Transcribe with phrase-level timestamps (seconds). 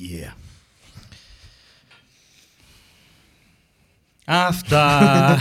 [0.00, 0.32] Yeah.
[4.24, 5.38] Αυτά.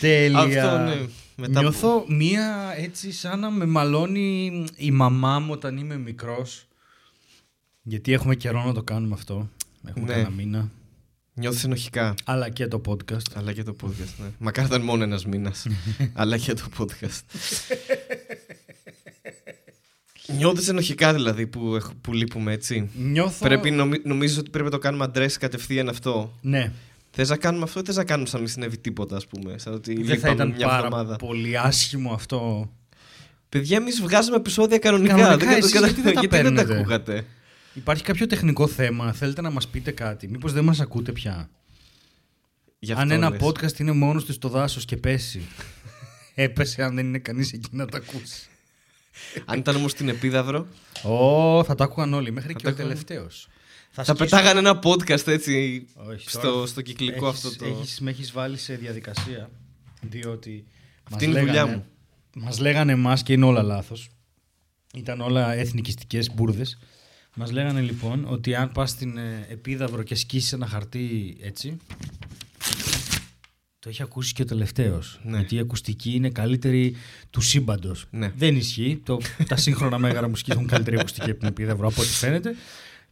[0.00, 0.38] Τέλεια.
[0.40, 1.06] Αυτό, ναι.
[1.36, 6.66] Μετά Νιώθω μία έτσι σαν να με μαλώνει η μαμά μου όταν είμαι μικρός.
[7.82, 9.48] Γιατί έχουμε καιρό να το κάνουμε αυτό.
[9.88, 10.12] Έχουμε Ναι.
[10.12, 10.70] κανένα μήνα.
[11.34, 12.14] Νιώθεις ενοχικά.
[12.24, 13.32] Αλλά και το podcast.
[13.34, 14.26] Αλλά και το podcast, ναι.
[14.38, 15.66] Μακάρι ήταν μόνο ένας μήνας.
[16.12, 17.20] Αλλά και το podcast.
[20.36, 23.46] Νιώθεις ενοχικά δηλαδή που, έχ- που λείπουμε έτσι; Νιώθω...
[23.46, 26.38] Πρέπει, νομι, νομίζεις ότι πρέπει να το κάνουμε address κατευθείαν αυτό.
[26.40, 26.72] Ναι.
[27.10, 29.58] Θες να κάνουμε αυτό ή θες να κάνουμε σαν να μην συνέβη τίποτα ας πούμε.
[29.58, 32.70] Σαν ότι Δεν θα λείπαμε ήταν μια πάρα εβδομάδα; πολύ άσχημο αυτό.
[33.48, 35.14] Παιδιά, εμείς βγάζουμε επεισόδια κανονικά.
[35.16, 37.24] Κανονικά, δεν, εσείς κατα- γιατί δεν τα γιατί δεν τα παίρνετε; ακούγατε;
[37.74, 41.50] Υπάρχει κάποιο τεχνικό θέμα, θέλετε να μας πείτε κάτι; Μήπως δεν μας ακούτε πια;
[42.78, 43.40] Γι' αν αυτό ένα λες.
[43.42, 45.40] podcast είναι μόνος του στο δάσος και πέσει.
[46.34, 48.49] Έπεσε αν δεν είναι κανείς εκεί να το ακούσει.
[49.44, 50.66] Αν ήταν όμως στην Επίδαυρο,
[51.02, 52.88] Ω, θα το άκουγαν όλοι, μέχρι και το ο άκουγαν.
[52.88, 53.48] τελευταίος.
[53.90, 57.64] θα σκίσω- πετάγανε ένα podcast έτσι Όχι, στο, τώρα στο κυκλικό έχεις- αυτό το.
[57.70, 59.50] Έχεις, με έχεις βάλει σε διαδικασία,
[60.00, 60.64] διότι
[61.12, 61.84] Αυτή είναι η δουλειά μου.
[62.34, 64.08] Μας λέγανε εμάς και είναι όλα λάθος.
[64.94, 66.78] Ήταν όλα εθνικιστικές μπουρδες.
[67.34, 71.76] Μας λέγανε λοιπόν ότι αν πας στην ε, Επίδαυρο και σκίσεις ένα χαρτί έτσι,
[73.80, 75.20] το έχει ακούσει και ο τελευταίος.
[75.22, 75.36] Ναι.
[75.36, 76.96] Γιατί η ακουστική είναι καλύτερη
[77.30, 78.06] του σύμπαντος.
[78.10, 78.32] Ναι.
[78.36, 79.00] Δεν ισχύει.
[79.04, 82.54] Το, τα σύγχρονα μέγαρα μουσική έχουν καλύτερη ακουστική από την Επίδαυρο, από ό,τι φαίνεται.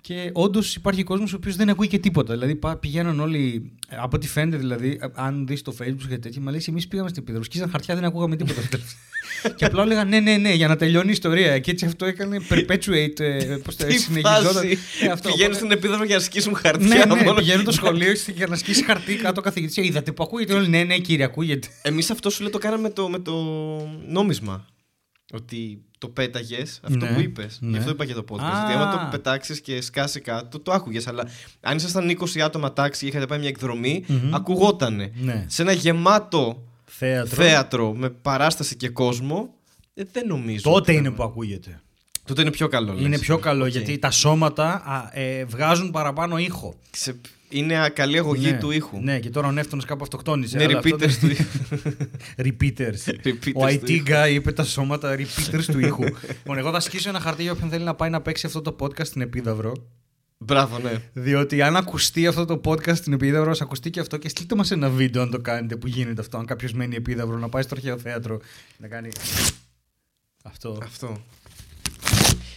[0.01, 2.33] Και όντως υπάρχει κόσμος ο οποίος δεν ακούει και τίποτα.
[2.33, 3.73] Δηλαδή πα- πηγαίνουν όλοι.
[3.89, 7.23] Από ό,τι φαίνεται, δηλαδή, αν δεις το Facebook και τέτοια, μα λέει: Εμείς πήγαμε στην
[7.23, 7.45] Επίδαυρο.
[7.45, 8.61] Σκίζαν χαρτιά, δεν ακούγαμε τίποτα.
[9.57, 11.59] και απλά έλεγαν ναι, ναι, ναι, για να τελειώνει η ιστορία.
[11.59, 13.21] Και έτσι αυτό έκανε perpetuate.
[13.21, 14.43] Ε, Πώς το Τι συνεχιζόταν.
[14.53, 14.79] φάση.
[15.03, 17.07] Ε, αυτό, Πηγαίνουν οπότε- στην Επίδαυρο για να σκίσουν ναι, χαρτιά.
[17.07, 17.35] ναι, μόνο.
[17.39, 19.77] πηγαίνουν το σχολείο για να σκίσει χαρτί κάτω ο καθηγητής.
[19.77, 21.69] Είδατε που ακούγεται; Όλοι, ναι, ναι, κύριε, ακούγεται.
[21.83, 23.35] Εμείς αυτό σου λέει το κάναμε με το, με το
[24.09, 24.67] νόμισμα.
[25.33, 27.59] Ότι το πέταγες, αυτό Ναι, που είπες.
[27.61, 27.71] ναι.
[27.71, 28.41] Γι' αυτό είπα και το podcast.
[28.41, 28.65] Α.
[28.65, 31.07] Ότι άμα το πετάξεις και σκάσει κάτω, το άκουγες.
[31.07, 31.25] Αλλά
[31.61, 34.35] αν ήσασταν 20 άτομα τάξη και είχατε πάει μια εκδρομή, Μμμ.
[34.35, 35.11] ακουγότανε.
[35.15, 35.45] Ναι.
[35.49, 37.35] Σε ένα γεμάτο Θέατρο.
[37.43, 39.55] θέατρο με παράσταση και κόσμο,
[39.95, 40.63] ε, δεν νομίζω.
[40.63, 41.81] Τότε ότι είναι θα- που ακούγεται.
[42.25, 42.93] Τότε είναι πιο καλό.
[42.93, 43.03] λες.
[43.05, 43.71] Είναι πιο καλό Οκ.
[43.71, 46.75] γιατί τα σώματα α, ε, βγάζουν παραπάνω ήχο.
[46.91, 48.59] Σε- Είναι α- καλή αγωγή ναι.
[48.59, 49.01] του ήχου.
[49.03, 50.57] Ναι, και τώρα ο Νεύτωνος κάπου αυτοκτόνησε.
[50.57, 51.47] Είναι αλλά αυτό repeaters δεν- του ήχου.
[52.47, 53.11] repeaters.
[53.25, 54.05] Repeaters ο του IT ήχου.
[54.07, 56.05] guy είπε τα σώματα repeaters του ήχου.
[56.39, 58.77] λοιπόν, εγώ θα σκίσω ένα χαρτί για όποιον θέλει να πάει να παίξει αυτό το
[58.81, 59.73] podcast στην Επίδαυρο.
[60.41, 60.93] Μπράβο, ναι.
[61.13, 64.71] Διότι αν ακουστεί αυτό το podcast στην Επίδαυρο, ας ακουστεί και αυτό και στείλτε μας
[64.71, 66.39] ένα βίντεο αν το κάνετε που γίνεται αυτό.
[66.39, 68.41] Αν κάποιος μένει Επίδαυρο να πάει στο αρχαίο θέατρο
[68.79, 69.09] να κάνει.
[70.45, 70.79] Αυτό.
[70.83, 71.21] Αυτό.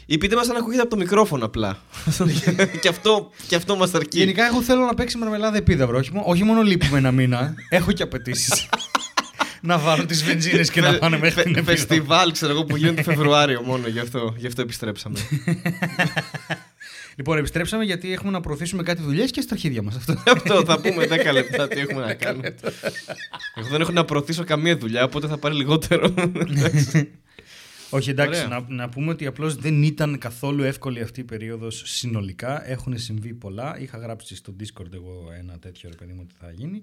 [0.06, 1.78] Ή πείτε μας αν ακούγεται από το μικρόφωνο απλά.
[2.82, 4.18] και, αυτό, και αυτό μας αρκεί.
[4.18, 5.98] Γενικά, εγώ θέλω να παίξει μαρμελάδα Επίδαυρο.
[5.98, 8.70] Όχι, μό- όχι μόνο λείπουμε ένα μήνα, έχω και απαιτήσεις.
[9.62, 11.78] να βάλω τις βενζίνες και να Φε- πάνε μέχρι φε- την Επίδαυρο.
[11.78, 13.88] Φεστιβάλ, ξέρω εγώ, που γίνεται Φεβρουάριο μόνο.
[13.88, 15.20] Γι' αυτό, γι αυτό επιστρέψαμε.
[17.16, 19.96] Λοιπόν, επιστρέψαμε γιατί έχουμε να προωθήσουμε κάτι δουλειές και στα αρχίδια μας.
[19.96, 20.16] Αυτό.
[20.26, 22.56] αυτό θα πούμε 10 λεπτά τι έχουμε να κάνουμε.
[23.56, 26.14] Εγώ δεν έχω να προωθήσω καμία δουλειά, οπότε θα πάρει λιγότερο.
[27.94, 28.66] Όχι, εντάξει, Ωραία.
[28.68, 32.69] να, να πούμε ότι απλώς δεν ήταν καθόλου εύκολη αυτή η περίοδος συνολικά.
[32.69, 33.79] Έχουν συμβεί πολλά.
[33.79, 36.81] Είχα γράψει στο Discord εγώ ένα τέτοιο ρε παιδί μου ότι θα γίνει.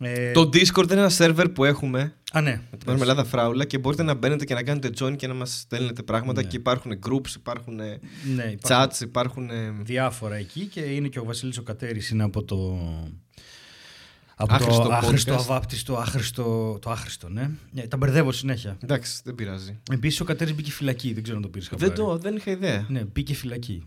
[0.00, 2.60] Ε, το Discord είναι ένα σερβερ που έχουμε Α, ναι.
[2.70, 5.58] με την Μαρμελάδα Φράουλα και μπορείτε να μπαίνετε και να κάνετε join και να μας
[5.58, 6.48] στέλνετε πράγματα Ναι.
[6.48, 7.92] και υπάρχουν groups, υπάρχουν Ναι,
[8.34, 9.50] υπάρχουν chats, υπάρχουν...
[9.50, 12.78] ε, διάφορα εκεί και είναι και ο Βασίλης ο Κατέρης είναι από το...
[14.40, 15.38] Από Άχρηστο το άχρηστο, podcast.
[15.38, 17.50] αβάπτιστο, άχρηστο, το άχρηστο, ναι.
[17.74, 18.76] Ε, τα μπερδεύω συνέχεια.
[18.82, 19.78] Εντάξει, δεν πειράζει.
[19.92, 22.86] Επίσης ο Κατέρης μπήκε φυλακή, δεν ξέρω αν το πήρες Δεν, το, δεν είχα ιδέα.
[22.88, 23.82] Ναι, μπήκε φυλακή.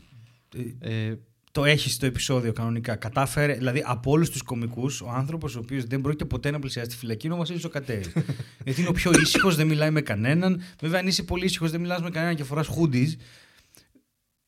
[0.81, 1.15] Ε, Ε,
[1.51, 2.95] το έχεις στο επεισόδιο κανονικά.
[2.95, 6.89] Κατάφερε, δηλαδή από όλους τους κομικούς, ο άνθρωπος ο οποίος δεν πρόκειται ποτέ να πλησιάσει
[6.89, 8.11] τη φυλακή είναι ο Βασίλης ο Κατέρης.
[8.65, 10.61] Γιατί είναι ο πιο ήσυχος, δεν μιλάει με κανέναν.
[10.81, 13.17] Βέβαια, αν είσαι πολύ ήσυχος, δεν μιλάς με κανέναν και φοράς χούντι.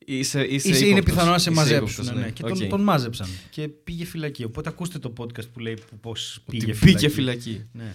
[0.06, 1.14] Είσαι, είσαι, Είσαι, είναι ύποπτος.
[1.14, 2.04] πιθανό να σε Είσαι μαζέψουν.
[2.06, 2.30] ύποπτος, ναι.
[2.32, 2.58] Και Οκ.
[2.58, 4.44] τον, τον μάζεψαν και πήγε φυλακή.
[4.44, 6.78] Οπότε ακούστε το podcast που λέει πώς Ότι πήγε πήγε
[7.10, 7.10] φυλακή.
[7.10, 7.66] φυλακή.
[7.72, 7.94] Ναι.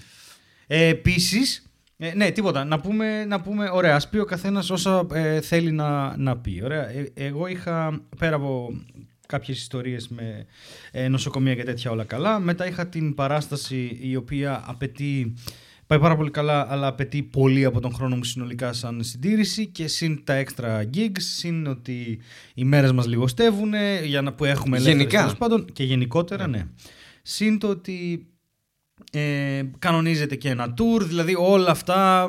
[0.66, 1.62] Ε, Επίσης,
[1.96, 2.64] ε, ναι, τίποτα.
[2.64, 6.60] Να πούμε, να πούμε ωραία, ας πει ο καθένας όσα ε, θέλει να, να πει.
[6.64, 6.88] Ωραία.
[6.90, 8.80] Ε, εγώ είχα πέρα από
[9.26, 10.46] κάποιες ιστορίες με
[10.90, 12.38] ε, νοσοκομεία και τέτοια όλα καλά.
[12.38, 15.34] Μετά είχα την παράσταση η οποία απαιτεί.
[15.88, 19.86] Πάει πάρα πολύ καλά, αλλά απαιτεί πολύ από τον χρόνο μου συνολικά σαν συντήρηση και
[19.86, 22.20] συν τα extra gigs, συν ότι
[22.54, 23.72] οι μέρες μας λιγοστεύουν
[24.04, 25.18] για να που έχουμε ελεύθερες, Γενικά.
[25.18, 26.66] τέλος πάντων, και γενικότερα ναι.
[27.22, 28.26] Συν το ότι
[29.12, 32.28] ε, κανονίζεται και ένα tour, δηλαδή όλα αυτά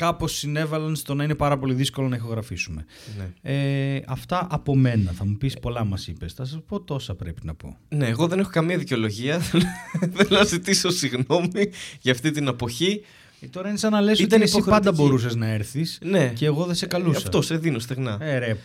[0.00, 2.84] κάπως συνέβαλαν στο να είναι πάρα πολύ δύσκολο να ηχογραφήσουμε.
[3.18, 3.52] Ναι.
[3.54, 5.10] Ε, αυτά από μένα.
[5.12, 6.32] Θα μου πεις πολλά μας είπες.
[6.32, 7.76] Θα σας πω τόσα πρέπει να πω.
[7.88, 9.38] ναι, εγώ δεν έχω καμία δικαιολογία.
[10.14, 11.70] Θέλω να ζητήσω συγγνώμη
[12.00, 13.00] για αυτή την αποχή.
[13.40, 15.02] Ε, τώρα είναι σαν να λες Ήταν ότι εσύ πάντα υποχρεωτική.
[15.02, 16.28] μπορούσες να έρθεις Ναι.
[16.34, 17.18] και εγώ δεν σε καλούσα.
[17.18, 18.18] Αυτός σε δίνω στεγνά.
[18.20, 18.56] Ε, ρε.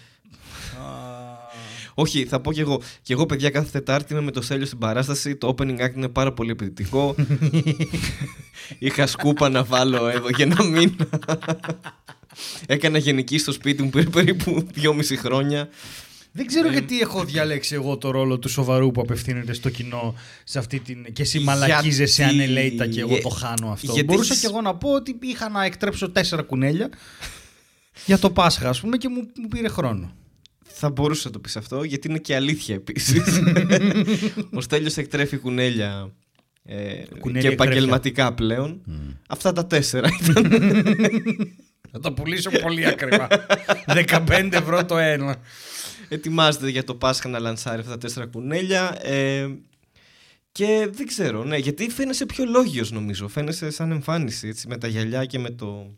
[1.98, 2.82] Όχι, θα πω κι εγώ.
[3.02, 5.36] Και εγώ, παιδιά, κάθε Τετάρτη είμαι με το Σέλιο στην παράσταση.
[5.36, 7.16] Το opening act είναι πάρα πολύ επιδυτικό.
[8.80, 11.08] Είχα σκούπα να βάλω εδώ για ένα μήνα.
[12.68, 15.70] Έκανα γενική στο σπίτι μου πήρε περίπου δυόμιση χρόνια.
[16.32, 20.60] Δεν ξέρω γιατί έχω διαλέξει εγώ το ρόλο του σοβαρού που απευθύνεται στο κοινό σε
[20.60, 21.06] αυτή την.
[21.14, 23.92] και εσύ μαλακίζεσαι Γιατί- ανελέητα και εγώ το χάνω αυτό.
[23.92, 26.90] γιατί Μπορούσα έχεις- κι εγώ να πω ότι είχα να εκτρέψω τέσσερα κουνέλια
[28.06, 30.16] για το Πάσχα, ας πούμε, και μου, μου πήρε χρόνο.
[30.86, 33.42] Θα μπορούσα να το πεις αυτό, γιατί είναι και αλήθεια επίσης.
[34.58, 36.12] Ο Στέλιος εκτρέφει κουνέλια
[36.64, 38.82] ε, Κουνέλια και επαγγελματικά πλέον.
[39.28, 40.52] Αυτά τα τέσσερα ήταν.
[41.92, 43.28] Θα το πουλήσω πολύ ακριβά.
[43.88, 45.36] 15 ευρώ το ένα.
[46.10, 49.06] Ετοιμάζεται για το Πάσχα να λανσάρει αυτά τα τέσσερα κουνέλια.
[49.06, 49.48] Ε,
[50.52, 53.28] και δεν ξέρω, ναι, γιατί φαίνεσαι πιο λόγιος νομίζω.
[53.28, 55.98] Φαίνεσαι σαν εμφάνιση, έτσι, με τα γυαλιά και με το...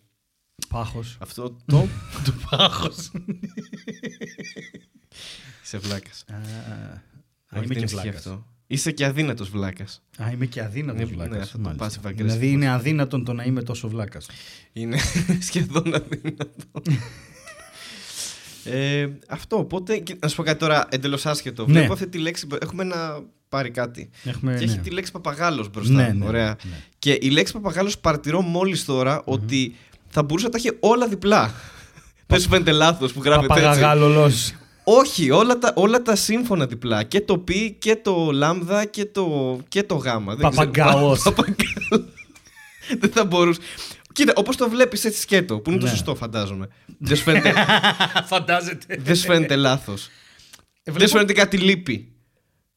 [0.68, 1.18] Πάχος.
[1.20, 1.88] Αυτό το...
[2.26, 3.12] του πάχος.
[5.64, 6.26] Είσαι βλάκας.
[6.32, 8.16] Α, Όχι, είμαι δεν και ισχύει βλάκας.
[8.16, 8.46] αυτό.
[8.68, 10.02] Είσαι και αδύνατος βλάκας.
[10.24, 11.36] Α, είμαι και αδύνατος Ναι, βλάκας.
[11.36, 12.16] ναι, αυτό το passive aggressive.
[12.16, 14.30] Δηλαδή είναι αδύνατον το να είμαι τόσο βλάκας.
[14.74, 14.98] Είναι
[15.48, 16.82] σχεδόν αδύνατο.
[18.64, 19.98] ε, αυτό, οπότε.
[19.98, 21.66] και Να σου πω κάτι τώρα εντελώς άσχετο.
[21.66, 21.72] Ναι.
[21.74, 22.48] Βλέπω αυτή τη λέξη.
[22.62, 24.10] Έχουμε να πάρει κάτι.
[24.24, 24.72] Έχουμε, και ναι.
[24.72, 25.94] έχει τη λέξη παπαγάλος μπροστά.
[25.94, 26.58] Ναι, ναι, Ωραία.
[26.64, 26.78] ναι.
[27.00, 28.86] Και η λέξη παπαγάλος παρατηρώ μόλις
[29.24, 29.76] ότι
[30.10, 31.54] θα μπορούσε να τα έχει όλα διπλά.
[32.28, 33.64] Δεν σου φαίνεται λάθος που γράφεται έτσι.
[33.64, 34.54] Παπαγαγάλολος.
[34.84, 37.04] Όχι, όλα τα, όλα τα σύμφωνα διπλά.
[37.04, 37.50] Και το π
[37.80, 40.36] και το λάμδα και το, και το γάμα.
[40.36, 40.66] Δεν ξέρω.
[40.72, 41.22] Παπαγκάος.
[41.24, 42.14] Πα- παπαγκάος.
[43.00, 43.60] Δεν θα μπορούσε.
[44.14, 45.92] Κοίτα, όπως το βλέπεις έτσι σκέτο, που είναι το Ναι.
[45.92, 46.68] σωστό, φαντάζομαι.
[47.00, 47.54] Δεν σου φαίνεται,
[48.26, 48.98] Φαντάζεται.
[49.00, 50.10] δεν σου φαίνεται λάθος.
[50.84, 52.12] Δεν σου φαίνεται κάτι λείπει.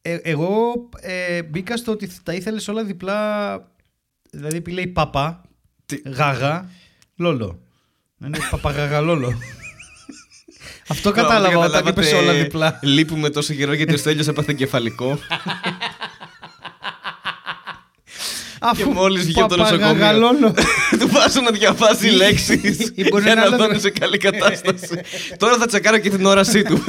[0.02, 3.52] Ε, εγώ ε, μπήκα στο ότι τα ήθελες όλα διπλά.
[4.30, 5.42] Δηλαδή, επειδή λέει παπά,
[5.86, 6.70] Τι- γάγα,
[7.20, 7.58] λόλο.
[8.16, 9.34] Να είναι παπαγαγαλόλο.
[10.88, 12.78] Αυτό κατάλαβα όταν Καταλάβατε, είπες όλα διπλά.
[12.82, 15.18] Λείπουμε τόσο καιρό γιατί ο Στέλιος έπαθε εγκεφαλικό.
[18.62, 20.54] Αφού μόλις βγει από το παπαγαγαλόλο.
[21.00, 23.78] Του βάζω να διαβάζει Ή- λέξεις ή μπορεί για να να είναι δω άλλο- είναι
[23.80, 25.00] σε καλή κατάσταση.
[25.38, 26.84] Τώρα θα τσεκάρω και την όρασή του.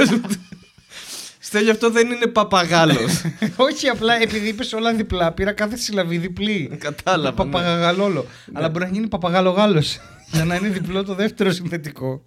[1.40, 3.22] Στέλιο, αυτό δεν είναι παπαγάλος.
[3.56, 6.78] Όχι, απλά επειδή είπες όλα διπλά, πήρα κάθε συλλαβή διπλή.
[6.80, 7.30] Κατάλαβα.
[7.30, 7.52] ναι.
[7.52, 8.26] Παπαγαγαλόλο.
[8.54, 10.00] Αλλά μπορεί να γίνει παπαγαλογάλος.
[10.32, 12.24] Για να είναι διπλό το δεύτερο συνθετικό.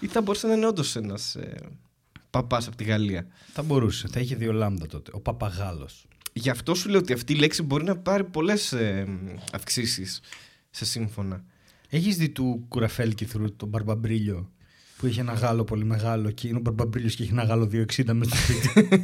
[0.00, 1.54] Ή θα μπορούσε να είναι όντως ένας ε,
[2.30, 3.26] παπάς από τη Γαλλία.
[3.52, 4.08] Θα μπορούσε.
[4.08, 5.10] Θα είχε δύο λάμδα τότε.
[5.14, 6.06] Ο παπαγάλος.
[6.32, 9.06] Γι' αυτό σου λέω ότι αυτή η λέξη μπορεί να πάρει πολλές ε,
[9.52, 10.20] αυξήσεις
[10.70, 11.44] σε σύμφωνα.
[11.88, 14.50] Έχεις δει του Κουραφέλκυθρου τον Μπαρμπαμπρίλιο
[14.96, 18.12] που είχε ένα γάλο πολύ μεγάλο και είναι ο Μπαρμπαμπρίλιος και έχει ένα γάλο 2,60
[18.12, 19.02] μέσα στο σπίτι.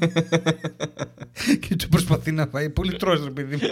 [1.66, 2.70] και του προσπαθεί να φάει.
[2.70, 3.62] Πολύ τρως ρε παιδί μου.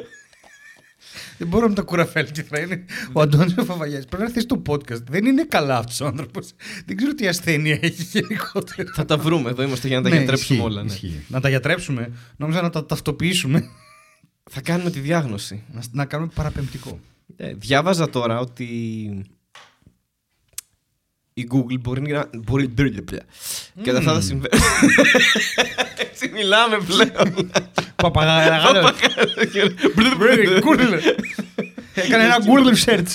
[1.38, 2.60] Δεν μπορώ με τα κουραφέλκυθρα.
[2.60, 4.04] Είναι ο Αντώνης ο Φαβαγιάς.
[4.04, 5.02] Πρέπει να έρθεις στο podcast.
[5.08, 6.50] Δεν είναι καλά αυτός ο άνθρωπος.
[6.86, 8.90] Δεν ξέρω τι ασθένεια έχει γενικότερα.
[8.94, 10.82] θα τα βρούμε εδώ, είμαστε για να τα Ναι, γιατρέψουμε ισχύει, όλα.
[10.82, 10.92] ναι.
[10.92, 11.24] ισχύει.
[11.28, 12.12] Να τα γιατρέψουμε.
[12.36, 13.68] Νόμιζα να τα ταυτοποιήσουμε.
[14.50, 15.62] Θα κάνουμε τη διάγνωση.
[15.72, 17.00] Να, να κάνουμε παραπεμπτικό.
[17.36, 18.66] Ε, διάβαζα τώρα ότι
[21.38, 22.30] η Google μπορεί να.
[22.36, 22.68] Μπορεί...
[23.82, 24.60] Και αυτά θα συμβαίνουν.
[26.10, 27.50] Έτσι μιλάμε πλέον.
[27.96, 28.92] Παπαγάλο.
[30.64, 31.00] Google.
[31.94, 33.06] Έκανε ένα Google search.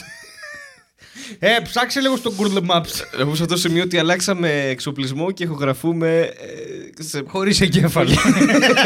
[1.39, 3.19] Ε, ψάξε λίγο στο Google Maps.
[3.19, 7.23] Εγώ σε αυτό το σημείο ότι αλλάξαμε εξοπλισμό και ηχογραφούμε ε, σε...
[7.27, 8.15] Χωρίς εγκέφαλο.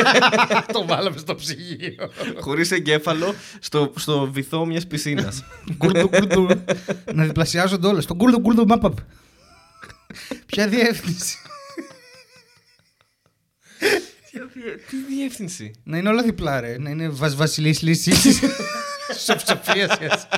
[0.74, 2.10] Το βάλαμε στο ψυγείο.
[2.40, 5.44] χωρίς εγκέφαλο στο, στο βυθό μιας πισίνας.
[5.76, 6.48] Γκουρδου, γκουρδου.
[7.14, 8.02] Να διπλασιάζονται όλα.
[8.02, 8.92] Στο Google Google Map.
[10.46, 11.38] Ποια διεύθυνση;
[14.90, 16.78] Τι διεύθυνση; Να είναι όλα διπλά, ρε.
[16.78, 18.40] Να είναι Βας Βασιλής Λύσης.
[19.26, 20.30] Σοφία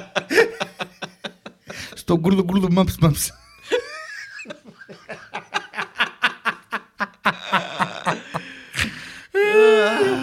[1.94, 3.28] Στο Google Google Maps Maps.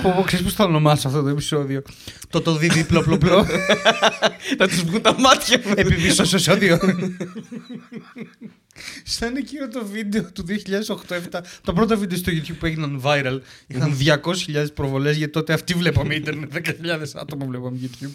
[0.03, 1.83] Πω, πω, ξέρεις πώς θα ονομάσω αυτό το επεισόδιο;
[2.29, 3.47] Το το δι διπλό πλό πλό.
[4.59, 5.73] Θα τους βγουν τα μάτια μου.
[5.77, 6.79] Επιπίσω επεισόδιο.
[9.04, 13.97] Σαν εκείνο το βίντεο του 2008-2007, τα πρώτα βίντεο στο YouTube που έγιναν viral, είχαν
[14.47, 16.62] 200.000 προβολές γιατί τότε αυτοί βλέπαμε ίντερνετ, 10.000
[17.14, 18.11] άτομα βλέπαμε YouTube.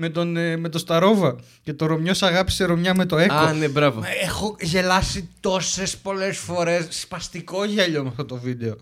[0.00, 3.34] Με τον, ε, με το Σταρόβα και το Ρωμιό αγάπησε Ρωμιά με το Έκο.
[3.34, 4.00] Α, ναι, μπράβο.
[4.02, 6.86] Ε, Έχω γελάσει τόσες πολλές φορές.
[6.90, 8.76] Σπαστικό γέλιο με αυτό το βίντεο.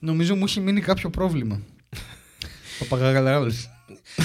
[0.00, 1.60] Νομίζω μου έχει μείνει κάποιο πρόβλημα.
[2.78, 3.50] Παπαγαγαλάρε.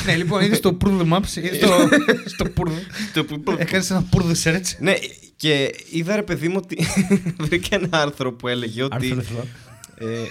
[0.06, 1.36] ναι, λοιπόν, είδε στο Proof the Maps.
[1.36, 1.68] Είδες στο,
[2.26, 2.72] στο Proof.
[3.14, 4.66] Το που- Έκανες ένα Proof the Search.
[4.80, 4.94] Ναι,
[5.36, 6.86] και είδα ρε παιδί μου ότι
[7.46, 8.96] βρήκα ένα άρθρο που έλεγε ότι.
[9.12, 9.48] Άρθρο εθρό.
[9.96, 10.24] ε,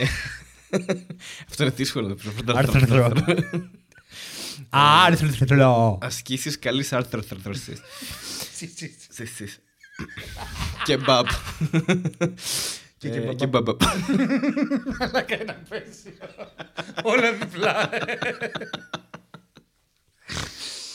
[1.50, 2.06] Αυτό είναι δύσκολο.
[2.06, 3.30] δεν πρέπει να Άρθρο φανταστώ.
[3.32, 3.70] εθρό.
[4.70, 5.98] Άρθρο.
[6.02, 7.80] Ασκήσεις καλής άρθρωθρθρωσης.
[8.54, 9.26] Τσι, τσι, τσι.
[9.26, 9.58] Σις.
[10.84, 11.26] Κεμπάπ.
[12.98, 13.36] Και Ε, κεμπάπ.
[13.36, 13.82] κεμπάπ.
[14.98, 16.12] Μαλάκα ένα πέσιο.
[17.02, 17.90] Όλα διπλά.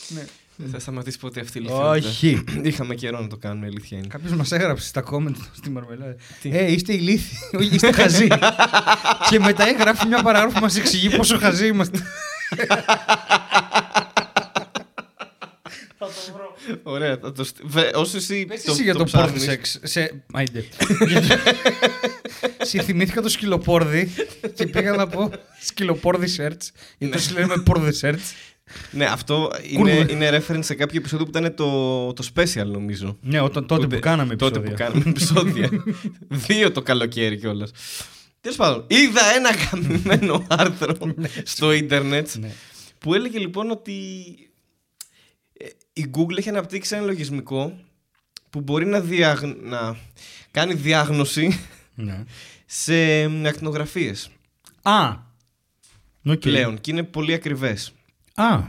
[0.08, 0.24] Ναι.
[0.60, 2.28] Δεν θα σταματήσει ποτέ αυτή η Όχι.
[2.28, 2.42] ηλικία.
[2.70, 4.06] Είχαμε καιρό να το κάνουμε, η αλήθεια είναι.
[4.06, 6.16] Κάποιος μας έγραψε στα comment στη Μαρμελάδα.
[6.42, 7.38] Τι; Ε, είστε ηλίθιοι.
[7.58, 8.26] Όχι, είστε χαζοί.
[9.30, 11.98] και μετά έγραφε μια παράγραφο που μας εξηγεί πόσο χαζοί είμαστε.
[15.98, 16.56] Θα το βρω.
[16.82, 17.56] Ωραία, θα το στ...
[17.62, 19.78] Βε- Όσο εσύ Πες το, εσύ για το, ψάχνεις, πόρδισεξ.
[19.82, 20.22] Σε...
[20.32, 20.64] Άιντε.
[22.62, 24.10] Σε θυμήθηκα το σκυλοπόρδι
[24.54, 26.68] και πήγα να πω σκυλοπόρδι search.
[26.98, 28.18] Γιατί το λέμε πόρδι search.
[28.90, 30.10] Ναι, αυτό είναι, Κούρβα.
[30.12, 33.18] είναι reference σε κάποιο επεισόδιο που ήταν το, το special, νομίζω.
[33.20, 34.86] Ναι, όταν, τότε που Τότε- κάναμε Τότε επεισόδια.
[34.86, 35.70] που κάναμε επεισόδια.
[36.46, 37.70] Δύο το καλοκαίρι κιόλας.
[38.40, 40.94] Τέλος πάντων, είδα ένα γαμμένο άρθρο
[41.44, 42.50] στο ίντερνετ Ναι.
[42.98, 44.02] που έλεγε λοιπόν ότι
[45.52, 47.78] ε, η Google έχει αναπτύξει ένα λογισμικό
[48.50, 49.40] που μπορεί να, διαγ...
[49.62, 49.96] να
[50.50, 51.60] κάνει διάγνωση
[51.94, 52.24] Ναι.
[52.66, 54.30] σε ακτινογραφίες
[54.82, 55.26] Α!
[56.24, 56.38] Οκ.
[56.38, 57.92] πλέον και είναι πολύ ακριβές.
[58.42, 58.62] Α!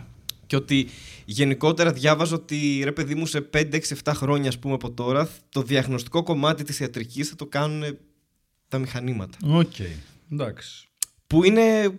[0.47, 0.87] Και ότι
[1.25, 5.29] γενικότερα διάβαζα ότι ρε παιδί μου σε 5, 6, 7 χρόνια ας πούμε από τώρα
[5.49, 7.97] το διαγνωστικό κομμάτι της ιατρικής θα το κάνουν
[8.67, 9.37] τα μηχανήματα.
[9.47, 9.73] Οκ.
[10.31, 10.87] Εντάξει.
[11.27, 11.89] Που είναι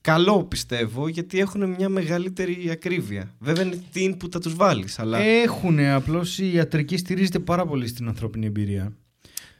[0.00, 3.34] καλό πιστεύω γιατί έχουν μια μεγαλύτερη ακρίβεια.
[3.38, 7.86] Βέβαια είναι τι input θα τους βάλεις αλλά Έχουν, απλώς η ιατρική στηρίζεται πάρα πολύ
[7.86, 8.92] στην ανθρώπινη εμπειρία.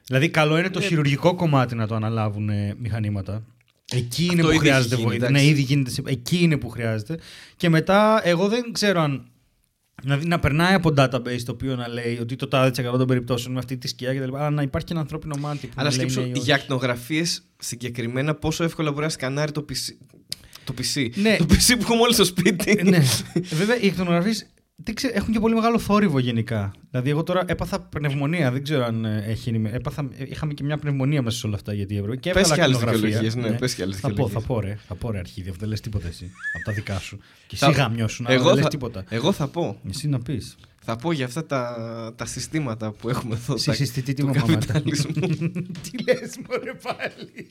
[0.07, 0.85] Δηλαδή, καλό είναι το Ναι.
[0.87, 3.45] χειρουργικό κομμάτι να το αναλάβουν ε, μηχανήματα.
[3.93, 5.27] Εκεί είναι Αυτό που ήδη χρειάζεται έχει γίνει, βοήθεια.
[5.29, 5.45] εντάξει.
[5.45, 5.91] Ναι, ήδη γίνεται.
[5.91, 7.19] σε- Εκεί είναι που χρειάζεται.
[7.57, 9.29] Και μετά, εγώ δεν ξέρω αν.
[10.03, 13.53] Δηλαδή να περνάει από database το οποίο να λέει ότι το τάδε 100 των περιπτώσεων
[13.53, 14.37] με αυτή τη σκιά κτλ.
[14.37, 16.41] Αλλά να υπάρχει και ένα ανθρώπινο μάτι που Αλλά να λέει σκέψου ναι ή όχι.
[16.43, 19.95] για ακτινογραφίες συγκεκριμένα πόσο εύκολα μπορεί να σκανάρει το PC.
[20.65, 21.09] Το PC.
[21.15, 21.37] Ναι.
[21.37, 22.81] Το PC που έχουμε όλοι στο σπίτι.
[22.85, 23.03] ναι.
[23.53, 24.33] Βέβαια, οι εκτονογραφίε
[25.13, 26.73] έχουν και πολύ μεγάλο θόρυβο γενικά.
[26.91, 28.51] Δηλαδή, εγώ τώρα έπαθα πνευμονία.
[28.53, 31.57] Δεν ξέρω αν ε, έχει ενημε- έπαθα, ε, Είχαμε και μια πνευμονία μέσα σε όλα
[31.57, 32.17] αυτά γιατί έβρεπε.
[32.17, 33.19] Και Πες έβγαλα και άλλες ακτινογραφία.
[33.21, 34.43] δικαιολογίες, ναι, πες και άλλες θα πω, δικαιολογίες.
[34.43, 34.79] θα πω, ρε.
[34.87, 35.49] Θα πω, ρε, αρχίδι.
[35.49, 36.31] Αυτό δεν λες τίποτα εσύ.
[36.55, 37.19] Από τα δικά σου.
[37.47, 39.05] Και Θα- εσύ γαμιώσουν, αλλά Εγώ δεν λες θα- τίποτα.
[39.09, 39.81] Εγώ θα πω.
[39.89, 40.57] Εσύ να πεις.
[40.87, 41.77] Θα πω για αυτά τα,
[42.17, 43.55] τα συστήματα που έχουμε εδώ.
[43.55, 44.53] Εσύ τα- συστητή τι του μου μαμάτα.
[44.73, 45.13] καπιταλισμού.
[45.85, 47.51] Τι λες, μωρέ πάλι.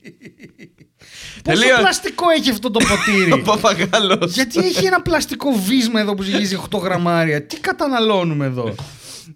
[1.44, 1.78] Πόσο Τελείως.
[1.78, 3.42] πλαστικό έχει αυτό το Ο ποτήρι.
[3.42, 4.32] παπαγάλος.
[4.34, 7.42] Γιατί έχει ένα πλαστικό βίσμα εδώ που ζυγίζει 8 γραμμάρια.
[7.46, 8.74] Τι καταναλώνουμε εδώ;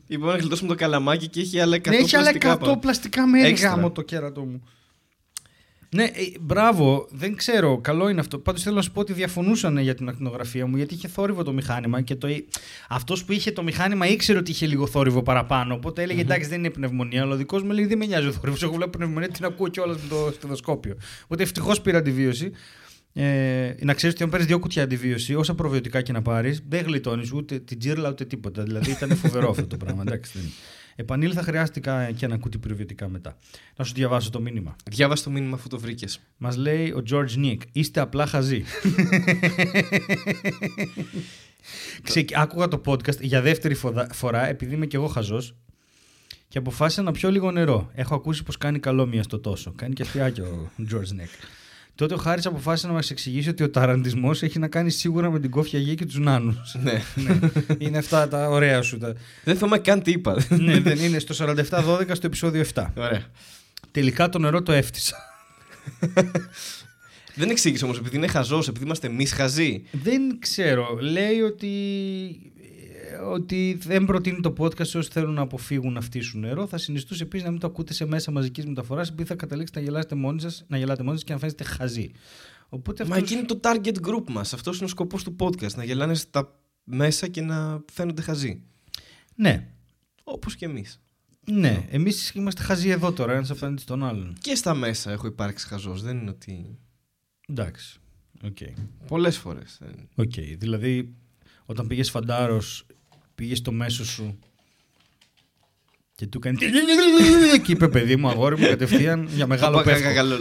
[0.06, 2.76] Είπαμε να γλιτώσουμε το καλαμάκι και έχει άλλα 100 Ναι, έχει άλλα 100 πλαστικά πάνω.
[2.76, 3.68] πλαστικά μέρη Έξτρα.
[3.68, 4.62] γάμο το κέρατό μου.
[5.90, 8.38] Ναι, ε, μπράβο, δεν ξέρω, καλό είναι αυτό.
[8.38, 11.52] Πάντως θέλω να σου πω ότι διαφωνούσαν για την ακτινογραφία μου γιατί είχε θόρυβο το
[11.52, 12.28] μηχάνημα και το...
[12.88, 15.74] αυτός που είχε το μηχάνημα ήξερε ότι είχε λίγο θόρυβο παραπάνω.
[15.74, 18.32] Οπότε έλεγε εντάξει δεν είναι πνευμονία, αλλά ο δικός μου έλεγε δεν με νοιάζει ο
[18.32, 18.62] θόρυβος.
[18.62, 20.96] Εγώ βλέπω πνευμονία την ακούω κιόλας με το στεθοσκόπιο.
[21.24, 22.50] Οπότε ευτυχώς πήρα αντιβίωση.
[23.12, 26.84] Ε, να ξέρεις ότι αν παίρνει δύο κουτιά αντιβίωση, όσα προβιωτικά και να πάρεις, δεν
[26.84, 28.62] γλιτώνεις ούτε την τζίρλα ούτε τίποτα.
[28.62, 30.02] Δηλαδή ήταν φοβερό αυτό το πράγμα.
[30.06, 30.50] Εντάξει, δεν...
[31.00, 33.38] Επανήλθα, χρειάστηκα και ένα κουτί προβιωτικά μετά.
[33.76, 34.76] Να σου διαβάσω το μήνυμα.
[34.90, 36.20] Διάβασε το μήνυμα αφού το βρήκες.
[36.36, 38.64] Μας λέει ο George Nick, είστε απλά χαζοί.
[42.02, 42.24] Ξε...
[42.34, 45.54] Άκουγα το podcast για δεύτερη φοδα- φορά, επειδή είμαι και εγώ χαζός.
[46.48, 47.90] Και αποφάσισα να πιω λίγο νερό.
[47.94, 49.72] Έχω ακούσει πως κάνει καλό μία στο τόσο.
[49.76, 51.32] Κάνει και αστιάκι ο George Nick.
[51.98, 55.40] Τότε ο Χάρης αποφάσισε να μας εξηγήσει ότι ο ταραντισμός έχει να κάνει σίγουρα με
[55.40, 56.74] την κόφια γη και τους νάνους.
[56.82, 57.02] ναι.
[57.14, 57.38] ναι.
[57.78, 58.98] Είναι αυτά τα ωραία σου.
[58.98, 59.14] Τα...
[59.44, 60.46] Δεν θυμάμαι καν τι είπα.
[60.48, 61.34] ναι, δεν είναι στο
[61.70, 62.86] 47-12 στο επεισόδιο 7.
[62.96, 63.22] Ωραία.
[63.90, 65.16] Τελικά το νερό το έφτιασα.
[67.34, 69.84] Δεν εξήγησε όμως, επειδή είναι χαζός, επειδή είμαστε εμείς χαζοί.
[69.90, 70.98] Δεν ξέρω.
[71.00, 71.68] Λέει ότι,
[73.32, 76.66] ότι δεν προτείνει το podcast σε όσοι θέλουν να αποφύγουν να φτύσουν νερό.
[76.66, 79.84] Θα συνιστούσε επίσης να μην το ακούτε σε μέσα μαζικής μεταφοράς, επειδή θα καταλήξετε να
[79.84, 82.10] γελάσετε μόνοι σας να γελάτε μόνοι σας και να φαίνεστε χαζοί.
[82.68, 83.30] Οπότε Μα αυτός...
[83.30, 84.52] εκεί είναι το target group μας.
[84.52, 85.74] Αυτός είναι ο σκοπός του podcast.
[85.74, 88.62] Να γελάνε στα μέσα και να φαίνονται χαζοί.
[89.34, 89.68] Ναι,
[90.24, 91.00] Όπως και εμείς.
[91.50, 91.86] ναι.
[91.90, 94.36] Εμείς είμαστε χαζοί εδώ τώρα, ένας απέναντι στον άλλον.
[94.40, 96.02] Και στα μέσα έχω υπάρξει χαζός.
[96.02, 96.78] Δεν είναι ότι.
[97.48, 97.98] Εντάξει.
[98.44, 98.56] Οκ.
[99.06, 99.78] Πολλές φορές.
[100.14, 100.32] Οκ.
[100.58, 101.14] Δηλαδή,
[101.64, 102.86] όταν πήγες φαντάρος,
[103.38, 104.38] πήγες στο μέσο σου
[106.14, 106.58] και του κάνει.
[107.62, 110.08] και είπε παιδί μου, αγόρι μου, κατευθείαν για Μεγάλο Πεύκο.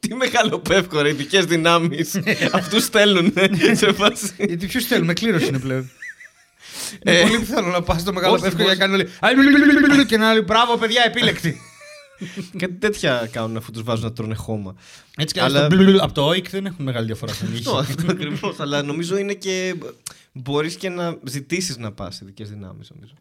[0.00, 2.20] Τι Μεγάλο Πεύκο, ρε, ειδικές δυνάμεις.
[2.58, 3.32] Αυτούς στέλνουν
[3.72, 4.34] σε φάση.
[4.38, 5.90] Γιατί ποιους θέλουμε, κλήρωση είναι πλέον.
[7.02, 8.80] Ε, Είναι πολύ πιθανό να πας στο Μεγάλο όχι, Πεύκο για να όχι.
[8.80, 8.94] κάνει
[9.92, 10.06] όλοι.
[10.06, 11.60] Και να λέει μπράβο, παιδιά, επίλεκτη.
[12.62, 14.74] Κάτι τέτοια κάνουν αφού τους βάζουν να τρώνε χώμα.
[15.16, 16.02] Έτσι κι Αλλά- αλλιώ.
[16.02, 17.78] Από το OIC δεν έχουν μεγάλη διαφορά στον Αυτό, ήχο.
[17.88, 18.60] αυτό ακριβώς.
[18.60, 19.74] Αλλά νομίζω είναι και.
[20.32, 23.14] Μπορείς και να ζητήσεις να πας ειδικές δυνάμεις, νομίζω.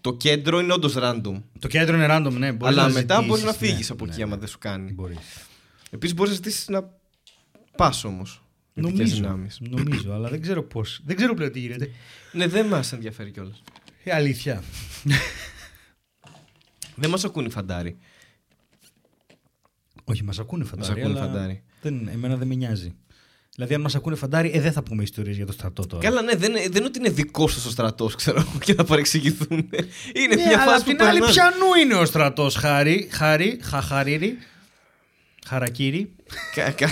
[0.00, 1.42] Το κέντρο είναι όντως random.
[1.58, 2.52] Το κέντρο είναι random, ναι.
[2.52, 4.26] μπορείς αλλά να μετά ζητήσεις, μπορείς να ναι, φύγεις από ναι, εκεί ναι.
[4.26, 4.92] άμα δεν σου κάνει.
[4.92, 5.18] Μπορείς.
[5.90, 6.90] Επίσης μπορείς να ζητήσεις να
[7.76, 8.42] Πας όμως.
[8.74, 11.00] Νομίζω, νομίζω, αλλά δεν ξέρω πώς.
[11.04, 11.90] Δεν ξέρω πλέον τι γίνεται.
[12.32, 13.62] Ναι, δεν μας ενδιαφέρει κιόλας.
[14.04, 14.62] Η αλήθεια.
[17.02, 17.96] Δεν μας ακούνε οι φαντάροι.
[20.04, 21.00] Όχι, μας ακούνε Μας φαντάρι.
[21.02, 21.62] ακούνε αλλά φαντάρι.
[21.80, 22.94] Δεν, εμένα δεν με νοιάζει.
[23.54, 26.02] Δηλαδή, αν μας ακούνε φαντάρι, ε, δεν θα πούμε ιστορίες για το στρατό τώρα.
[26.02, 28.84] Καλά, ναι, δεν, δεν είναι ότι είναι δικό του ο στρατός, ξέρω εγώ, και θα
[28.84, 29.70] παρεξηγηθούν.
[30.14, 31.32] Είναι Ναι, μια αλλά φάση απ' που την άλλη, περνάνε.
[31.32, 33.08] πιανού είναι ο στρατός, Χάρη.
[33.12, 34.38] Χάρη, χαχαρίρι.
[35.46, 36.14] Χαρακύρι.
[36.54, 36.90] Κα- κα-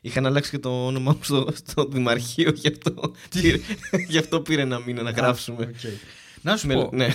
[0.00, 3.58] Είχαν αλλάξει και το όνομά μου στο, στο Δημαρχείο, γι' αυτό, πήρε,
[4.08, 5.62] γι' αυτό πήρε ένα μήνα να γράψουμε.
[5.64, 5.80] Οκ.
[6.42, 6.90] Να σου Με- πω.
[6.92, 7.08] ναι.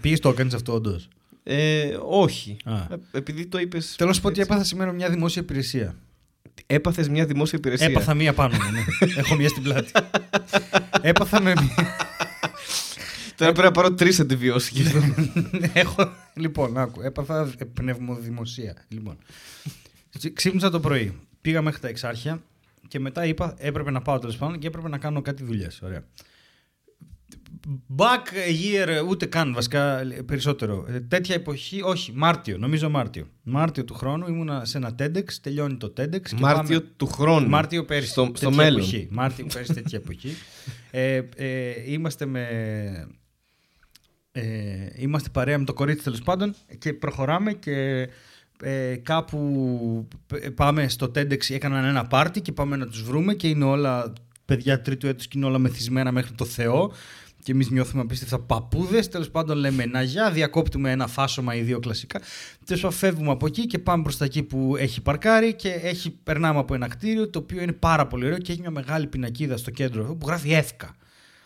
[0.00, 1.08] Πήγες το έκανες αυτό, όντως;
[1.42, 2.56] Ε, όχι.
[2.64, 2.74] Α.
[2.74, 3.94] Ε, Επειδή το είπες.
[3.96, 5.96] Θέλω να σου πω ότι έπαθα σήμερα μια δημόσια υπηρεσία.
[6.66, 7.86] Έπαθες μια δημόσια υπηρεσία.
[7.86, 8.84] Έπαθα μία πάνω μου, ναι.
[9.20, 9.92] Έχω μία στην πλάτη.
[11.00, 11.96] Έπαθα με μία.
[13.36, 15.00] Τώρα πρέπει να πάρω τρεις αντιβιώσεις γι' αυτό.
[15.72, 16.12] Έχω...
[16.34, 17.00] Λοιπόν, άκου.
[17.02, 18.76] Έπαθα πνευμοδημοσία.
[18.88, 19.18] Λοιπόν.
[20.18, 21.18] Ξύ- Ξύπνησα το πρωί.
[21.40, 22.42] Πήγα μέχρι τα εξάρχεια
[22.88, 25.80] και μετά είπα έπρεπε να πάω τέλος πάντων και έπρεπε να κάνω κάτι δουλειές.
[25.82, 26.04] Ωραία.
[27.96, 30.86] Back a year, ούτε καν βασικά περισσότερο.
[30.88, 33.26] Ε, Τέτοια εποχή, όχι, Μάρτιο, νομίζω Μάρτιο.
[33.42, 36.20] Μάρτιο του χρόνου ήμουνα σε ένα TEDx, τελειώνει το TEDx.
[36.22, 37.48] και Μάρτιο πάμε- του χρόνου.
[37.48, 38.10] Μάρτιο πέρυσι.
[38.10, 38.78] Στο, στο τέτοια μέλλον.
[38.80, 39.08] Εποχή.
[39.10, 40.28] Μάρτιο πέρυσι τέτοια εποχή.
[40.94, 42.46] Ε, ε, είμαστε με.
[44.32, 44.42] Ε,
[44.96, 48.08] είμαστε παρέα με το κορίτσι τέλος πάντων και προχωράμε και
[48.62, 53.48] ε, κάπου π- πάμε στο TEDx έκαναν ένα πάρτι και πάμε να τους βρούμε και
[53.48, 54.12] είναι όλα
[54.44, 56.92] παιδιά τρίτου έτους και είναι όλα μεθυσμένα μέχρι το Θεό
[57.42, 59.08] και εμείς νιώθουμε απίστευτα παππούδες.
[59.08, 62.20] Τέλος πάντων, λέμε να γεια, διακόπτουμε ένα φάσομα ή δύο κλασικά.
[62.64, 66.10] Τέλος πάντων, φεύγουμε από εκεί και πάμε προς τα εκεί που έχει παρκάρει και έχει,
[66.10, 69.56] περνάμε από ένα κτίριο το οποίο είναι πάρα πολύ ωραίο και έχει μια μεγάλη πινακίδα
[69.56, 70.96] στο κέντρο που γράφει Εύκα.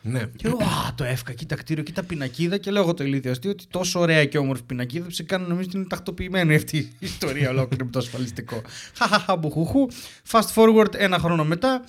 [0.03, 0.27] Ναι.
[0.37, 2.59] Και λέω, Α, το εύκα, κοίτα κτίριο, κοίτα πινακίδα.
[2.59, 5.47] Και λέω εγώ το ηλίθιο αστείο ότι τόσο ωραία και όμορφη πινακίδα που σε κάνει
[5.49, 8.63] νομίζω ότι είναι τακτοποιημένη αυτή η ιστορία ολόκληρη με το ασφαλιστικό.
[8.99, 9.89] Χαχαχα, μπουχουχού.
[10.31, 11.85] Fast forward ένα χρόνο μετά.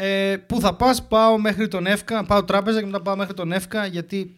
[0.00, 3.52] Ε, πού θα πας, πάω μέχρι τον εύκα, πάω τράπεζα και μετά πάω μέχρι τον
[3.52, 4.37] εύκα γιατί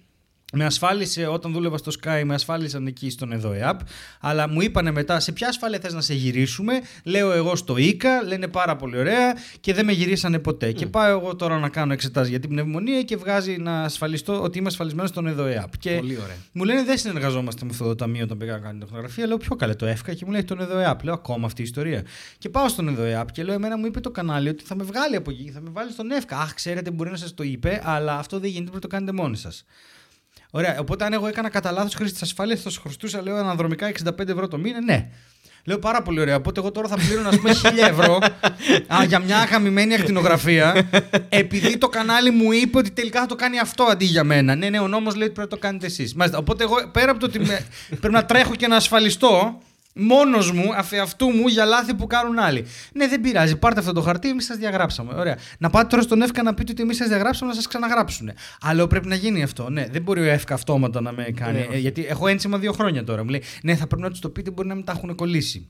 [0.53, 3.77] με ασφάλισε όταν δούλευα στο Sky, με ασφάλισαν εκεί στον εδώ app.
[4.21, 8.23] Αλλά μου είπανε μετά σε ποια ασφάλεια θες να σε γυρίσουμε; Λέω εγώ στο ΙΚΑ,
[8.23, 10.73] λένε πάρα πολύ ωραία και δεν με γυρίσανε ποτέ.
[10.73, 14.59] Και πάω εγώ τώρα να κάνω εξετάσει για την πνευμονία και βγάζει να ασφαλιστώ ότι
[14.59, 15.71] είμαι ασφαλισμένος στον εδώ app.
[15.79, 16.37] Και Πολύ ωραία.
[16.53, 19.27] μου λένε δεν συνεργαζόμαστε με αυτό το ταμείο όταν πήγα να κάνω την τεχνογραφία.
[19.27, 21.03] Λέω πιο καλέ το ΕΦΚΑ και μου λέει τον εδώ app.
[21.03, 22.05] Λέω ακόμα αυτή η ιστορία.
[22.39, 24.85] Και πάω στον εδώ app και λέω εμένα μου είπε το κανάλι ότι θα με
[24.85, 26.39] βγάλει από εκεί και θα με βάλει στον ΕΦΚΑ.
[26.39, 29.13] Αχ, ξέρετε, μπορεί να σας το είπε, αλλά αυτό δεν γίνεται, πρέπει να το κάνετε
[29.13, 29.65] μόνοι σας.
[30.51, 30.77] Ωραία.
[30.81, 34.29] Οπότε, αν εγώ έκανα κατά λάθος χρήση της ασφάλειας, θα σου χρωστούσα, λέω, αναδρομικά 65
[34.29, 34.81] ευρώ το μήνα.
[34.85, 35.09] Ναι.
[35.65, 36.37] Λέω πάρα πολύ ωραία.
[36.37, 38.19] Οπότε, εγώ τώρα θα πλήρω, ας πούμε, 1000 ευρώ
[38.87, 40.89] α, για μια αγαμημένη ακτινογραφία,
[41.29, 44.55] επειδή το κανάλι μου είπε ότι τελικά θα το κάνει αυτό αντί για μένα.
[44.55, 46.15] Ναι, ναι, ο νόμος λέει ότι πρέπει να το κάνετε εσείς.
[46.35, 49.59] Οπότε, εγώ πέρα από το ότι με- πρέπει να τρέχω και να ασφαλιστώ,
[49.95, 52.65] μόνος μου, αφεαυτού μου, για λάθη που κάνουν άλλοι.
[52.93, 53.57] Ναι, δεν πειράζει.
[53.57, 55.15] Πάρτε αυτό το χαρτί, εμείς σας διαγράψαμε.
[55.15, 55.37] Ωραία.
[55.59, 58.31] Να πάτε τώρα στον ΕΦΚΑ να πείτε ότι εμείς σας διαγράψαμε να σας ξαναγράψουν.
[58.61, 59.71] Αλλά πρέπει να γίνει αυτό.
[59.71, 61.59] Ναι, δεν μπορεί ο ΕΦΚΑ αυτόματα να με κάνει.
[61.59, 63.23] Ναι, Ε, γιατί έχω ένσημα δύο χρόνια τώρα.
[63.25, 65.69] Μου λέει, Ναι, θα πρέπει να τους το πείτε, μπορεί να μην τα έχουν κολλήσει.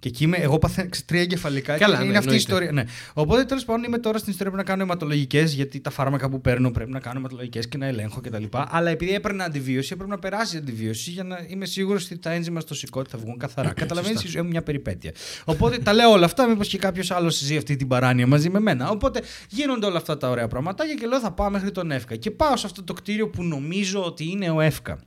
[0.00, 1.76] Και εκεί είμαι, εγώ παθαίνω τρία εγκεφαλικά.
[1.76, 2.52] Καλά, και ναι, είναι αυτή η εννοείται.
[2.52, 2.72] ιστορία.
[2.72, 2.84] Ναι.
[3.12, 6.40] Οπότε τέλος πάντων είμαι τώρα στην ιστορία που να κάνω αιματολογικές, γιατί τα φάρμακα που
[6.40, 8.44] παίρνω πρέπει να κάνω αιματολογικές και να ελέγχω κτλ.
[8.50, 12.30] Αλλά επειδή έπαιρνα αντιβίωση, έπρεπε να περάσει η αντιβίωση για να είμαι σίγουρος ότι τα
[12.30, 13.72] ένζημα στο σηκώτη θα βγουν καθαρά.
[13.72, 15.12] Καταλαβαίνεις η ζωή μου μια περιπέτεια.
[15.44, 18.60] Οπότε τα λέω όλα αυτά, μήπως και κάποιος άλλος ζει αυτή την παράνοια μαζί με
[18.60, 18.90] μένα.
[18.90, 22.16] Οπότε γίνονται όλα αυτά τα ωραία πραγματάκια και λέω θα πάω μέχρι τον ΕΦΚΑ.
[22.16, 24.98] Και πάω σε αυτό το κτίριο που νομίζω ότι είναι ο ΕΦΚΑ.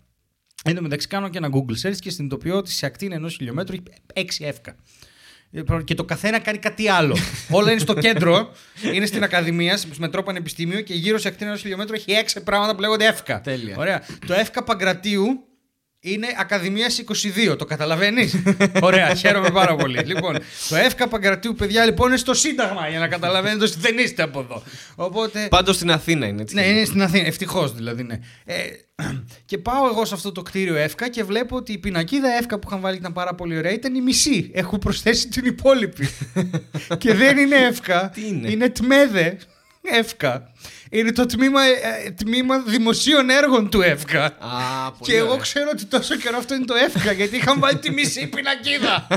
[0.63, 3.75] Εν τω μεταξύ κάνω και ένα Google search και συνειδητοποιώ ότι σε ακτίνα ενός χιλιόμετρου
[4.13, 4.75] έχει 6 εύκα.
[5.83, 7.17] Και το καθένα κάνει κάτι άλλο.
[7.57, 8.51] Όλα είναι στο κέντρο,
[8.93, 12.75] είναι στην Ακαδημία, στο Μετρό Πανεπιστήμιο και γύρω σε ακτίνα ενός χιλιόμετρου έχει έξι πράγματα
[12.75, 13.41] που λέγονται εύκα.
[13.41, 13.75] Τέλεια.
[13.77, 14.03] Ωραία.
[14.27, 15.45] Το εύκα Παγκρατίου
[16.03, 17.03] είναι Ακαδημίας
[17.51, 18.35] 22, το καταλαβαίνεις;
[18.81, 19.99] Ωραία, χαίρομαι πάρα πολύ.
[19.99, 20.37] Λοιπόν,
[20.69, 24.39] το εύκα Παγκρατίου, παιδιά, λοιπόν είναι στο Σύνταγμα για να καταλαβαίνετε ότι δεν είστε από
[24.39, 24.63] εδώ.
[24.95, 25.47] Οπότε.
[25.49, 26.55] Πάντως στην Αθήνα είναι έτσι.
[26.55, 27.27] Ναι, είναι στην Αθήνα.
[27.27, 28.19] Ευτυχώς δηλαδή, ναι.
[28.45, 28.55] Ε,
[29.45, 32.67] και πάω εγώ σε αυτό το κτίριο ΕΦΚΑ και βλέπω ότι η πινακίδα ΕΦΚΑ που
[32.67, 33.71] είχαν βάλει ήταν πάρα πολύ ωραία.
[33.71, 34.51] Ήταν η μισή.
[34.53, 36.07] Έχουν προσθέσει την υπόλοιπη.
[36.97, 38.09] και δεν είναι ΕΦΚΑ.
[38.13, 39.37] Τι είναι; Είναι ΤΜΕΔΕ
[39.83, 40.51] ΕΦΚΑ.
[40.89, 44.23] Είναι το τμήμα, ε, τμήμα δημοσίων έργων του ΕΦΚΑ.
[44.25, 45.41] Α, πολύ Και εγώ ωραία.
[45.41, 49.07] ξέρω ότι τόσο καιρό αυτό είναι το ΕΦΚΑ γιατί είχαν βάλει τη μισή πινακίδα.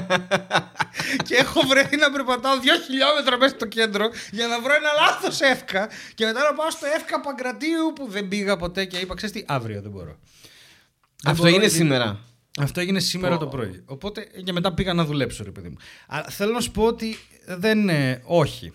[1.26, 5.40] και έχω βρεθεί να περπατάω δύο χιλιόμετρα μέσα στο κέντρο για να βρω ένα λάθος
[5.40, 5.88] ΕΦΚΑ.
[6.14, 9.44] Και μετά να πάω στο ΕΦΚΑ Παγκρατίου που δεν πήγα ποτέ και είπα: Ξέρεις τι,
[9.46, 10.18] αύριο δεν μπορώ.
[11.22, 12.18] Δεν Αυτό μπορώ, είναι γιατί- σήμερα.
[12.60, 13.82] Αυτό έγινε σήμερα το πρωί.
[13.86, 15.76] Οπότε και μετά πήγα να δουλέψω, ρε παιδί μου.
[16.08, 17.88] Αλλά θέλω να σου πω ότι δεν.
[17.88, 18.72] ε, όχι.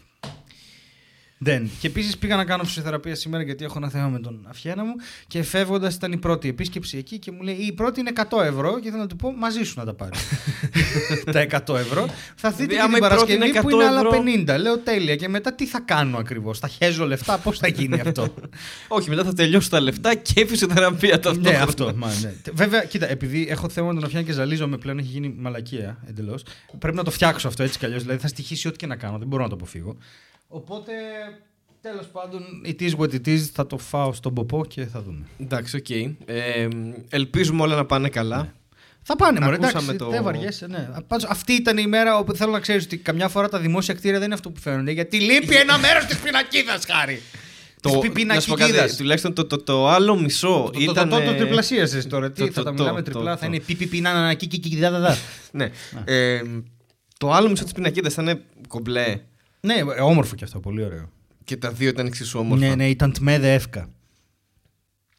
[1.42, 1.70] Δεν.
[1.80, 4.94] Και επίσης πήγα να κάνω φυσιοθεραπεία σήμερα γιατί έχω ένα θέμα με τον αφιένα μου
[5.28, 8.80] και φεύγοντας ήταν η πρώτη επίσκεψη εκεί και μου λέει η πρώτη είναι 100 ευρώ
[8.80, 10.20] και ήθελα να του πω μαζί σου να τα πάρεις.
[11.34, 12.10] τα 100 ευρώ.
[12.36, 14.24] Θα δείτε Δηλαδή, και άμα την η πρώτη Παρασκευή είναι που είναι 100 άλλα ευρώ.
[14.58, 14.60] 50.
[14.62, 15.16] Λέω τέλεια.
[15.16, 16.60] Και μετά τι θα κάνω ακριβώς.
[16.60, 18.34] Θα χέζω λεφτά, πώς θα γίνει αυτό;
[18.98, 21.64] Όχι, μετά θα τελειώσω τα λεφτά και η φυσιοθεραπεία ναι, ταυτόχρονα.
[21.64, 21.92] αυτό.
[21.96, 22.34] Μα, ναι.
[22.54, 26.44] Βέβαια, κοίτα, επειδή έχω θέμα με τον αυχένα και ζαλίζομαι πλέον, έχει γίνει μαλακία εντελώς.
[26.80, 28.02] Πρέπει να το φτιάξω αυτό έτσι κι αλλιώς.
[28.02, 29.18] Δηλαδή θα στοιχίσει ό,τι και να κάνω.
[29.18, 29.98] Δεν μπορώ να το αποφύγω.
[30.52, 30.92] Οπότε,
[31.82, 33.38] τέλος πάντων, it is what it is.
[33.38, 35.26] Θα το φάω στον ποπό και θα δούμε.
[35.42, 35.90] Εντάξει, οκ.
[35.90, 36.68] Ε,
[37.10, 38.54] ελπίζουμε όλα να πάνε καλά.
[39.04, 40.90] Θα πάνε, μωρέ, Ακούσαμε εντάξει, το- δεν βαριέσαι, ναι.
[41.08, 44.18] Πάντως, αυτή ήταν η μέρα όπου θέλω να ξέρεις ότι καμιά φορά τα δημόσια κτίρια
[44.18, 44.92] δεν είναι αυτό που φαίνονται.
[44.92, 47.22] Γιατί λείπει ένα μέρος της πινακίδας, χάρη.
[47.82, 48.96] Το, Της να σου πω κάτι, πινακίδας.
[48.98, 51.10] τουλάχιστον το, το, το άλλο μισό Το, ήταν.
[51.10, 52.32] το, το, το τριπλασίασες τώρα.
[52.32, 54.02] Τι, το- θα το- τα το- μιλάμε το- τριπλά, το- θα είναι πι πι πι
[54.02, 55.18] να να να κι κι κι δα δα δα.
[55.52, 55.70] Ναι.
[56.06, 56.42] Ε,
[57.18, 59.20] το άλλο μισό τη πινακίδα ήταν κομπλέ.
[59.62, 61.10] Ναι, ε, όμορφο κι αυτό, πολύ ωραίο.
[61.44, 62.68] Και τα δύο ήταν εξίσου όμορφα.
[62.68, 63.90] Ναι, ναι, ήταν τμέδε εύκα.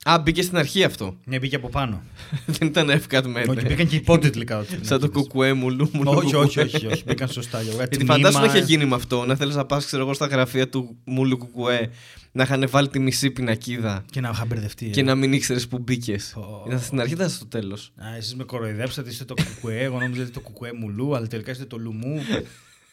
[0.05, 1.17] Α, μπήκε στην αρχή αυτό.
[1.25, 2.03] Ναι, μπήκε από πάνω.
[2.47, 3.45] Δεν ήταν εύκα με.
[3.49, 4.65] Όχι, μπήκαν και υπότιτλοι κάτω.
[4.65, 5.23] της Σαν το πινακίδας.
[5.23, 6.03] κουκουέ μου, λου μου.
[6.05, 7.63] Όχι, όχι, όχι, όχι, μπήκαν σωστά.
[7.63, 10.27] Για Γιατί φαντάσου να είχε γίνει με αυτό, να θέλεις να πας, ξέρω εγώ, στα
[10.27, 11.91] γραφεία του Μούλου Κουκουέ,
[12.33, 14.91] να είχαν βάλει τη μισή πινακίδα Και να είχα μπερδευτεί.
[14.91, 15.03] και ε.
[15.03, 16.35] να μην ήξερες που μπήκες.
[16.37, 16.65] Ω.
[16.67, 17.93] Ήταν στην αρχή, ήταν στο τέλος.
[17.97, 21.27] Α, εσείς με κοροϊδέψατε, είστε το κουκουέ, εγώ νόμιζα ότι είστε το κουκουέ μουλού, αλλά
[21.27, 22.21] τελικά είστε το λουμού.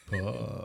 [0.09, 0.63] Πω.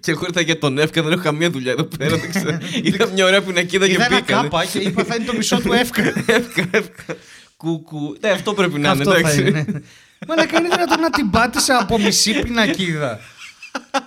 [0.00, 2.16] Και εγώ ήρθα για τον Εύκα, δεν έχω καμία δουλειά εδώ πέρα.
[2.16, 2.58] δεν ξέρω.
[2.82, 4.42] Είδα μια ωραία πινακίδα και Είδα ένα μπήκα.
[4.42, 6.02] κάπα και είπα θα είναι το μισό του εύκα.
[6.26, 7.16] Εύκα, εύκα.
[7.56, 8.16] Κουκου.
[8.20, 9.40] Ναι, αυτό πρέπει να είναι, Αυτό θα εντάξει.
[9.40, 9.50] είναι.
[9.50, 9.80] ναι.
[10.28, 13.20] Μα να κάνει δυνατόν να την πάτησα από μισή πινακίδα.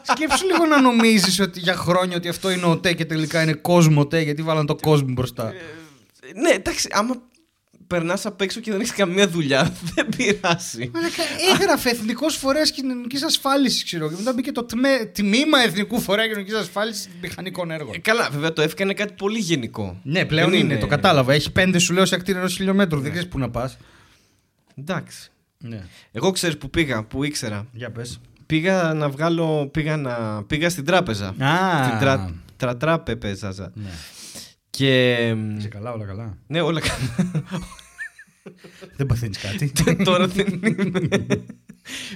[0.02, 3.54] Σκέψου λίγο να νομίζεις ότι για χρόνια ότι αυτό είναι ο ΤΕ και τελικά είναι
[3.54, 5.54] κόσμο ΤΕ γιατί βάλαν το κόσμο μπροστά.
[6.42, 7.16] Ναι, εντάξει, άμα
[7.88, 10.90] περνάς απ' έξω και δεν έχεις καμία δουλειά, δεν πειράζει.
[10.94, 14.10] Μαλάκα, έγραφε Εθνικός Φορέας Κοινωνικής Ασφάλισης, ξέρω.
[14.10, 17.94] Και μετά μπήκε το τμέ- τμήμα Εθνικού Φορέα Κοινωνικής Ασφάλισης Μηχανικών Έργων.
[17.96, 20.00] Ε, καλά, βέβαια το Εύκα είναι κάτι πολύ γενικό.
[20.04, 21.34] Ναι, πλέον Δεν είναι, το κατάλαβα.
[21.34, 23.00] Έχει πέντε σου λέω σε ακτήρα ενός χιλιόμετρου.
[23.00, 23.78] Δεν ξέρεις πού να πας.
[24.76, 25.32] Εντάξει.
[25.58, 25.84] Ναι.
[26.12, 27.68] Εγώ ξέρεις που πήγα, που ήξερα.
[27.72, 28.20] Για πες.
[28.46, 29.68] Πήγα να βγάλω.
[29.74, 31.28] Πήγα, να, πήγα στην τράπεζα.
[31.28, 31.84] Α.
[31.86, 33.72] Στην τρα, τρατράπεζα.
[33.74, 33.90] Ναι.
[34.76, 35.14] Και.
[35.58, 37.34] Είσαι καλά, όλα καλά; Ναι, όλα καλά.
[38.96, 39.72] Δεν παθαίνεις κάτι;
[40.06, 41.46] Τώρα δεν είμαι.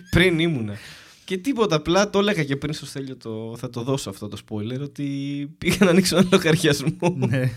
[0.09, 0.77] πριν ήμουνα.
[1.25, 4.37] Και τίποτα, απλά το έλεγα και πριν στο Στέλιο το, θα το δώσω αυτό το
[4.47, 5.05] spoiler ότι
[5.57, 7.51] πήγα να ανοίξω ένα λογαριασμό ναι.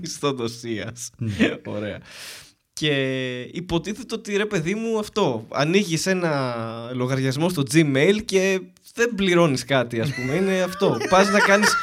[0.00, 1.10] μισθοδοσίας.
[1.16, 1.56] Ναι.
[1.66, 1.98] Ωραία.
[2.72, 2.92] Και
[3.52, 6.54] υποτίθεται ότι ρε παιδί μου αυτό, ανοίγεις ένα
[6.94, 8.60] λογαριασμό στο Gmail και
[8.94, 10.96] δεν πληρώνεις κάτι ας πούμε, είναι αυτό.
[11.08, 11.74] Πας να κάνεις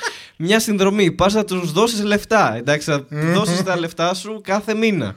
[0.41, 5.15] μια συνδρομή, πας να τους δώσεις λεφτά, εντάξει, θα δώσεις τα λεφτά σου κάθε μήνα.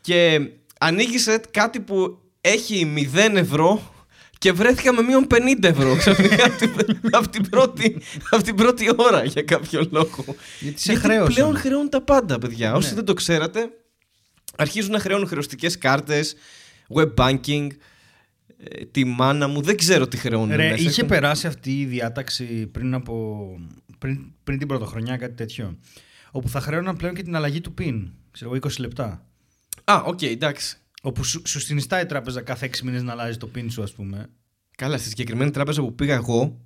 [0.00, 0.40] Και
[0.80, 3.92] ανοίγεις ε, κάτι που έχει 0 ευρώ
[4.38, 8.90] και βρέθηκα με μείον 50 ευρώ ξαφνικά από την, από την πρώτη, από την πρώτη
[8.96, 10.24] ώρα για κάποιο λόγο.
[10.60, 11.34] Γιατί σε Γιατί χρέωσαν.
[11.34, 12.74] πλέον χρεώνουν τα πάντα, παιδιά.
[12.74, 12.94] Όσοι Ναι.
[12.94, 13.68] δεν το ξέρατε,
[14.56, 16.34] αρχίζουν να χρεώνουν χρεωστικές κάρτες,
[16.94, 17.76] web banking, ε,
[18.90, 19.60] τη μάνα μου.
[19.62, 20.56] Δεν ξέρω τι χρεώνουν.
[20.56, 20.74] Ρε, μέσα.
[20.82, 23.46] είχε Έχουν- περάσει αυτή η διάταξη πριν από.
[23.98, 25.78] πριν, πριν την πρωτοχρονιά, κάτι τέτοιο.
[26.30, 28.10] Όπου θα χρέωναν πλέον και την αλλαγή του PIN.
[28.30, 29.26] Ξέρω εγώ, 20 λεπτά.
[29.84, 30.76] Α, οκ, εντάξει.
[31.02, 33.92] Όπου σου, σου συνιστάει η τράπεζα κάθε 6 μήνες να αλλάζει το PIN σου, ας
[33.92, 34.26] πούμε.
[34.76, 36.60] Καλά, στη συγκεκριμένη τράπεζα που πήγα εγώ,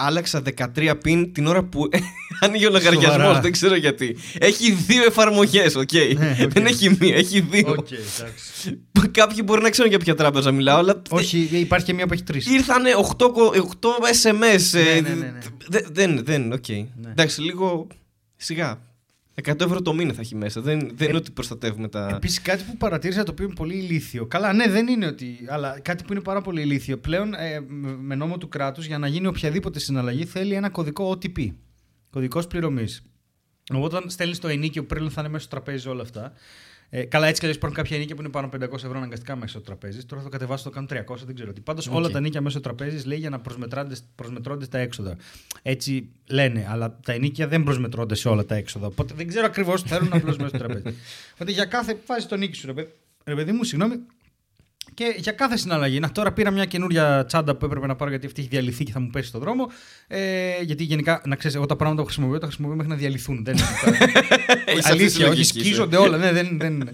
[0.00, 0.42] άλλαξα
[0.76, 1.88] 13 πιν την ώρα που
[2.44, 3.12] άνοιγε ο λογαριασμός.
[3.12, 3.40] Σοβαρά.
[3.40, 4.16] Δεν ξέρω γιατί.
[4.38, 5.92] Έχει δύο εφαρμογές, οκ.
[5.92, 6.52] Ναι, οκ.
[6.52, 7.74] Δεν έχει μία, έχει δύο.
[7.78, 8.80] Οκ, εντάξει.
[9.10, 12.22] Κάποιοι μπορεί να ξέρουν για ποια τράπεζα μιλάω, αλλά Όχι, υπάρχει και μία που έχει
[12.22, 12.46] τρεις.
[12.46, 13.88] Ήρθανε 8, 8
[14.22, 14.78] SMS.
[14.78, 15.38] ε, Ναι, ναι, ναι, ναι.
[15.68, 16.64] δε- Δεν, δεν, οκ.
[17.10, 17.86] Εντάξει, λίγο
[18.36, 18.80] σιγά.
[19.44, 20.60] 100 ευρώ το μήνα θα έχει μέσα.
[20.60, 22.08] Δεν, δεν είναι ότι προστατεύουμε τα.
[22.14, 24.26] Επίσης, κάτι που παρατήρησα το οποίο είναι πολύ ηλίθιο.
[24.26, 25.38] Καλά, ναι, δεν είναι ότι.
[25.48, 26.98] Αλλά κάτι που είναι πάρα πολύ ηλίθιο.
[26.98, 31.10] Πλέον, ε, με- με νόμο του κράτους, για να γίνει οποιαδήποτε συναλλαγή, θέλει ένα κωδικό
[31.10, 31.54] OTP.
[32.10, 33.02] Κωδικός πληρωμής.
[33.74, 36.32] Οπότε, όταν στέλνεις το ενοίκιο που πρέπει θα είναι μέσω τραπέζης όλα αυτά.
[36.90, 39.36] Ε, καλά, έτσι κι αλλιώς υπάρχουν κάποια ενοίκια που είναι πάνω από 500 ευρώ αναγκαστικά
[39.36, 40.04] μέσω τραπέζης.
[40.04, 41.60] Τώρα θα το κατεβάσω, το κάνω 300, δεν ξέρω τι.
[41.60, 42.12] Πάντως, όλα Οκ.
[42.12, 45.16] τα ενοίκια μέσω τραπέζης λέει για να προσμετρώνται, προσμετρώνται τα έξοδα.
[45.62, 48.86] Έτσι λένε, αλλά τα ενοίκια δεν προσμετρώνται σε όλα τα έξοδα.
[48.86, 50.96] Οπότε δεν ξέρω ακριβώς τι θέλουν απλώς μέσω τραπέζης.
[51.34, 51.98] Οπότε για κάθε.
[52.06, 52.88] Βάζει το ενοίκιό σου, ρε, παιδ-
[53.24, 53.96] ρε παιδί μου, συγγνώμη.
[54.98, 56.00] Και για κάθε συναλλαγή.
[56.00, 58.92] Να τώρα πήρα μια καινούρια τσάντα που έπρεπε να πάρω γιατί αυτή έχει διαλυθεί και
[58.92, 59.70] θα μου πέσει στον δρόμο.
[60.06, 60.18] Ε,
[60.62, 63.44] γιατί γενικά, να ξέρεις, εγώ τα πράγματα που χρησιμοποιώ τα χρησιμοποιώ μέχρι να διαλυθούν.
[63.44, 63.66] Δεν είναι
[64.64, 65.64] Έχεις αυτή τη Αλήθεια, όχι, λογική σου.
[65.64, 66.16] σκίζονται όλα.
[66.16, 66.90] Ναι, δεν, δεν είναι.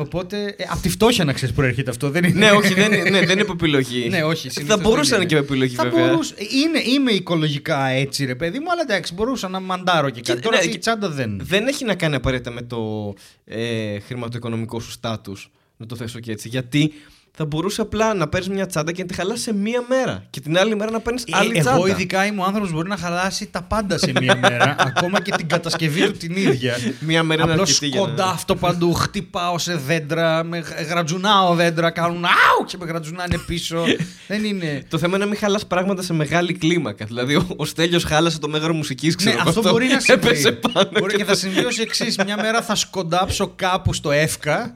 [0.00, 2.10] Οπότε, ε, από τη φτώχεια να ξέρεις προέρχεται αυτό.
[2.10, 2.38] Δεν είναι.
[2.38, 4.08] ναι, όχι, δεν, είναι- ναι, δεν είναι από επιλογή.
[4.08, 4.46] Ναι, όχι.
[4.48, 6.06] Θα συνήθως μπορούσε να δεν είναι και με επιλογή, θα βέβαια.
[6.08, 10.32] Μπορούσε, είναι, είμαι οικολογικά έτσι, ρε παιδί μου, αλλά εντάξει, μπορούσα να μαντάρω και κάτι.
[10.38, 11.40] Και- Τώρα ναι, αυτή η και- τσάντα δεν.
[11.42, 15.50] Δεν έχει να κάνει απαραίτητα με το ε, χρηματοοικονομικό σου στάτους.
[15.78, 16.48] Να το θέσω και έτσι.
[16.48, 16.92] Γιατί
[17.40, 20.24] θα μπορούσε απλά να παίρνεις μια τσάντα και να τη χαλάσει σε μία μέρα.
[20.30, 21.72] Και την άλλη μέρα να παίρνεις Ε, άλλη τσάντα.
[21.76, 24.76] εγώ ειδικά είμαι ο άνθρωπος που μπορεί να χαλάσει τα πάντα σε μία μέρα.
[24.96, 26.76] ακόμα και την κατασκευή του την ίδια.
[27.00, 31.90] Μία μέρα είναι Απλώς αρκετή για να- σκοντάφτω παντού, χτυπάω σε δέντρα, με γρατζουνάω δέντρα,
[31.90, 33.84] κάνουν αου και με γρατζουνάνε πίσω.
[34.28, 34.82] Δεν είναι.
[34.88, 37.04] Το θέμα είναι να μην χαλάς πράγματα σε μεγάλη κλίμακα.
[37.04, 40.26] Δηλαδή, ο, ο Στέλιος χάλασε το μέγαρο μουσικής, ξέρω ναι, εγώ, αυτό μπορεί να συμβεί.
[40.26, 40.88] Έπεσε πάνω.
[40.98, 42.16] Μπορεί και θα συμβεί ως εξής.
[42.24, 44.72] Μια μέρα θα σκοντάψω κάπου στο εύκα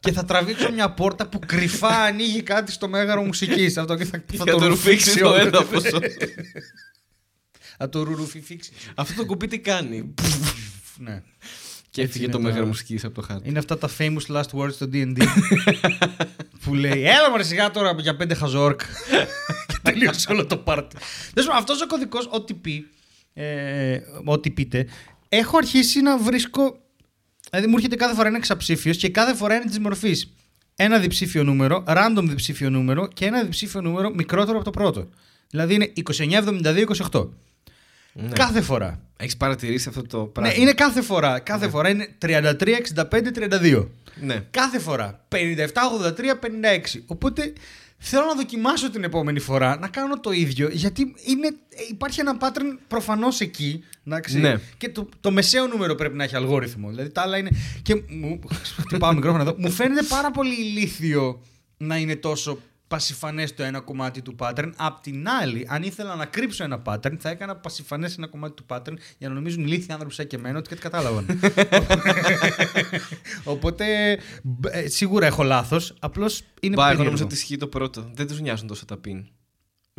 [0.00, 3.76] και θα τραβήξω μια πόρτα που κρυφά ανοίγει κάτι στο μέγαρο μουσικής.
[3.76, 5.36] Αυτό και θα, θα Θα το ρουφήξει το όλο.
[5.40, 5.82] έδαφος.
[7.78, 8.72] Θα το ρουφήξει.
[8.94, 10.14] Αυτό το κουμπί τι κάνει;
[10.96, 11.22] Ναι.
[11.90, 13.48] Και Έτσι έφυγε είναι το τα- μέγαρο μουσικής από το χάρτη.
[13.48, 15.22] Είναι αυτά τα famous last words στο D&D
[16.64, 18.80] που λέει έλα μωρέ σιγά τώρα για πέντε χαζόρκ
[19.66, 20.96] και τελείωσε όλο το πάρτι.
[21.34, 22.80] Τέλος πάντων, αυτός ο κωδικός OTP,
[23.34, 24.86] ε, ό,τι πείτε,
[25.28, 26.78] έχω αρχίσει να βρίσκω,
[27.50, 30.32] δηλαδή μου έρχεται κάθε φορά ένα εξαψήφιος και κάθε φορά είναι της μορφής
[30.80, 35.08] ένα διψήφιο νούμερο, random διψήφιο νούμερο και ένα διψήφιο νούμερο μικρότερο από το πρώτο.
[35.50, 37.28] Δηλαδή είναι 29, 72, 28.
[38.12, 38.28] Ναι.
[38.28, 39.00] Κάθε φορά.
[39.16, 41.38] Έχεις παρατηρήσει αυτό το πράγμα; Ναι, είναι κάθε φορά.
[41.38, 43.04] Κάθε φορά είναι 33, 65,
[43.60, 43.86] 32.
[44.20, 44.44] Ναι.
[44.50, 45.24] Κάθε φορά.
[45.28, 47.02] 57, 83, 56.
[47.06, 47.52] Οπότε
[47.98, 50.68] θέλω να δοκιμάσω την επόμενη φορά να κάνω το ίδιο.
[50.68, 51.48] Γιατί είναι,
[51.90, 53.84] υπάρχει ένα pattern προφανώς εκεί.
[54.06, 54.38] εντάξει.
[54.38, 54.60] Ναι.
[54.76, 56.88] Και το, το μεσαίο νούμερο πρέπει να έχει αλγόριθμο.
[56.88, 57.50] Δηλαδή τα άλλα είναι.
[57.82, 58.40] Και μου.
[58.86, 59.54] Χτυπάω μικρόφωνο εδώ.
[59.58, 61.42] Μου φαίνεται πάρα πολύ ηλίθιο
[61.76, 64.70] να είναι τόσο πασιφανές το ένα κομμάτι του pattern.
[64.76, 68.64] Απ' την άλλη, αν ήθελα να κρύψω ένα pattern, θα έκανα πασιφανές ένα κομμάτι του
[68.68, 71.26] pattern για να νομίζουν ηλίθιοι άνθρωποι σαν και εμένα ότι κάτι κατάλαβαν.
[73.44, 75.94] Οπότε μπ- ε, σίγουρα έχω λάθος.
[75.98, 77.04] Απλώς είναι Μπα, εγώ περίεργο.
[77.04, 78.10] νομίζω ότι ισχύει το πρώτο.
[78.14, 79.26] Δεν τους νοιάζουν τόσο τα πιν.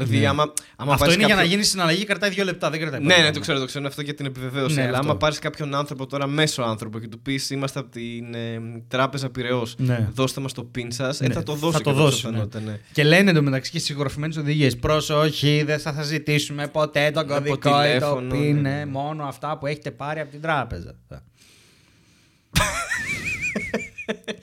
[0.05, 0.53] Δηλαδή, άμα, άμα
[0.85, 0.91] Ναι.
[0.91, 2.69] Αυτό πάρεις είναι για να κάποιο- γίνει συναλλαγή, κρατάει δύο λεπτά.
[2.69, 3.41] Δεν κρατάει Ναι, πολύ ναι, το χρόνο.
[3.41, 3.79] ξέρω, το ξέρω.
[3.79, 4.75] Είναι αυτό για την επιβεβαίωση.
[4.75, 5.09] Ναι, αλλά αυτό.
[5.09, 9.29] άμα πάρεις κάποιον άνθρωπο τώρα, μέσο άνθρωπο, και του πεις Είμαστε από την ε, τράπεζα
[9.29, 10.09] Πυραιός, Ναι.
[10.13, 11.71] δώστε μας το πιν σας, ε, Ναι, θα το δώσει.
[11.73, 12.79] θα το και αυτό δώσει, πιθανότητα, ναι.
[12.91, 14.75] Και λένε εντωμεταξύ και συγγραφημένε οδηγίες.
[14.77, 18.37] Προσοχή, δεν θα, θα ζητήσουμε ποτέ τον Από κωδικό ή το τηλέφωνο, PIN.
[18.37, 18.85] ναι, ναι, ναι.
[18.85, 20.95] Μόνο αυτά που έχετε πάρει από την τράπεζα.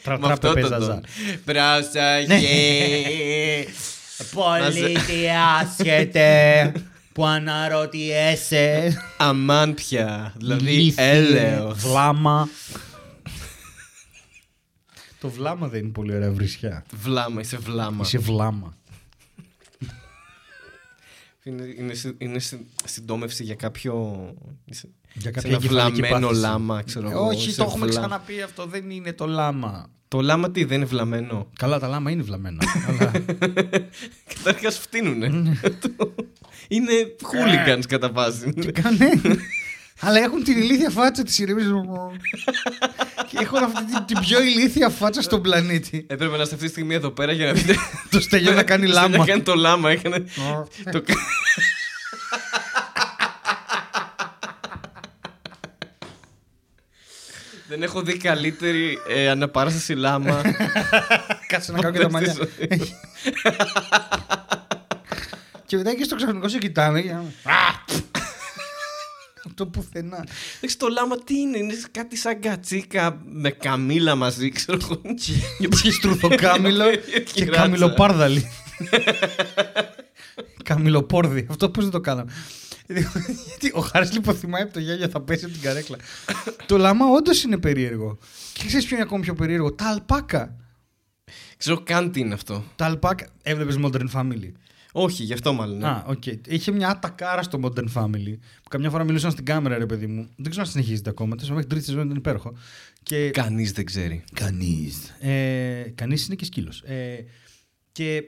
[0.02, 0.52] Τρα- Με αυτό
[4.16, 4.72] τραπεζα το ζα.
[4.72, 4.72] τον.
[4.72, 4.92] Προσοχή.
[4.92, 5.28] Πολίτη
[5.60, 6.72] άσχετε
[7.12, 8.96] που αναρωτιέσαι.
[9.16, 10.32] Αμάν πια.
[10.36, 11.78] Δηλαδή, ηλίθιε, έλεος.
[11.78, 12.48] Βλάμα.
[15.20, 16.84] Το βλάμα δεν είναι πολύ ωραία βρισιά.
[16.92, 18.02] Βλάμα, είσαι βλάμα.
[18.04, 18.76] Είσαι βλάμα.
[21.42, 24.34] Είναι, είναι, συ- είναι συ- συντόμευση για κάποιο.
[25.18, 26.40] Είσαι- Για σε κάποια ένα εγκεφαλική βλαμμένο πάθηση.
[26.46, 27.26] λάμα, ξέρω εγώ.
[27.26, 28.66] Όχι, σε το έχουμε βλά- ξαναπεί αυτό.
[28.66, 29.90] Δεν είναι το λάμα.
[30.08, 32.62] Το λάμα τι, δεν είναι βλαμμένο; Καλά, τα λάμα είναι βλαμμένα.
[32.88, 33.12] αλλά...
[34.34, 35.28] Καταρχά φτύνουνε.
[35.28, 35.52] Ναι.
[36.68, 38.52] είναι hooligans κατά βάση.
[38.60, 39.20] και κάνε...
[40.00, 41.62] αλλά έχουν την ηλίθια φάτσα της ηρεμή.
[43.30, 46.06] και έχουν αυτή την, την πιο ηλίθια φάτσα στον πλανήτη.
[46.08, 47.74] Έπρεπε να είστε αυτή τη στιγμή εδώ πέρα για να δείτε.
[48.10, 49.16] το στέλιο να κάνει Στο λάμα.
[49.16, 50.24] Να κάνει το λάμα, έκανε.
[50.92, 51.02] το...
[57.68, 60.42] Δεν έχω δει καλύτερη ε, αναπαράσταση λάμα.
[61.48, 62.34] Κάτσε να κάνω και τα μαλλιά.
[65.66, 67.00] και μετά και στο ξαφνικό σε κοιτάνε.
[67.00, 67.24] και- Α!
[69.46, 70.26] Αυτό πουθενά.
[70.56, 75.00] Εντάξει, το λάμα τι είναι, είναι κάτι σαν κατσίκα με καμίλα μαζί, ξέρω εγώ.
[75.82, 77.60] Και στρουθοκάμιλο και Κυράτσα.
[77.62, 78.50] καμιλοπάρδαλι.
[80.64, 81.46] Καμιλοπόρδι.
[81.50, 82.32] Αυτό πώς δεν το κάναμε.
[83.46, 85.96] Γιατί ο Χάρης λιποθυμάει από το γέλιο, θα πέσει από την καρέκλα.
[86.66, 88.18] το λάμα όντως είναι περίεργο.
[88.52, 90.56] Και ξέρεις ποιο είναι ακόμη πιο περίεργο; Τα αλπάκα.
[91.56, 92.64] Ξέρω καν τι είναι αυτό.
[92.76, 93.28] Τα αλπάκα.
[93.42, 94.52] Έβλεπες Modern Family;
[94.92, 95.78] Όχι, γι' αυτό μάλλον.
[95.78, 95.86] ναι.
[95.86, 96.26] Α, οκ.
[96.46, 100.28] Είχε μια ατακάρα στο Modern Family που καμιά φορά μιλούσαν στην κάμερα, ρε παιδί μου.
[100.36, 101.36] Δεν ξέρω αν συνεχίζεται ακόμα.
[101.36, 102.56] Τέλος μέχρι τρίτη σεζόν ήταν υπέροχο.
[103.02, 103.30] Και...
[103.30, 104.24] Κανείς δεν ξέρει.
[104.32, 105.08] Κανείς.
[105.20, 106.80] Ε, Κανείς είναι και σκύλος.
[106.82, 107.24] Ε,
[107.92, 108.22] και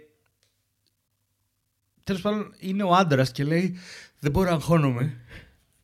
[2.04, 3.76] τέλος πάντων είναι ο άντρας και λέει:
[4.20, 5.16] Δεν μπορώ να αγχώνομαι.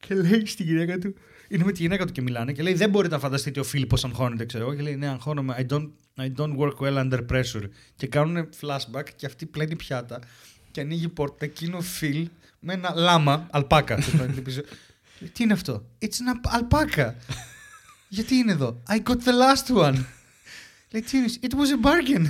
[0.01, 1.14] Και λέει στην γυναίκα του:
[1.49, 2.53] Είναι με τη γυναίκα του και μιλάνε.
[2.53, 4.75] Και λέει: Δεν μπορείτε να φανταστείτε ο Φίλιππος αγχώνεται, ξέρω εγώ.
[4.75, 5.55] Και λέει: Ναι, αγχώνομαι.
[5.59, 7.68] I don't, I don't work well under pressure.
[7.97, 10.20] Και κάνουν flashback και αυτή πλένει πιάτα.
[10.70, 12.29] Και ανοίγει η πόρτα και είναι ο Φιλ
[12.61, 13.94] με ένα λάμα, αλπάκα.
[13.94, 14.61] τέλος πάντων, πίσω.
[15.18, 17.12] Λέει, Τι είναι αυτό; It's an alpaca.
[18.09, 20.05] Γιατί είναι εδώ; I got the last one.
[20.95, 22.25] Λέει τι είναι, it was a bargain.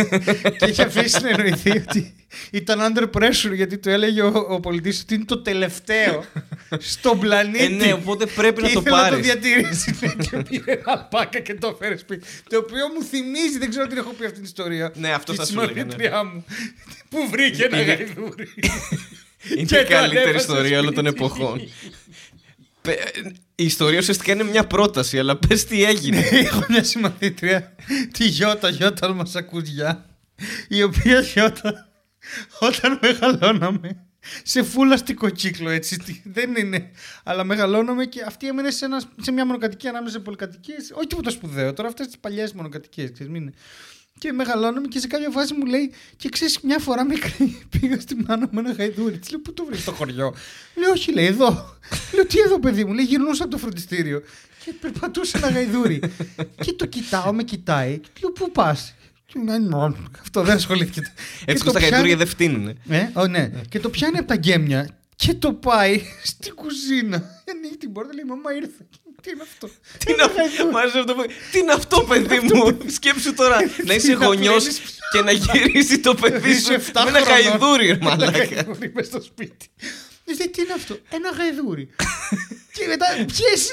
[0.58, 2.14] και είχε αφήσει να εννοηθεί ότι
[2.50, 6.24] ήταν under pressure γιατί του έλεγε ο, ο πολιτής ότι είναι το τελευταίο
[6.78, 7.64] στον πλανήτη.
[7.64, 9.26] Ε, ναι, οπότε πρέπει και να το ήθελε να το πάρεις.
[9.26, 12.26] διατηρήσει ναι, και πήρε ένα αλπάκα και το έφερε σπίτι.
[12.48, 14.92] Το οποίο μου θυμίζει, δεν ξέρω τι έχω πει αυτή την ιστορία.
[14.96, 15.78] Ναι, αυτό Τη θα σου έλεγα, ναι.
[15.80, 16.44] συμμαθήτριά μου.
[17.08, 18.48] Που βρήκε ένα Είναι- γαϊδούρι.
[19.56, 21.24] Είναι Και η το καλύτερη ανέβασε ιστορία όλων των σπίτι.
[21.24, 21.60] εποχών.
[22.88, 23.16] Πε-
[23.54, 26.18] Η ιστορία ουσιαστικά είναι μια πρόταση, αλλά πες τι έγινε.
[26.32, 27.74] Έχω μια συμμαθήτρια,
[28.12, 30.06] τη Γιώτα, Γιώτα, μα ακούς γεια.
[30.68, 31.88] η οποία όταν,
[32.60, 34.02] όταν μεγαλώναμε
[34.42, 35.98] σε φούλαστικο κύκλο έτσι.
[35.98, 36.90] τι- Δεν είναι.
[37.24, 40.90] Αλλά μεγαλώναμε και αυτή έμενε σε, ένας, σε μια μονοκατοικία ανάμεσα σε πολυκατοικίες.
[40.94, 41.72] Όχι τίποτα σπουδαίο.
[41.72, 43.10] Τώρα αυτές τις παλιές μονοκατοικίες.
[44.18, 48.16] Και μεγαλώναμε και σε κάποια φάση μου λέει, και ξέρεις, μια φορά μικρή πήγα στη
[48.26, 49.18] μάνα μου ένα γαϊδούρι.
[49.18, 50.34] Της λέω, Πού το βρει στο χωριό;
[50.74, 51.76] Λέω, Όχι, λέει, εδώ.
[52.14, 52.92] λέω, Τι εδώ, παιδί μου.
[52.92, 54.22] Λέει, γυρνούσα από το φροντιστήριο
[54.64, 56.00] και περπατούσε ένα γαϊδούρι.
[56.64, 57.98] και το κοιτάω, με κοιτάει.
[57.98, 58.94] Και του λέω, Πού πας;
[59.26, 61.00] Και μου λέει, «Νο, Αυτό δεν ασχολήθηκε.
[61.00, 61.10] Και
[61.44, 62.74] Έτσι το που τα πιάνει- γαϊδούρια δεν φτύνουνε.
[62.88, 63.50] ε, ο, ναι.
[63.68, 67.42] Και το πιάνει από τα γκέμια και το πάει στην κουζίνα.
[67.50, 68.86] Ανοίγει την πόρτα, λέει Μαμά ήρθε.
[69.22, 69.66] Τι είναι αυτό;
[70.04, 73.94] Τι είναι αυτό, μ' άρεσε αυτό που- Τι είναι αυτό, παιδί μου; Σκέψου τώρα να
[73.94, 77.28] είσαι να γονιός πλένεις- και να γυρίσει το παιδί σου Είσαι 7 με ένα χρονών.
[77.42, 78.44] γαϊδούρι, ρε Ένα μαλάκα.
[78.44, 79.66] γαϊδούρι μες στο σπίτι.
[80.24, 81.88] Λέει, τι είναι αυτό; Ένα γαϊδούρι.
[82.74, 83.72] και μετά πιέσει.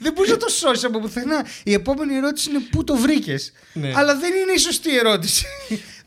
[0.00, 1.46] Δεν μπορείς να το σώσεις από πουθενά.
[1.64, 3.92] Η επόμενη ερώτηση είναι πού το βρήκες; Ναι.
[3.96, 5.46] Αλλά δεν είναι η σωστή ερώτηση.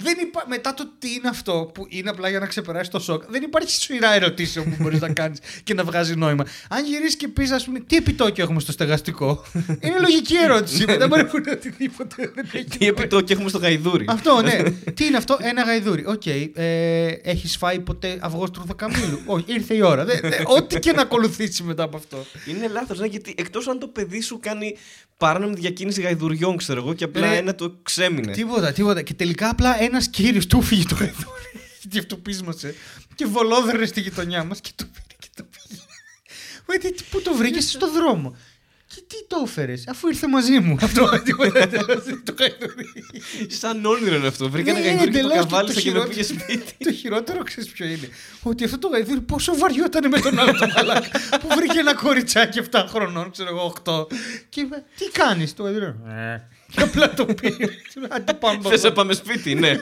[0.03, 0.43] Δεν υπά...
[0.47, 3.69] Μετά το τι είναι αυτό που είναι απλά για να ξεπεράσει το σοκ, δεν υπάρχει
[3.71, 6.45] σειρά ερωτήσεων που μπορείς να κάνεις και να βγάζει νόημα.
[6.69, 9.43] Αν γυρίσεις και πεις, ας πούμε, τι επιτόκιο έχουμε στο στεγαστικό;
[9.85, 10.85] είναι λογική ερώτηση.
[10.85, 12.31] δεν μπορεί να πούνε οτιδήποτε.
[12.35, 12.97] Δεν έχει Τι νόημα.
[12.99, 14.61] επιτόκιο έχουμε στο γαϊδούρι; Αυτό, ναι.
[14.95, 16.05] Τι είναι αυτό, ένα γαϊδούρι.
[16.05, 16.25] Οκ.
[16.25, 19.19] Ε, Έχεις φάει ποτέ αυγός τρουθοκαμίλου.
[19.25, 20.05] Όχι, ήρθε η ώρα.
[20.05, 22.25] Δεν- δεν- Ό,τι και να ακολουθήσει μετά από αυτό.
[22.45, 24.77] Είναι λάθος, ναι, γιατί εκτός αν το παιδί σου κάνει
[25.17, 28.31] παράνομη διακίνηση γαϊδουριών, ξέρω εγώ, και απλά Ρε, ένα το ξέμεινε.
[28.31, 29.01] Τίποτα, τίποτα.
[29.01, 31.25] Και τελικά απλά ένας κύριος του φύγει το γαϊδούρι.
[31.89, 32.75] Και αυτό πείσμασε.
[33.15, 35.81] Και βολόδερε στη γειτονιά μας και το πήρε και το πήγε.
[36.67, 38.35] Μα τι, τι- πού το βρήκες στο δρόμο.
[38.95, 40.77] Και τι το έφερες, αφού ήρθε μαζί μου.
[40.81, 41.67] Αυτό τίποτα.
[42.23, 42.91] Το γαϊδούρι.
[43.47, 44.49] Σαν όνειρο είναι αυτό.
[44.49, 45.45] Βρήκα ένα Ναι, γαϊδούρι και το εντελώς.
[45.45, 46.73] καβάλησα και με χειρότερο- πήγε σπίτι.
[46.83, 48.09] Το χειρότερο ξέρεις ποιο είναι.
[48.43, 51.09] Ότι αυτό το γαϊδούρι πόσο βαριόταν με τον άλλο τον μαλάκα.
[51.39, 54.07] που βρήκε ένα κοριτσάκι 7 χρονών, ξέρω εγώ 8.
[54.49, 56.41] Και είπε, τι κάνεις το γαϊδούρι; «Ε».
[56.71, 57.67] Και απλά το πήρε.
[58.09, 58.59] Άντε πάμε.
[58.69, 59.77] Θες να πάμε σπίτι, ναι.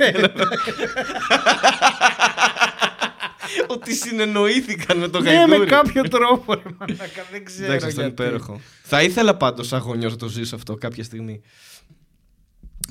[3.68, 5.70] Ότι συνεννοήθηκαν με το Ναι, με γαϊδούρι.
[5.70, 6.54] κάποιο τρόπο.
[6.54, 7.66] ρε μαλάκα, Δεν ξέρω.
[7.66, 8.24] Εντάξει, αυτό είναι γιατί.
[8.24, 8.60] υπέροχο.
[8.84, 11.42] Θα ήθελα πάντως σαν γονιός να το ζήσω αυτό κάποια στιγμή.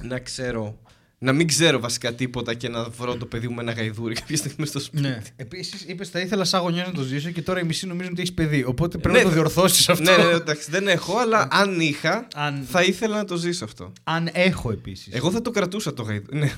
[0.03, 0.79] Να ξέρω.
[1.23, 4.37] Να μην ξέρω βασικά τίποτα και να βρω το παιδί μου με ένα γαϊδούρι κάποια
[4.37, 5.03] στιγμή στο σπίτι.
[5.03, 5.23] Ναι.
[5.37, 8.21] Επίσης, είπες θα ήθελα σαν γονιός να το ζήσω και τώρα οι μισοί νομίζουν ότι
[8.21, 8.65] έχεις παιδί.
[8.65, 9.23] Οπότε πρέπει Ναι.
[9.23, 10.03] να το διορθώσεις αυτό.
[10.17, 13.93] Ναι, ναι, εντάξει, δεν έχω, αλλά αν είχα, Αν- θα ήθελα να το ζήσω αυτό.
[14.05, 15.15] Αν έχω επίσης.
[15.15, 16.39] Εγώ θα το κρατούσα το γαϊδούρι.
[16.39, 16.53] Ναι.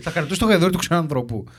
[0.00, 1.44] Θα κρατούσε το γαϊδούρι του ξένου ανθρώπου.
[1.48, 1.50] Ε,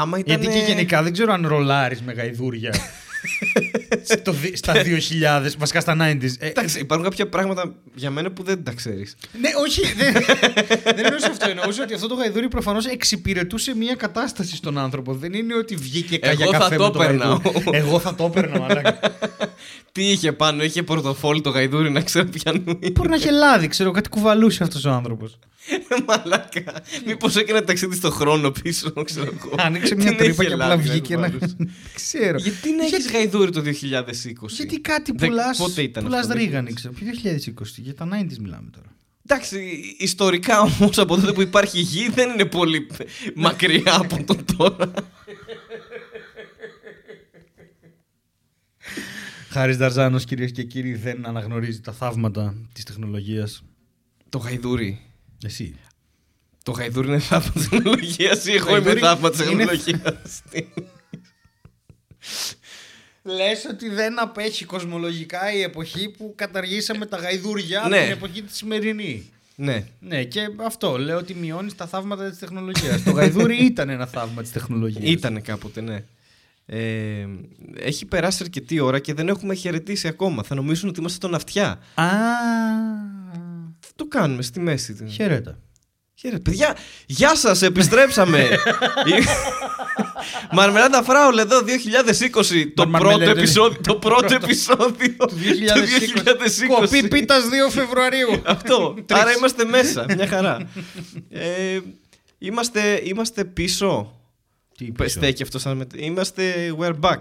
[0.00, 0.40] Άμα ήταν.
[0.40, 2.74] Γιατί και γενικά δεν ξέρω αν ρολάρεις με γαϊδούρια.
[4.18, 6.22] στο, δι- στα 2000, βασικά στα 90s.
[6.38, 9.16] Ε, Εντάξει, υπάρχουν κάποια πράγματα για μένα που δεν τα ξέρεις.
[9.40, 9.80] ναι, όχι.
[9.94, 10.12] Δεν,
[10.84, 11.48] δεν εννοούσα αυτό.
[11.50, 15.14] Εννοούσα ότι αυτό το γαϊδούρι προφανώς εξυπηρετούσε μια κατάσταση στον άνθρωπο.
[15.14, 17.24] Δεν είναι ότι βγήκε Εγώ για θα καφέ το με το έπαιρνα.
[17.24, 17.76] γαϊδούρι.
[17.78, 18.98] Εγώ θα το έπαιρνα, μαλάκα.
[19.92, 22.90] Τι είχε πάνω, είχε πορτοφόλι το γαϊδούρι να ξέρω ποιανού είναι.
[22.90, 25.38] Μπορεί να έχει λάδι, ξέρω, κάτι κουβαλούσε αυτός ο άνθρωπος.
[26.06, 26.82] Μαλάκα.
[27.06, 29.54] Μήπως έκανε ταξίδι στο χρόνο πίσω, ξέρω εγώ.
[29.58, 31.30] Άνοιξε Τι μια να τρύπα είχε και απλά λάδι να βγήκε ένα.
[31.30, 31.56] κουβαλούσε.
[31.94, 32.38] Ξέρω.
[32.38, 33.70] Γιατί να έχεις γαϊδούρι το 2020.
[34.48, 35.54] Γιατί κάτι Δεν- πουλά.
[35.56, 36.94] Πότε ήταν Πουλάς αυτό, ρίγανη, ξέρω.
[36.94, 38.86] Ποιο 2020, για τα 90s μιλάμε τώρα.
[39.28, 39.58] Εντάξει,
[39.98, 42.86] ιστορικά όμως από τότε που υπάρχει γη δεν είναι πολύ
[43.34, 44.92] μακριά από το τώρα.
[49.50, 53.62] Χάρης Δαρζάνος, κυρίες και κύριοι, δεν αναγνωρίζει τα θαύματα της τεχνολογίας.
[54.28, 55.00] Το γαϊδούρι.
[55.44, 55.74] Εσύ.
[56.62, 60.18] Το γαϊδούρι είναι θαύμα της τεχνολογία ή εγώ είμαι γαϊδούρι θαύμα της είναι- τεχνολογία.
[63.22, 68.02] Λες ότι δεν απέχει κοσμολογικά η εποχή που καταργήσαμε τα γαϊδούρια από Ναι.
[68.02, 69.30] την εποχή της σημερινή.
[69.54, 69.86] ναι.
[70.00, 70.98] Ναι, και αυτό.
[70.98, 73.02] Λέω ότι μειώνεις τα θαύματα της τεχνολογίας.
[73.02, 75.10] το γαϊδούρι ήταν ένα θαύμα της τεχνολογίας.
[75.10, 76.04] Ήτανε κάποτε, ναι.
[76.66, 77.26] Ε,
[77.78, 80.42] έχει περάσει αρκετή ώρα και δεν έχουμε χαιρετήσει ακόμα.
[80.42, 81.78] Θα νομίζουν ότι είμαστε τον αυτιά.
[81.94, 82.04] Α.
[83.96, 84.94] Το κάνουμε στη μέση.
[84.94, 85.06] του.
[85.06, 85.58] Χαίρετα.
[86.14, 86.76] Χαίρετε, παιδιά.
[87.06, 88.38] Γεια σας, επιστρέψαμε.
[89.06, 89.24] Η-
[90.52, 91.64] Μαρμελάδα Φράουλ εδώ 2020.
[92.74, 93.24] Το Μαρμελέδε.
[93.24, 96.66] πρώτο επεισόδιο, το πρώτο επεισόδιο του 2020.
[96.68, 97.10] Κοπή 2020.
[97.10, 98.42] πίτας 2 Φεβρουαρίου.
[98.44, 98.94] Αυτό.
[99.06, 99.20] Τρεις.
[99.20, 100.04] Άρα είμαστε μέσα.
[100.14, 100.68] Μια χαρά.
[101.30, 101.80] Ε,
[102.38, 104.18] είμαστε, είμαστε πίσω.
[104.78, 105.90] Τι Πε- Στέκει αυτός σαν μετ...
[105.96, 107.20] Είμαστε we're back.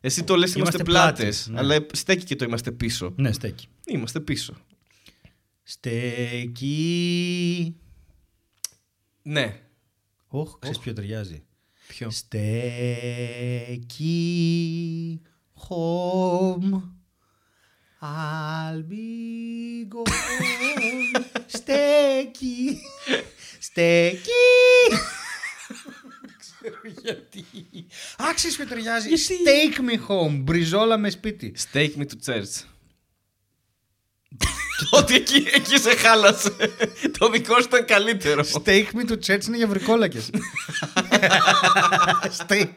[0.00, 1.58] Εσύ το λες είμαστε, Είμαστε πλάτες, πλάτες, ναι.
[1.58, 3.12] αλλά στέκει και το είμαστε πίσω.
[3.16, 3.66] Ναι, στέκει.
[3.86, 4.54] Είμαστε πίσω.
[5.66, 6.76] Στέκει.
[9.22, 9.60] Ναι.
[10.28, 11.44] Όχ, ξέρεις ποιο ταιριάζει.
[11.86, 12.50] Ποιο; Στέκει.
[15.68, 16.82] Home.
[18.00, 20.12] I'll be gone.
[21.46, 22.78] Στέκει.
[23.58, 24.30] Στέκει.
[26.20, 27.44] Δεν ξέρω γιατί.
[28.22, 29.08] Α, ξέρεις ποιο ταιριάζει.
[29.44, 30.40] Take me home.
[30.42, 31.54] Μπριζόλα με σπίτι.
[31.72, 32.64] Stake me to church.
[34.94, 36.54] Και Ότι εκεί, εκεί σε χάλασε.
[37.18, 38.44] Το δικό σου ήταν καλύτερο.
[38.52, 40.30] Steak me to church είναι για βρικόλακες.
[42.46, 42.72] Steak.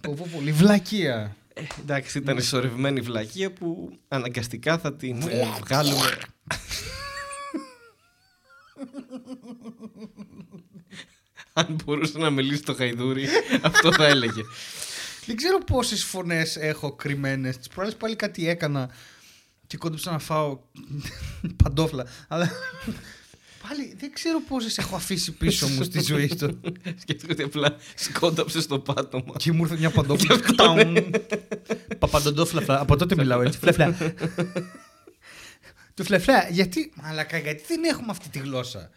[0.00, 1.36] Πω πω πολύ βλακεία.
[1.54, 6.18] Ε, εντάξει, ήταν ισορρευμένη βλακεία που αναγκαστικά θα την ε, βγάλουμε.
[11.52, 13.28] Αν μπορούσε να μιλήσει το χαϊδούρι,
[13.62, 14.42] αυτό θα έλεγε.
[15.26, 17.56] Δεν ξέρω πόσες φωνές έχω κρυμμένες.
[17.56, 18.90] Τις προάλλες πάλι κάτι έκανα
[19.66, 20.58] και κόντεψα να φάω
[21.62, 22.06] παντόφλα.
[22.28, 22.50] Αλλά
[23.68, 26.40] πάλι δεν ξέρω πόσες έχω αφήσει πίσω μου στη ζωή τους.
[27.02, 29.34] Σκέφτηκα ότι απλά σκόνταψε στο πάτωμα.
[29.36, 30.40] Και μου ήρθε μια παντόφλα.
[31.98, 32.80] Παπαντόφλα.
[32.80, 33.58] Από τότε μιλάω έτσι.
[33.58, 33.96] Φλεφλά.
[35.94, 36.48] Του φλεφλά.
[36.50, 38.90] Γιατί, μαλακα, γιατί δεν έχουμε αυτή τη γλώσσα;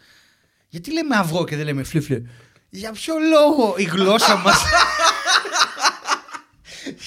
[0.70, 2.22] Γιατί λέμε αυγό και δεν λέμε φλεφλέ.
[2.70, 4.64] Για ποιο λόγο η γλώσσα μας...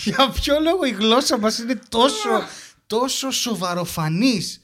[0.08, 2.42] Για ποιο λόγο η γλώσσα μας είναι τόσο,
[2.86, 4.60] τόσο σοβαροφανής;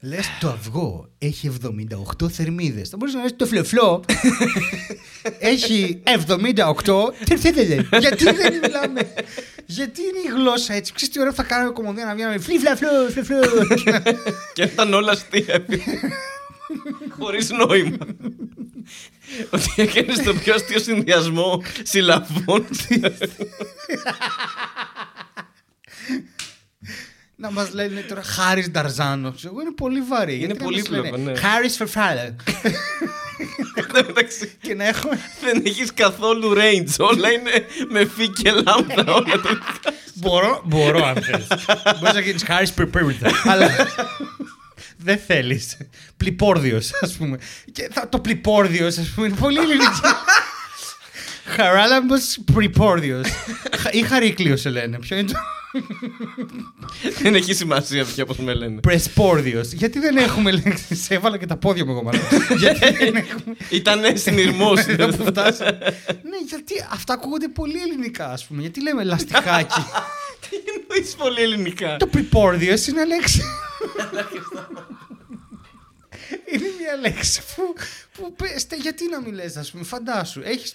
[0.00, 1.52] Λες το αυγό έχει
[2.22, 2.88] 78 θερμίδες.
[2.88, 4.04] Θα μπορείς να λες το φλεφλό
[5.38, 6.02] έχει
[6.84, 7.88] 78 θερμίδες.
[8.00, 9.12] Γιατί δεν μιλάμε.
[9.66, 12.88] Γιατί είναι η γλώσσα έτσι; Ξέρεις τι ωραίο θα κάνουμε κομμωδία να βγαίνουμε φλι φλεφλό,
[13.10, 13.66] φλεφλό.
[14.52, 15.64] Και ήταν όλα αστεία.
[17.18, 18.06] Χωρίς νόημα.
[19.50, 22.66] Ότι έκανες το πιο αστείο συνδυασμό συλλαβών.
[27.36, 29.34] να μας λένε τώρα Χάρη Νταρζάνο.
[29.44, 30.42] Εγώ είναι πολύ βαρύ.
[30.42, 31.34] Είναι πολύπλοκο, ναι.
[31.34, 32.34] Χάρη Φερφάλε.
[33.94, 35.18] Εντάξει, και να έχουμε.
[35.40, 36.96] δεν έχεις καθόλου range.
[36.98, 37.50] Όλα είναι
[37.88, 39.12] με φύ και λάμδα.
[39.12, 39.58] Όλα τα
[40.14, 41.46] μπορώ, μπορώ αν θες.
[41.98, 43.30] Μπορείς να γίνεις Χάρης Περπέρουτα.
[45.06, 45.76] Αλλά δεν θέλεις.
[46.16, 47.38] Πλυπόρδιος, ας πούμε.
[47.72, 50.00] Και θα- το πλυπόρδιος, ας πούμε, είναι πολύ ελληνικό.
[51.46, 53.26] Χαράλαμπος Πλυπόρδιος.
[53.78, 54.98] Χα- Ή Χαρίκλειος σε λένε.
[54.98, 55.38] Ποιο είναι το...
[57.22, 58.80] Δεν έχει σημασία πια πώς με λένε.
[58.80, 59.72] Πρεσπόρδιος.
[59.72, 61.10] Γιατί δεν έχουμε λέξεις.
[61.10, 62.20] Έβαλα και τα πόδια μου εγώ μάλλον.
[62.58, 63.56] Γιατί δεν έχουμε...
[63.70, 64.72] Ήταν συνειρμό.
[64.86, 65.78] Εδώ που φτάσαμε.
[66.22, 68.60] ναι, γιατί αυτά ακούγονται πολύ ελληνικά, ας πούμε.
[68.60, 69.80] Γιατί λέμε λαστιχάκι.
[70.50, 73.42] Τι εννοείς πολύ ελληνικά; Το προπόρδιος είναι λέξη.
[76.54, 77.74] Είναι μια λέξη που,
[78.12, 80.40] που πες, τε, γιατί να μην λες, ας πούμε, φαντάσου.
[80.44, 80.74] Έχεις,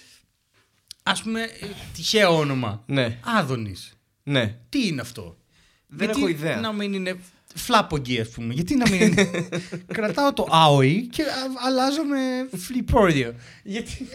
[1.02, 2.82] ας πούμε, ε, τυχαίο όνομα.
[2.86, 3.92] Ναι, Άδωνης.
[4.22, 4.56] ναι.
[4.68, 5.36] Τι είναι αυτό;
[5.86, 6.60] Δεν γιατί έχω ιδέα.
[6.60, 7.18] να μην είναι
[7.54, 9.48] φλάπογγι, ας πούμε; Γιατί να μην είναι...
[9.94, 11.26] Κρατάω το άοι και α-
[11.66, 13.34] αλλάζω με φλιπόρδιο.
[13.62, 14.08] Γιατί...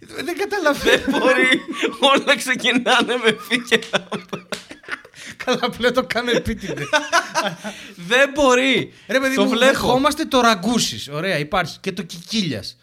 [0.00, 1.02] Δεν καταλαβαίνω.
[1.04, 1.60] Δεν μπορεί.
[2.00, 4.48] Όλα ξεκινάνε με φύ και λάμδα.
[5.44, 6.86] Καλά, πλέον το κάνω επίτηδε.
[7.96, 8.92] Δεν μπορεί.
[9.08, 9.72] Ρε παιδί το μου, βλέπω.
[9.72, 11.08] δεχόμαστε το ραγκούσις.
[11.08, 11.78] Ωραία, υπάρχει.
[11.80, 12.76] Και το κικίλιας.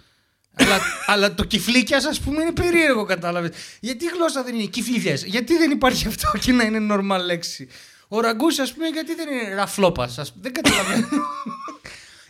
[0.53, 3.51] αλλά, αλλά το κυφλίκιας, ας πούμε, είναι περίεργο, κατάλαβες.
[3.79, 5.13] Γιατί η γλώσσα δεν είναι; Κυφλίφια.
[5.13, 7.67] Γιατί δεν υπάρχει αυτό και να είναι normal λέξη;
[8.07, 10.33] Ο ραγκούσις, ας πούμε, γιατί δεν είναι ραφλόπας.
[10.41, 11.07] Δεν καταλαβαίνω.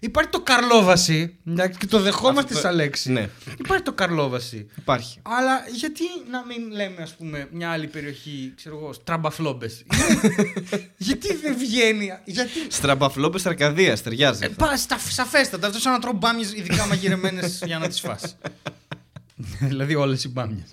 [0.04, 1.36] Υπάρχει το καρλόβαση.
[1.48, 3.12] εντάξει, Και το δεχόμαστε Αυτό- σαν λέξη.
[3.12, 3.30] ναι.
[3.60, 4.68] Υπάρχει το καρλόβαση.
[4.78, 5.20] Υπάρχει.
[5.22, 9.84] Αλλά γιατί να μην λέμε, ας πούμε, μια άλλη περιοχή, ξέρω εγώ, στραμπαφλόμπες;
[10.98, 12.60] γιατί δεν βγαίνει, γιατί...
[12.68, 14.40] Στραμπαφλόπε Αρκαδίας, ταιριάζει.
[14.44, 18.38] Ε, πά, στα, σαφέστατα, αυτό σαν να τρώω μπάμιες ειδικά μαγειρεμένες για να τις φας.
[19.70, 20.68] δηλαδή όλες οι μπάμιες.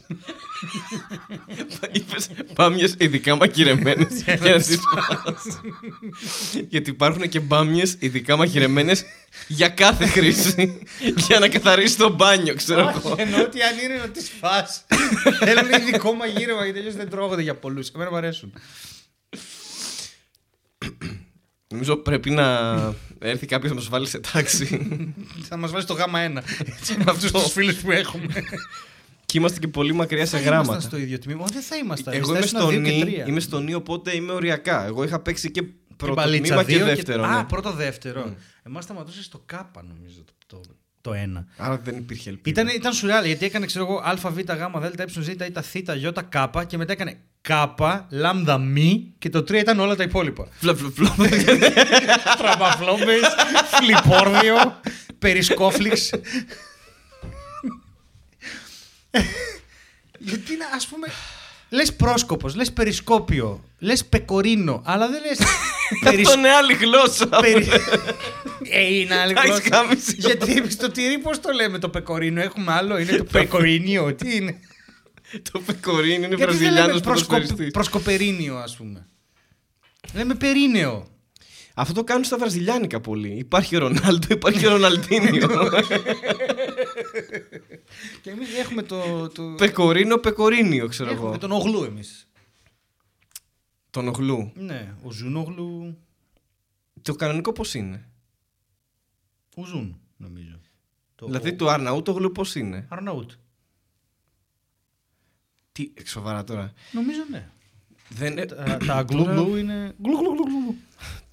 [1.92, 4.78] Είπες μπάμιε ειδικά μαγειρεμένε για να τις
[6.68, 8.94] Γιατί υπάρχουν και μπάμιε ειδικά μαγειρεμένε
[9.46, 10.86] για κάθε χρήση.
[11.26, 13.10] για να καθαρίσει το μπάνιο, ξέρω εγώ.
[13.10, 14.84] Όχι, εννοώ ότι αν είναι να τις φας.
[15.44, 17.88] Θέλουν ειδικό μαγείρεμα γιατί αλλιώς δεν τρώγονται για πολλούς.
[17.88, 18.52] Εμένα μου αρέσουν.
[21.72, 22.46] Νομίζω πρέπει να
[23.18, 24.66] έρθει κάποιος να μας βάλει σε τάξη.
[25.48, 26.42] Θα μας βάλει το γάμα ένα.
[26.78, 28.26] Έτσι, με αυτούς τους φίλους που έχουμε.
[29.26, 30.80] και είμαστε και πολύ μακριά σε Θα ήμασταν γράμματα.
[30.80, 31.42] στο ίδιο τμήμα.
[31.42, 32.14] Όχι, δεν θα ήμασταν.
[32.14, 33.26] Εγώ Θα είμαι ήσουν στο δύο και νη, τρία.
[33.26, 34.84] είμαι στο νη, οπότε είμαι οριακά.
[34.86, 37.22] Εγώ είχα παίξει και Την πρώτο παλίτσα, τμήμα και δύο δεύτερο.
[37.24, 37.44] Α, ναι.
[37.44, 38.34] πρώτο δεύτερο.
[38.62, 40.60] Εμάς σταματούσε στο κάπα νομίζω το,
[41.00, 41.46] το, το ένα.
[41.56, 42.60] Άρα δεν υπήρχε ελπίδα.
[42.60, 45.62] Ήταν, ήταν σουρεάλ γιατί έκανε ξέρω εγώ α, β, γ, δ, ε, ζ, ή τα
[45.62, 45.82] θ, ι,
[46.28, 47.50] κ και μετά έκανε κ,
[48.08, 50.48] λάμδα, μη και το τρία ήταν όλα τα υπόλοιπα.
[50.50, 51.28] Φλα, φλα, φλα.
[52.38, 53.22] Τραμπαφλόμπες,
[53.70, 54.80] φλιπόρδιο,
[55.18, 56.10] περισκόφλιξ.
[60.18, 61.06] γιατί να, ας πούμε,
[61.70, 65.38] λες πρόσκοπος, λες περισκόπιο, λες πεκορίνο, αλλά δεν λες
[66.26, 67.26] Αυτό είναι άλλη γλώσσα.
[67.26, 67.68] περι...
[68.72, 69.68] Ε, είναι άλλη Τα έχεις γλώσσα.
[69.68, 70.14] κάμισει.
[70.18, 74.60] Γιατί στο τυρί πώς το λέμε το πεκορίνο, έχουμε άλλο, είναι το πεκορίνιο, τι είναι;
[75.52, 77.26] Το πεκορίνι είναι Γιατί δεν βραζιλιάνος λέμε προσκο...
[77.34, 77.70] ποδοσφαιριστής.
[77.72, 79.06] προσκοπερίνιο, ας πούμε.
[80.14, 81.08] Λέμε περίνεο.
[81.74, 83.34] Αυτό το κάνουν στα βραζιλιάνικα πολύ.
[83.38, 85.48] Υπάρχει ο Ρονάλντο, υπάρχει ο Ροναλντίνιο.
[88.22, 89.28] Και εμείς έχουμε το...
[89.28, 89.54] το...
[89.56, 91.38] Πεκορίνο, πεκορίνιο, ξέρω Έχουμε εγώ.
[91.38, 92.24] τον ογλού εμείς.
[93.90, 94.52] Τον Ογλού.
[94.54, 95.98] Ναι, ο Ζουνόγλου.
[97.02, 98.08] Το κανονικό πώς είναι;
[99.56, 100.60] Ο Ζουν, νομίζω.
[101.14, 101.26] Το...
[101.26, 103.30] Δηλαδή του Αρναούτογλου πώς είναι; Αρναούτ.
[105.72, 106.72] Τι, σοβαρά τώρα.
[106.92, 107.48] Νομίζω ναι.
[108.08, 108.48] Δεν...
[108.48, 109.94] τα, τα γλου είναι.
[110.04, 110.76] Γλου, γλου, γλου, γλου.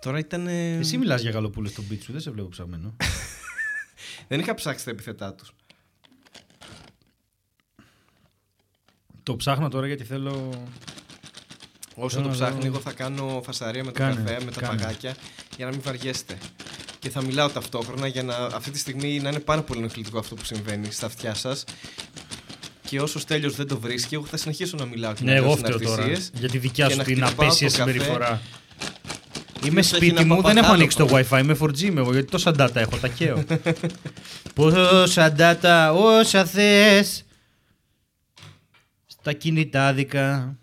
[0.01, 0.47] Τώρα ήταν.
[0.47, 2.95] Εσύ μιλάς για γαλοπούλες στον πίτσου, δεν σε βλέπω ψαγμένο.
[4.27, 5.53] Δεν είχα ψάξει τα επιθετά τους.
[9.27, 10.49] Το ψάχνω τώρα γιατί θέλω.
[11.95, 12.65] Όσο Θέλω το να ψάχνει, δω.
[12.67, 14.77] εγώ θα κάνω φασαρία με το Κάνε, καφέ, με τα κάνε.
[14.81, 15.15] παγάκια,
[15.57, 16.37] για να μην βαριέστε.
[16.99, 20.35] Και θα μιλάω ταυτόχρονα για να αυτή τη στιγμή να είναι πάρα πολύ ενοχλητικό αυτό
[20.35, 21.63] που συμβαίνει στα αυτιά σας.
[22.89, 25.47] Και όσο τέλειο δεν το βρίσκει, εγώ θα συνεχίσω να μιλάω και Ναι, να λέω
[25.47, 25.93] εγώ φταίω τώρα.
[25.95, 26.31] συναρτησίες.
[26.33, 27.91] Για τη δικιά και σου να την χτυπάω απέσια το καφέ.
[27.91, 28.41] συμπεριφορά.
[29.63, 31.25] Είμαι Ποιος έχει σπίτι ένα μου, δεν έχω παπαγάλο ανοίξει το πάνω.
[31.29, 31.39] WiFi.
[31.43, 33.43] Είμαι 4G είμαι εγώ, γιατί τόσα data έχω, τα καίω.
[34.55, 37.25] Πόσα data, όσα θες.
[39.27, 40.57] Στα κινητάδικα.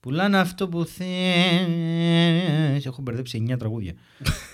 [0.00, 2.86] Πουλάνε αυτό που θες.
[2.86, 3.92] Έχω μπερδέψει 9 τραγούδια.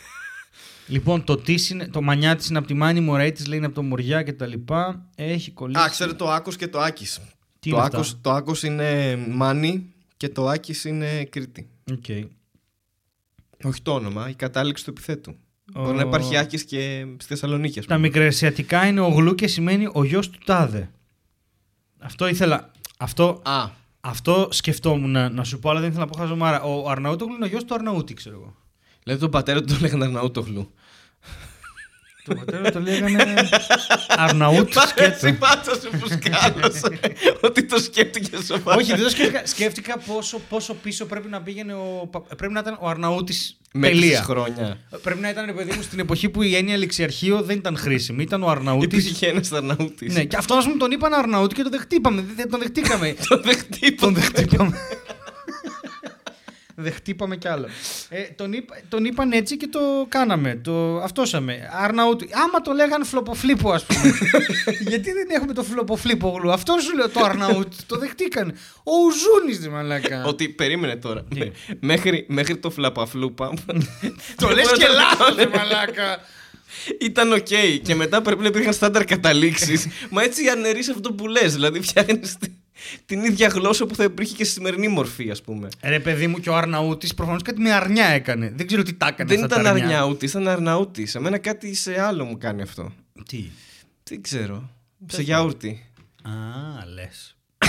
[0.94, 3.56] λοιπόν, το, της είναι, το μανιά της είναι από τη Μάνη, η μωρέ της λέει
[3.58, 5.08] είναι από το Μοριά και τα λοιπά.
[5.14, 5.84] Έχει κολλήσει.
[5.84, 7.20] Α, ξέρετε το Άκος και το Άκης.
[7.60, 11.68] Τι το, είναι Άκος, αυτά; το Άκος είναι Μάνη και το Άκης είναι Κρήτη.
[11.92, 12.04] Οκ.
[13.64, 15.36] Όχι το όνομα, η κατάληξη του επιθέτου.
[15.74, 18.06] Ο- Μπορεί να υπάρχει Άκης και στη Θεσσαλονίκη, ας Τα πούμε.
[18.06, 20.90] μικρασιατικά είναι ο γλου και σημαίνει ο γιος του τάδε.
[21.98, 22.70] Αυτό ήθελα.
[22.96, 23.68] Αυτό, Α,
[24.00, 26.62] αυτό σκεφτόμουν να, να σου πω, αλλά δεν ήθελα να πω χαζομάρα.
[26.62, 28.54] Ο Αρναούτογλου είναι ο γιος του Αρναούτη, ξέρω εγώ.
[29.02, 30.72] δηλαδή τον πατέρα του τον λέγανε Αρναούτογλου.
[32.24, 33.48] Το πατέρα το λέγανε
[34.08, 35.38] Αρναούτ Μ' αρέσει σκέτο.
[35.38, 36.98] πάντα σου που σκάλωσε
[37.42, 38.76] ότι το σκέφτηκε σοβαρά.
[38.76, 39.46] Όχι, δεν το σκέφτηκα.
[39.46, 42.08] Σκέφτηκα πόσο, πόσο πίσω πρέπει να πήγαινε ο.
[42.10, 43.56] πα- Πρέπει να ήταν ο Αρναούτης.
[43.78, 44.22] Μέχρι Τελεία.
[44.22, 44.78] χρόνια.
[45.02, 48.22] Πρέπει να ήταν, παιδί μου, στην εποχή που η έννοια ληξιαρχείο δεν ήταν χρήσιμη.
[48.22, 49.04] Ήταν ο Αρναούτης.
[49.04, 50.14] Υπήρχε ένας Αρναούτης.
[50.14, 52.24] Ναι, και αυτός ας πούμε τον είπαν Αρναούτη και το δεχτήκαμε.
[52.36, 53.14] Δεν τον δεχτήκαμε.
[53.28, 54.26] Το δεχτεί τον ποτέ.
[54.34, 54.76] δεχτήκαμε.
[56.78, 57.66] Δεν χτύπαμε κι άλλο.
[58.08, 60.60] Ε, τον, είπα, τον είπαν έτσι και το κάναμε.
[60.64, 61.70] Το αυτόσαμε.
[61.72, 62.22] Αρναούτ.
[62.32, 64.12] Άμα το λέγαν φλοποφλίπο, ας πούμε.
[64.88, 67.72] Γιατί δεν έχουμε το φλοποφλίπο γλου; Αυτό σου λέω το Αρναούτ.
[67.86, 68.54] το δεχτήκαν.
[68.82, 70.24] Ο Ουζούνης, δε μαλάκα.
[70.24, 71.24] Ότι περίμενε τώρα.
[71.24, 73.52] Τι; Με- μέχρι, μέχρι το φλαπαφλούπα.
[74.42, 76.18] το λες και λάθος, δε μαλάκα.
[77.00, 77.46] Ήταν οκ.
[77.82, 79.86] Και μετά πρέπει να υπήρχαν στάνταρ καταλήξεις.
[80.10, 81.52] Μα έτσι αναιρείς αυτό που λες.
[81.52, 82.36] Δηλαδή φτιάχνεις
[83.06, 85.68] την ίδια γλώσσα που θα υπήρχε και στη σημερινή μορφή, ας πούμε.
[85.82, 88.52] Ρε παιδί μου και ο Αρναούτης προφανώς κάτι με αρνιά έκανε.
[88.56, 89.34] Δεν ξέρω τι τα έκανε.
[89.34, 91.14] Δεν αυτά τα ήταν αρνιάουτη, ήταν αρναούτης.
[91.14, 92.92] Εμένα κάτι σε άλλο μου κάνει αυτό.
[93.28, 93.50] Τι;
[94.02, 94.70] Δεν ξέρω.
[95.06, 95.86] Σε γιαούρτη.
[96.22, 96.30] Α,
[96.94, 97.36] λες.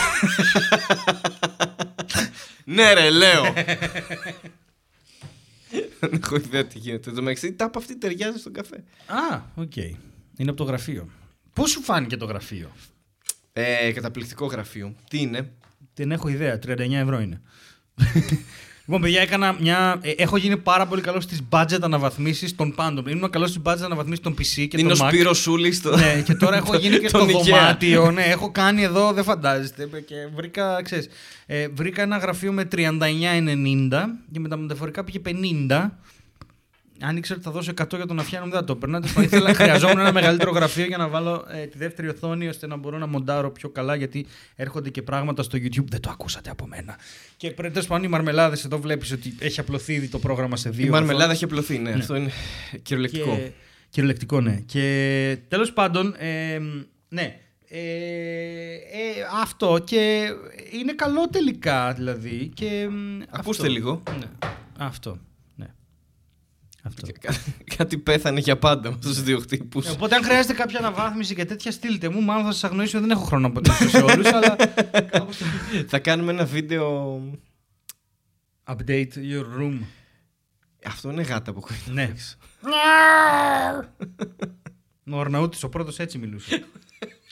[2.70, 3.54] Ναι, ρε, λέω.
[6.00, 7.12] Δεν έχω ιδέα τι γίνεται.
[7.12, 8.84] Το μεταξύ, τα από αυτή ταιριάζει στον καφέ.
[9.06, 9.76] Α, οκ.
[9.76, 11.10] Είναι από το γραφείο.
[11.54, 12.72] Πώς σου φάνηκε το γραφείο;
[13.60, 14.96] Ε, καταπληκτικό γραφείο.
[15.10, 15.52] Τι είναι;
[15.96, 16.60] Δεν έχω ιδέα.
[16.68, 17.42] 39 ευρώ είναι.
[18.86, 20.00] λοιπόν, παιδιά, έκανα μια.
[20.02, 23.08] ε, έχω γίνει πάρα πολύ καλό στις budget αναβαθμίσεις των πάντων.
[23.08, 25.10] Ήμουν καλός στις budget αναβαθμίσεις των PC και είναι ο των Mac.
[25.10, 25.98] Σπύρος Σούλης στο.
[25.98, 27.32] ναι, και τώρα έχω γίνει και στο Τον Ikea.
[27.32, 28.12] δωμάτιο.
[28.12, 29.90] Ναι, έχω κάνει εδώ, δεν φαντάζεστε.
[30.06, 31.08] Και βρήκα, ξέρεις,
[31.46, 33.90] ε, βρήκα ένα γραφείο με 39,90
[34.32, 35.20] και με τα μεταφορικά πήγε
[35.70, 35.90] 50.
[37.02, 39.00] Αν ήξερα ότι θα δώσω 100 για τον Αφιάνο, δεν θα το έπαιρνα.
[39.00, 42.68] Τέλος πάντων, ήθελα, χρειαζόμουν ένα μεγαλύτερο γραφείο για να βάλω ε, τη δεύτερη οθόνη ώστε
[42.68, 44.26] να μπορώ να μοντάρω πιο καλά γιατί
[44.56, 45.86] έρχονται και πράγματα στο YouTube.
[45.86, 46.98] Δεν το ακούσατε από μένα.
[47.38, 50.70] Και πρέπει τέλος πάντων οι μαρμελάδες εδώ βλέπεις ότι έχει απλωθεί ήδη το πρόγραμμα σε
[50.70, 50.86] δύο.
[50.86, 51.36] Η μαρμελάδα οθόνες.
[51.36, 51.92] έχει απλωθεί, ναι.
[51.92, 52.32] Αυτό είναι
[52.82, 53.36] κυριολεκτικό.
[53.36, 53.52] Και...
[53.90, 54.56] Κυριολεκτικό, ναι.
[54.66, 56.60] Και τέλος πάντων, ε,
[57.10, 57.40] ναι.
[57.70, 60.30] Ε, ε, αυτό και
[60.72, 62.52] είναι καλό τελικά δηλαδή.
[62.54, 63.74] Και, μ, Ακούστε αυτό.
[63.74, 64.04] λίγο.
[64.20, 64.50] Ναι.
[64.78, 65.18] Αυτό.
[66.88, 67.12] Ναι.
[67.12, 67.20] Αυτό.
[67.22, 69.80] Κα- Κάτι πέθανε για πάντα με τους δύο χτύπου.
[69.86, 72.22] Ε, Οπότε, αν χρειάζεται κάποια αναβάθμιση και τέτοια, στείλτε μου.
[72.22, 74.56] Μάλλον θα σας αγνοήσω, δεν έχω χρόνο να αποτελέσω σε όλους, αλλά.
[75.12, 75.46] κάπως το-
[75.88, 77.22] Θα κάνουμε ένα βίντεο.
[78.70, 79.80] Update your room.
[80.86, 81.94] Αυτό είναι γάτα που ακούει.
[81.96, 82.14] Ναι.
[85.12, 86.66] Ο Αρναούτης ο πρώτος έτσι μιλούσε.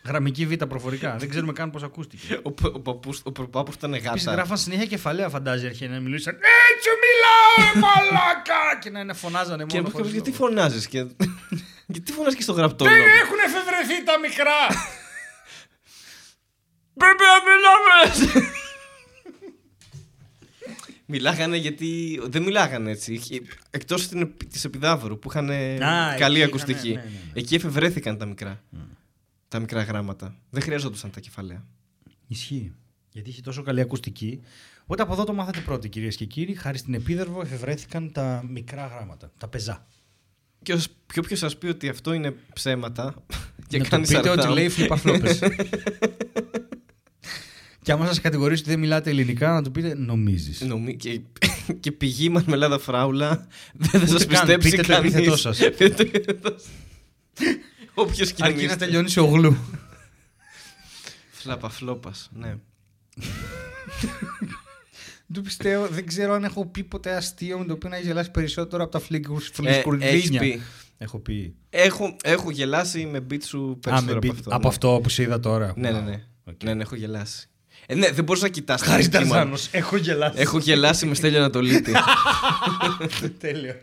[0.06, 1.16] Γραμμική β' προφορικά.
[1.20, 2.40] Δεν ξέρουμε καν πώς ακούστηκε.
[2.44, 4.32] Ο, π- ο, παππούς, ο προπάπους ήταν Επίσης γάτα.
[4.32, 9.66] γράφαν συνέχεια κεφαλαία φαντάζει αρχαία να μιλούσαν Έτσι μιλάω ε, μαλάκα Και να είναι φωνάζανε
[9.66, 10.44] Και μόνο μου χωρίς γιατί λόγο.
[10.46, 11.06] φωνάζεις και.
[11.88, 14.58] γιατί φωνάζεις και στο γραπτό Δεν λόγο; έχουν εφευρεθεί τα μικρά
[17.02, 18.50] Πρέπει να μιλάμε!
[21.06, 22.20] Μιλάγανε γιατί.
[22.24, 23.22] Δεν μιλάγανε έτσι.
[23.70, 24.08] Εκτός
[24.52, 25.48] της Επιδαύρου που είχαν
[26.18, 26.90] καλή εκεί ακουστική.
[26.90, 27.40] είχανε, ναι, ναι, ναι.
[27.40, 28.64] Εκεί εφευρέθηκαν τα μικρά.
[29.56, 30.36] Τα μικρά γράμματα.
[30.50, 31.66] Δεν χρειαζόντουσαν τα κεφαλαία.
[32.28, 32.74] Ισχύει
[33.10, 34.42] γιατί είχε τόσο καλή ακουστική
[34.84, 38.88] Οπότε από εδώ το μάθατε πρώτοι κυρίες και κύριοι Χάρη στην επίδερβο εφευρέθηκαν τα μικρά
[38.88, 39.88] γράμματα Τα πεζά
[40.64, 43.16] Και ως- και όποιος σας πει ότι αυτό είναι ψέματα
[43.68, 45.40] και Να του κάνει πείτε ότι σαρδάμ, λέει φλιπαφλόπες
[47.84, 50.62] Και άμα σας κατηγορήσει ότι δεν μιλάτε ελληνικά, να του πείτε νομίζεις.
[50.62, 50.96] Νομί...
[50.96, 51.22] Και,
[51.80, 55.14] και πηγή μαρμελάδα φράουλα δεν θα σας Ούτε καν, πιστέψει πείτε το κανείς.
[55.14, 55.58] επίθετό σας.
[55.58, 56.56] Πείτε το επίθετό
[57.96, 58.06] σας.
[58.06, 58.78] Όποιος Αρκεί να κοινωνιστή.
[58.78, 59.58] τελειώνεις σε ογλού.
[61.32, 62.56] Φλαπαφλόπας, ναι.
[65.34, 68.32] Του πιστεύω, δεν ξέρω αν έχω πει ποτέ αστείο με το οποίο να έχει γελάσει
[68.32, 70.40] περισσότερο από τα Ε, έχεις φλισκουρδίνια.
[70.40, 70.62] πει.
[70.98, 71.56] Έχω πει.
[71.70, 74.50] Έχω, έχω γελάσει με beat σου Α, με περισσότερο πει- από αυτό.
[74.50, 74.68] από ναι.
[74.68, 75.74] αυτό που σε είδα τώρα.
[75.76, 76.24] Ναι, ναι, ναι.
[76.44, 76.64] Οκ.
[76.64, 77.48] Ναι, ναι, έχω γελάσει.
[77.88, 79.30] Ε, ναι, δεν μπορείς να κοιτάς τα Χάρη δική μου.
[79.30, 80.40] Ταρζάνος, έχω γελάσει.
[80.40, 81.92] Έχω γελάσει με Στέλιο Ανατολίτη.
[83.40, 83.76] Τέλειο.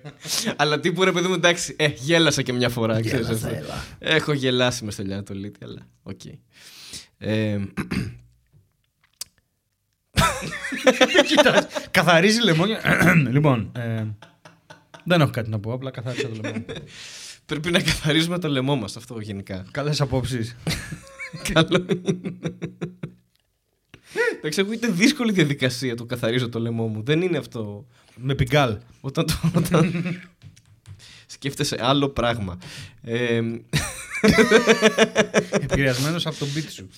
[0.57, 3.01] αλλά τύπου ρε παιδί μου, εντάξει, ε, γέλασα και μια φορά.
[3.01, 3.59] ξέρεις Γέλασα, αυτό.
[3.59, 3.85] έλα.
[3.99, 6.21] Έχω γελάσει με Στέλιο Ανατολίτη, αλλά οκ.
[7.19, 7.59] Ε,
[11.29, 12.81] Κοιτάς, καθαρίζει λεμόνια.
[13.35, 14.05] λοιπόν, ε,
[15.05, 16.57] δεν έχω κάτι να πω, απλά καθάρισα το λαιμό.
[16.59, 16.65] μου.
[17.47, 19.65] πρέπει να καθαρίζουμε το λαιμό μας αυτό γενικά.
[19.71, 20.57] Καλές απόψεις.
[21.53, 22.23] Καλό είναι.
[24.37, 27.03] Εντάξει, εγώ είναι δύσκολη διαδικασία το καθαρίζω το λαιμό μου.
[27.03, 27.87] Δεν είναι αυτό.
[28.17, 28.77] Με πιγκάλ.
[29.01, 30.05] Όταν, το, όταν
[31.27, 32.59] σκέφτεσαι άλλο πράγμα.
[33.03, 33.41] Ε,
[35.51, 36.89] Επηρεασμένος από τον beat σου.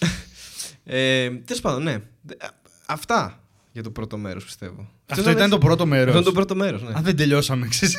[0.84, 1.98] ε, Τέλος πάντων, ναι.
[2.22, 3.42] Δε- α- Αυτά
[3.72, 4.88] για το πρώτο μέρος, πιστεύω.
[5.06, 6.10] Αυτό ήταν το πρώτο Αυτό μέρος.
[6.12, 6.88] ήταν το πρώτο μέρος, ναι.
[6.88, 7.96] Α, δεν τελειώσαμε, ξέρεις.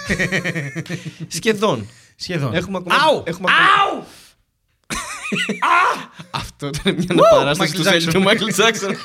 [1.28, 1.88] Σχεδόν.
[2.16, 2.54] Σχεδόν.
[2.54, 2.96] Έχουμε ακόμα.
[2.96, 3.24] Αου!
[3.26, 4.06] Έχουμε ακόμα...
[6.32, 8.14] Αυτό ήταν μια αναπαράσταση Michael του Σέλι Jackson.
[8.14, 8.96] του Μάικλ Τζάξον.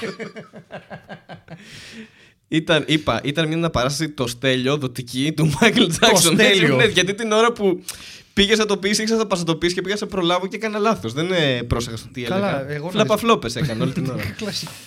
[2.49, 6.33] Ήταν, είπα, ήταν μια αναπαράσταση το στέλιο δοτική του Μάικλ Τζάξον.
[6.35, 6.77] στέλιο.
[6.77, 7.85] Ναι, γιατί την ώρα που
[8.33, 10.57] πήγες να το πεις, ήξερα να πας να το πεις και πήγα σε προλάβω και
[10.57, 11.13] έκανα λάθος.
[11.13, 12.71] Δεν ε, πρόσεχα στο τι Καλά, έλεγα.
[12.75, 14.23] εγώ να Φλαπαφλόπε έκανε όλη την ώρα.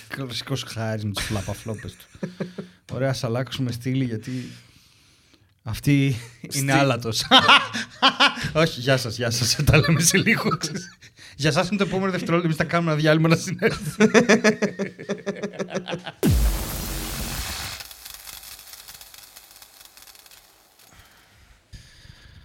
[0.08, 2.28] Κλασικό χάρη με τους φλαπαφλόπες του.
[2.92, 4.30] Ωραία, ας αλλάξουμε στήλη γιατί.
[5.66, 6.16] Αυτή
[6.52, 7.24] είναι άλατος.
[8.62, 9.56] Όχι, γεια σας, γεια σας.
[9.64, 10.48] Τα λέμε σε λίγο.
[11.36, 12.46] Για εσάς είναι το επόμενο δευτερόλεπτο.
[12.48, 14.10] Εμείς θα κάνουμε ένα διάλειμμα να συνέλθουμε.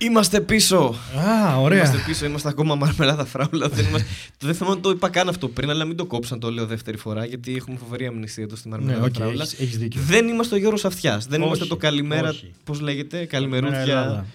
[0.02, 0.96] Είμαστε πίσω.
[1.18, 1.78] Α, ωραία.
[1.78, 3.68] Είμαστε πίσω, είμαστε ακόμα μαρμελάδα φράουλα.
[3.70, 4.08] δεν, είμαστε...
[4.38, 6.66] το δεν θυμάμαι ότι το είπα καν αυτό πριν, αλλά μην το κόψαν το λέω
[6.66, 9.44] δεύτερη φορά, γιατί έχουμε φοβερή αμνησία εδώ στη Ναι, μαρμελάδα οκ, φράουλα.
[9.44, 10.02] έχεις- έχεις δίκιο.
[10.02, 11.26] Δεν είμαστε ο Γιώργος Αυτιάς.
[11.26, 12.30] Δεν Όχι, είμαστε το καλημέρα.
[12.30, 12.52] όχι.
[12.64, 14.26] Πώς λέγεται, Καλημέρα, καλημερούδια.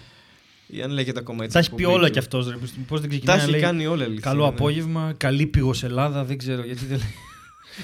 [0.74, 0.80] Ελλάδα.
[0.80, 1.52] Ή αν λέγεται ακόμα έτσι.
[1.52, 2.12] Τα έχει εκπομπή πει όλα του.
[2.12, 2.46] κι αυτός.
[2.86, 4.30] Πώς δεν Τα ξεκινάει να έχει λέει κάνει όλα αλήθεια.
[4.30, 4.48] Καλό ναι.
[4.48, 6.24] απόγευμα, καλή πηγό Ελλάδα.
[6.24, 7.14] Δεν ξέρω γιατί δεν λέει.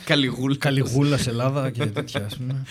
[0.04, 2.66] Καλή Καλή γούλα σε Ελλάδα και τέτοια, ας πούμε.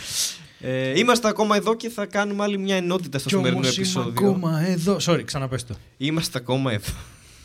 [0.62, 3.84] Ε, είμαστε ακόμα εδώ και θα κάνουμε άλλη μια ενότητα στο Κι σημερινό όμως είμαι
[3.84, 4.30] επεισόδιο.
[4.30, 4.98] ακόμα εδώ.
[5.02, 5.76] Sorry, ξαναπες το.
[5.98, 6.94] Είμαστε ακόμα εδώ.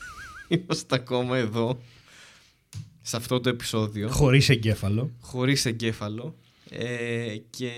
[0.49, 1.81] είμαστε ακόμα εδώ.
[3.03, 4.09] Σε αυτό το επεισόδιο.
[4.09, 5.11] Χωρίς εγκέφαλο.
[5.21, 6.35] χωρίς εγκέφαλο
[6.71, 7.71] ε, και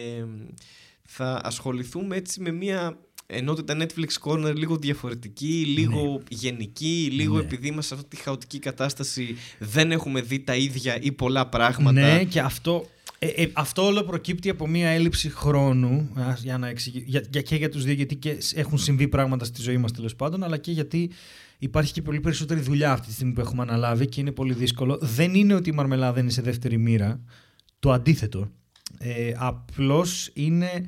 [1.03, 7.43] θα ασχοληθούμε έτσι με μια ενότητα Netflix Corner λίγο διαφορετική, λίγο γενική, λίγο Ναι.
[7.43, 12.01] επειδή είμαστε σε αυτή τη χαοτική κατάσταση δεν έχουμε δει τα ίδια ή πολλά πράγματα.
[12.01, 12.87] Ναι, και αυτό,
[13.19, 17.43] ε, ε, αυτό όλο προκύπτει από μια έλλειψη χρόνου α, για να εξηγη- για, για-
[17.43, 20.43] και για τους δύο γιατί και σ- έχουν συμβεί πράγματα στη ζωή μας τέλος πάντων
[20.43, 21.11] αλλά και γιατί
[21.59, 24.99] υπάρχει και πολύ περισσότερη δουλειά αυτή τη στιγμή που έχουμε αναλάβει και είναι πολύ δύσκολο.
[25.01, 27.21] Δεν είναι ότι η μαρμελάδα είναι σε δεύτερη μοίρα,
[27.79, 28.51] το αντίθετο.
[28.99, 30.87] Ε, απλώς είναι...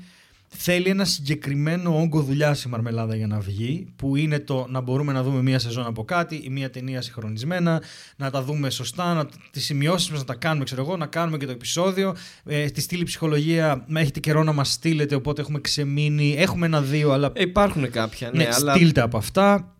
[0.50, 5.12] Θέλει ένα συγκεκριμένο όγκο δουλειά η μαρμελάδα για να βγει, που είναι το να μπορούμε
[5.12, 7.82] να δούμε μία σεζόν από κάτι ή μία ταινία συγχρονισμένα,
[8.16, 11.36] να τα δούμε σωστά, να, τις σημειώσεις μας να τα κάνουμε, ξέρω εγώ, να κάνουμε
[11.36, 12.16] και το επεισόδιο.
[12.44, 16.34] Ε, στη στήλη ψυχολογία με έχετε καιρό να μας στείλετε, οπότε έχουμε ξεμείνει.
[16.38, 19.72] Έχουμε ένα-δύο, αλλά Ε, υπάρχουν κάποια, ναι, ναι, αλλά στείλτε από αυτά.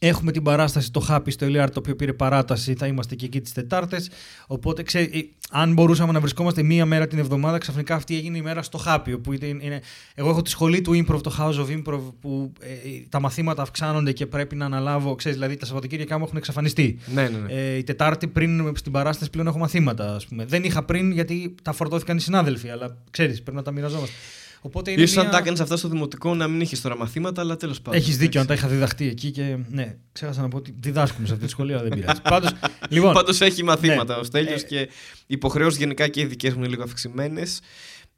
[0.00, 2.74] Έχουμε την παράσταση το Happy στο Ελιάρ, το οποίο πήρε παράταση.
[2.74, 4.10] Θα είμαστε και εκεί τις Τετάρτες.
[4.46, 5.20] Οπότε, ξέρει, ε,
[5.50, 9.12] αν μπορούσαμε να βρισκόμαστε μία μέρα την εβδομάδα, ξαφνικά αυτή έγινε η μέρα στο Happy.
[9.14, 9.80] Όπου είναι, είναι-
[10.14, 12.76] εγώ έχω τη σχολή του Improv, το House of Improv, που ε, ε,
[13.08, 15.14] τα μαθήματα αυξάνονται και πρέπει να αναλάβω.
[15.14, 16.98] Ξέρεις, δηλαδή, τα Σαββατοκύριακά μου έχουν εξαφανιστεί.
[17.14, 17.52] ναι, ναι, ναι.
[17.52, 20.14] Ε, η Τετάρτη πριν στην παράσταση πλέον έχω μαθήματα.
[20.14, 20.44] Ας πούμε.
[20.44, 24.14] Δεν είχα πριν γιατί τα φορτώθηκαν οι συνάδελφοι, αλλά ξέρεις, πρέπει να τα μοιραζόμαστε.
[24.60, 27.40] Οπότε είναι Ίσως αν μια- τα έκανες αυτά στο δημοτικό να μην είχες τώρα μαθήματα,
[27.40, 28.00] αλλά τέλος πάντων.
[28.00, 28.68] έχεις δίκιο, αν τα εντάξει.
[28.70, 29.56] είχα διδαχτεί εκεί και.
[29.70, 32.20] Ναι, ξέχασα να πω ότι διδάσκουμε σε αυτή τη σχολή, αλλά δεν πειράζει.
[32.28, 32.50] Πάντως.
[32.88, 34.20] Λοιπόν, Πάντως έχει μαθήματα ναι.
[34.20, 34.88] ο Στέλιος Ε, και
[35.26, 37.42] υποχρεώσεις γενικά και οι δικές μου είναι λίγο αυξημένε.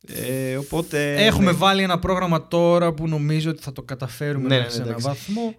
[0.07, 1.15] Ε, οπότε.
[1.27, 1.57] έχουμε ναι.
[1.57, 4.89] βάλει ένα πρόγραμμα τώρα που νομίζω ότι θα το καταφέρουμε Ναι, μέχρι ναι, σε έναν
[4.89, 5.07] εντάξει.
[5.07, 5.55] βαθμό.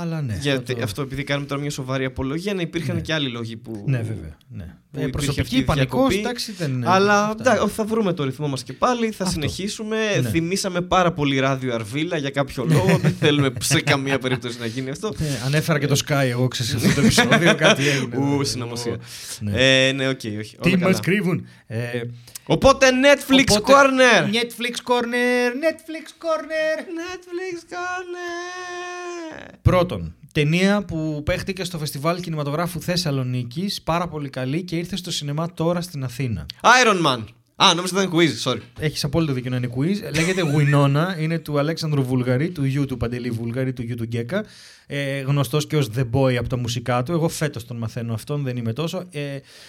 [0.00, 0.38] Αλλά ναι.
[0.40, 3.00] Γιατί θα το- αυτό επειδή κάνουμε τώρα μια σοβαρή απολογία, να υπήρχαν Ναι.
[3.00, 3.82] και άλλοι λόγοι που.
[3.86, 4.36] Ναι, βέβαια.
[4.48, 4.74] Ναι.
[4.92, 6.18] που Ε, υπήρχε αυτή προσωπική η πανικός, διακοπή.
[6.18, 6.86] εντάξει, δεν είναι.
[6.88, 7.52] Αλλά αυτά.
[7.52, 9.10] εντάξει, θα βρούμε το ρυθμό μας και πάλι.
[9.10, 9.34] Θα Αυτό.
[9.34, 9.96] συνεχίσουμε.
[10.22, 10.28] Ναι.
[10.28, 12.98] Θύμισέ με πάρα πολύ Ράδιο Αρβύλα για κάποιο λόγο.
[12.98, 15.12] Δεν θέλουμε σε καμία περίπτωση να γίνει αυτό.
[15.18, 17.54] Ναι, ανέφερα και το Sky εγώ, ξέρεις, σε αυτό το επεισόδιο.
[17.54, 18.16] κάτι έγινε.
[18.16, 18.96] Ου, συνωμοσία.
[19.40, 19.52] Ναι.
[19.88, 20.34] Ε, ναι, οκ, όχι.
[20.34, 20.86] όλα Τι καλά.
[20.86, 21.46] μας κρύβουν.
[21.66, 22.00] Ε,
[22.46, 24.24] Οπότε Netflix οπότε, Corner!
[24.24, 25.48] Netflix Corner.
[25.64, 26.76] Netflix Corner.
[27.00, 29.54] Netflix Corner!
[29.90, 33.82] Πρώτον, Ταινία που παίχτηκε στο Φεστιβάλ Κινηματογράφου Θεσσαλονίκης.
[33.82, 36.46] Πάρα πολύ καλή και ήρθε στο σινεμά τώρα στην Αθήνα.
[36.60, 37.24] Iron Man.
[37.56, 38.58] Α, νόμιζα ήταν quiz, sorry.
[38.78, 40.14] Έχεις απόλυτο δίκιο να είναι quiz.
[40.14, 44.44] Λέγεται Winona, είναι του Αλέξανδρου Βούλγαρη, του γιου του Παντελή Βούλγαρη, του γιου του Γκέκα.
[44.86, 47.12] Ε, Γνωστός και ως The Boy από τα μουσικά του.
[47.12, 49.04] Εγώ φέτος τον μαθαίνω αυτόν, δεν είμαι τόσο.
[49.10, 49.20] Ε,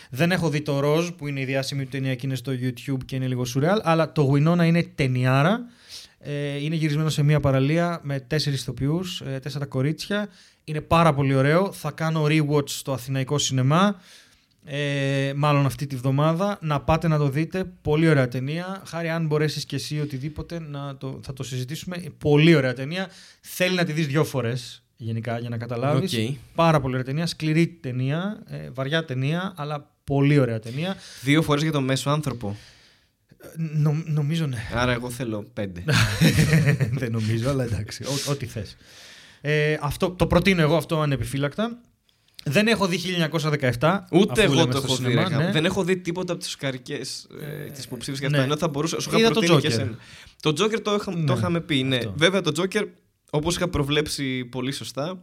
[0.10, 3.04] δεν έχω δει το Ροζ που είναι η διάσημη του ταινία και είναι στο YouTube
[3.06, 5.60] και είναι λίγο σουρεάλ, αλλά το Winona είναι ταινιάρα.
[6.24, 10.30] Ε, είναι γυρισμένο σε μια παραλία με τέσσερις ηθοποιούς, ε, τέσσερα κορίτσια.
[10.64, 11.72] Είναι πάρα πολύ ωραίο.
[11.72, 14.02] Θα κάνω rewatch στο Αθηναϊκό Σινεμά.
[14.66, 16.58] Ε, μάλλον αυτή τη βδομάδα.
[16.62, 17.64] Να πάτε να το δείτε.
[17.82, 18.82] Πολύ ωραία ταινία.
[18.86, 22.04] Χάρη, αν μπορέσεις και εσύ οτιδήποτε, να το, θα το συζητήσουμε.
[22.18, 23.10] Πολύ ωραία ταινία.
[23.42, 26.14] Θέλει να τη δεις δυο φορές γενικά για να καταλάβεις.
[26.14, 26.36] Οκ.
[26.56, 27.26] Πάρα πολύ ωραία ταινία.
[27.26, 28.44] Σκληρή ταινία.
[28.48, 30.96] Ε, βαριά ταινία, αλλά πολύ ωραία ταινία.
[31.22, 32.58] Δύο φορές για τον μέσο άνθρωπο.
[33.42, 34.68] Ε, νο- νομίζω ναι.
[34.74, 35.84] Άρα εγώ θέλω πέντε.
[37.00, 38.04] Δεν νομίζω, αλλά εντάξει.
[38.04, 38.78] Ό, ό,τι θες.
[39.42, 41.82] Ε, αυτό, το προτείνω εγώ αυτό ανεπιφύλακτα.
[42.44, 43.00] Δεν έχω δει
[43.32, 44.00] 1917.
[44.12, 45.04] Ούτε αφού εγώ λέμε το στο έχω δει.
[45.04, 45.46] σινεμά, ρε γαμώ.
[45.46, 45.52] ναι.
[45.52, 48.36] Δεν έχω δει τίποτα από τις οσκαρικές ε, Ε, τι υποψήφιες για ναι.
[48.38, 48.48] αυτά.
[48.48, 49.00] Ενώ θα μπορούσα.
[49.00, 49.72] Σου είχα Είδα το προτείνει και Joker.
[49.72, 49.98] εσένα.
[50.42, 51.96] Το Joker το, είχα, Ναι, το είχαμε πει, ναι.
[51.96, 52.14] αυτό.
[52.18, 52.84] Βέβαια το Joker,
[53.30, 55.14] όπως είχα προβλέψει πολύ σωστά, ε,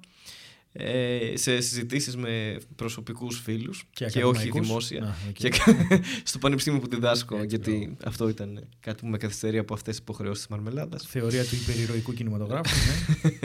[1.35, 4.67] σε συζητήσεις με προσωπικούς φίλους και, όχι ακαδημαϊκούς.
[4.67, 5.03] δημόσια.
[5.05, 5.35] Α, οκ.
[5.35, 5.51] Και
[6.31, 10.47] στο πανεπιστήμιο που διδάσκω, γιατί αυτό ήταν κάτι που με καθυστερεί από αυτές τις υποχρεώσεις
[10.47, 11.07] της Μαρμελάδας.
[11.09, 12.75] Θεωρία του υπερηρωικού κινηματογράφου.
[13.23, 13.31] ναι.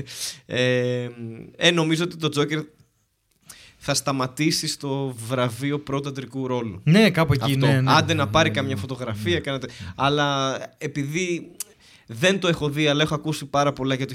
[0.46, 1.10] Ε,
[1.56, 2.64] ε, νομίζω ότι το Joker
[3.78, 6.82] θα σταματήσει στο βραβείο πρώτου αντρικού ρόλου.
[6.84, 7.44] ναι, κάπου εκεί.
[7.54, 7.66] Αυτό.
[7.66, 8.82] Ναι, ναι, Άντε να ναι, πάρει ναι, καμιά ναι.
[8.82, 9.34] φωτογραφία.
[9.34, 9.40] Ναι.
[9.40, 11.52] κάνετε- Αλλά επειδή
[12.20, 14.14] δεν το έχω δει, αλλά έχω ακούσει πάρα πολλά για το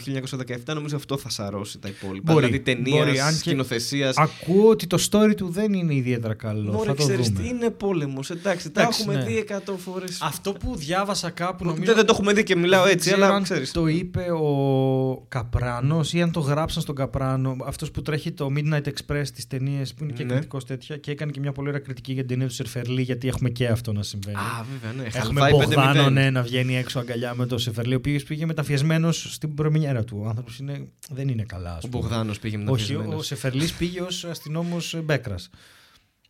[0.69, 2.33] 1917, νομίζω αυτό θα σαρώσει τα υπόλοιπα.
[2.33, 4.17] Μπορεί, δηλαδή ταινίας, μπορεί, αν και- σκηνοθεσίας.
[4.17, 6.73] Ακούω ότι το story του δεν είναι ιδιαίτερα καλό.
[6.73, 7.41] Μωρέ, θα το ξέρεις δούμε.
[7.41, 8.31] τι είναι πόλεμος.
[8.31, 9.25] Εντάξει, τα Εντάξει, έχουμε ναι.
[9.25, 10.19] δει εκατό φορές.
[10.23, 11.85] Αυτό που διάβασα κάπου νομίζω.
[11.85, 13.71] Δεν, δεν το έχουμε δει και μιλάω Δεν έτσι, ξέρω αλλά αν ξέρεις.
[13.73, 17.57] Το είπε ο Καπράνος ή αν το γράψαν στον Καπράνο.
[17.67, 20.33] Αυτός που τρέχει το Midnight Express τι ταινίες που είναι και Ναι.
[20.33, 20.97] κριτικός τέτοια.
[20.97, 23.67] Και έκανε και μια πολύ ωραία κριτική για την ταινία του Σερφερλί, γιατί έχουμε και
[23.67, 24.37] αυτό να συμβαίνει.
[24.37, 25.09] Α, βέβαια, ναι.
[25.19, 25.75] Έχουμε Χαλβάει 5-0.
[25.75, 27.59] Μπογδάνο ναι, να βγαίνει έξω αγκαλιά με το
[27.89, 30.19] Σεφερλί, ο οποίο πήγε μεταφιεσμένο στην πρεμιέρα του.
[30.23, 30.89] Ο άνθρωπος είναι...
[31.11, 32.03] δεν είναι καλά, ας Ο πούμε.
[32.03, 35.51] Μπογδάνος πήγε με Όχι, ο Σεφερλής πήγε ως αστυνόμος Μπέκρας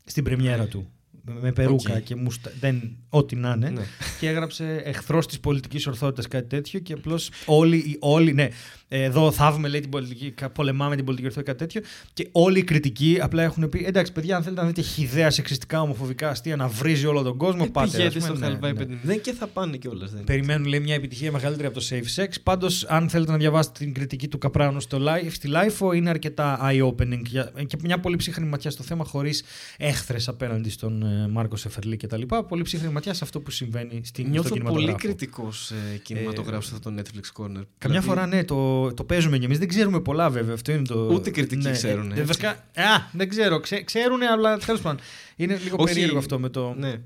[0.04, 0.90] στην πρεμιέρα του.
[1.24, 2.02] Με- Με περούκα Οκ.
[2.02, 2.50] και μουστα...
[2.60, 3.70] δεν, ό,τι να είναι.
[3.70, 3.82] Ναι.
[4.20, 6.80] Και έγραψε εχθρός της πολιτικής ορθότητας, κάτι τέτοιο.
[6.80, 8.48] Και απλώς όλοι, οι- όλοι, ναι,
[8.88, 11.90] εδώ θάβουμε λέει την πολιτική, κα- πολεμάμε την πολιτική ορθότητα, κάτι τέτοιο.
[12.12, 15.80] Και όλοι οι κριτικοί απλά έχουν πει: Εντάξει, παιδιά, αν θέλετε να δείτε χυδαία, σεξιστικά,
[15.80, 17.86] ομοφοβικά αστεία να βρίζει όλο τον κόσμο, πάτε.
[17.86, 18.30] ας Πηγαίνετε πούμε.
[18.30, 18.84] στο Ναι, Χαλβάι ναι.
[18.94, 18.98] 5-0.
[19.02, 20.12] Δεν και θα πάνε κιόλας.
[20.24, 22.28] Περιμένουν λέει μια επιτυχία μεγαλύτερη από το Safe Sex.
[22.42, 26.60] Πάντως, αν θέλετε να διαβάσετε την κριτική του Καπράνου στο live, στη LIFO είναι αρκετά
[26.70, 29.42] eye-opening για- και μια πολύ ψύχραιμη ματιά στο θέμα, χωρίς
[29.76, 32.22] έχθρες απέναντι στον ε, Μάρκο Σεφερλί κτλ.
[32.48, 34.98] Πολύ ψύχρεμη ματιά σε αυτό που συμβαίνει στην, Νιώθω στο πολύ κινηματογράφο.
[35.06, 37.62] κριτικός ε, κινηματογράφος σε αυτό το Netflix Corner.
[37.78, 39.58] Καμιά Δηλαδή, φορά ναι, το, το παίζουμε κι εμείς.
[39.58, 40.54] Δεν ξέρουμε πολλά βέβαια.
[40.54, 41.10] Αυτό είναι το.
[41.12, 42.24] Ούτε κριτικοί ναι, ξέρουνε, ε, έτσι.
[42.24, 43.60] βασικά, α, δεν ξέρω.
[43.60, 45.00] Ξέ, ξέρουν, αλλά τέλος πάντων.
[45.36, 46.74] Είναι λίγο Όχι, περίεργο αυτό με το.
[46.78, 47.00] Ναι.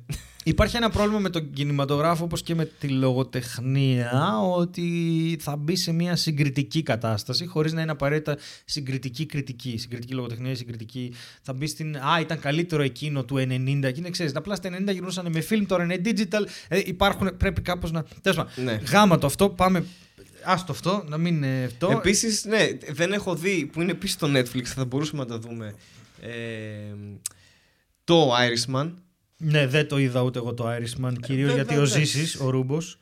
[0.44, 4.86] Υπάρχει ένα πρόβλημα με τον κινηματογράφο όπως και με τη λογοτεχνία ότι
[5.40, 9.78] θα μπει σε μια συγκριτική κατάσταση χωρίς να είναι απαραίτητα συγκριτική κριτική.
[9.78, 13.82] Συγκριτική λογοτεχνία ή συγκριτική θα μπει στην «Α, ήταν καλύτερο εκείνο του 90».
[13.82, 16.46] Εκείνο ξέρεις, απλά στα 90 γυρνούσαν με film, τώρα είναι digital.
[16.68, 18.04] Ε, υπάρχουν, πρέπει κάπως να...
[18.20, 18.80] Τέλος πάντων, Ναι.
[18.90, 19.84] γάμα το αυτό, πάμε...
[20.44, 21.90] Άστο αυτό, να μην είναι αυτό.
[21.90, 25.74] Επίσης, ναι, δεν έχω δει που είναι επίσης στο Netflix, θα μπορούσαμε να τα δούμε.
[26.20, 26.94] Ε,
[28.04, 28.92] το Irishman.
[29.36, 31.12] Ναι, δεν το είδα ούτε εγώ το Irishman.
[31.20, 31.98] Κυρίως βέβαια, γιατί ο εντάξει.
[32.04, 32.98] Ζήσης, ο Ρούμπος,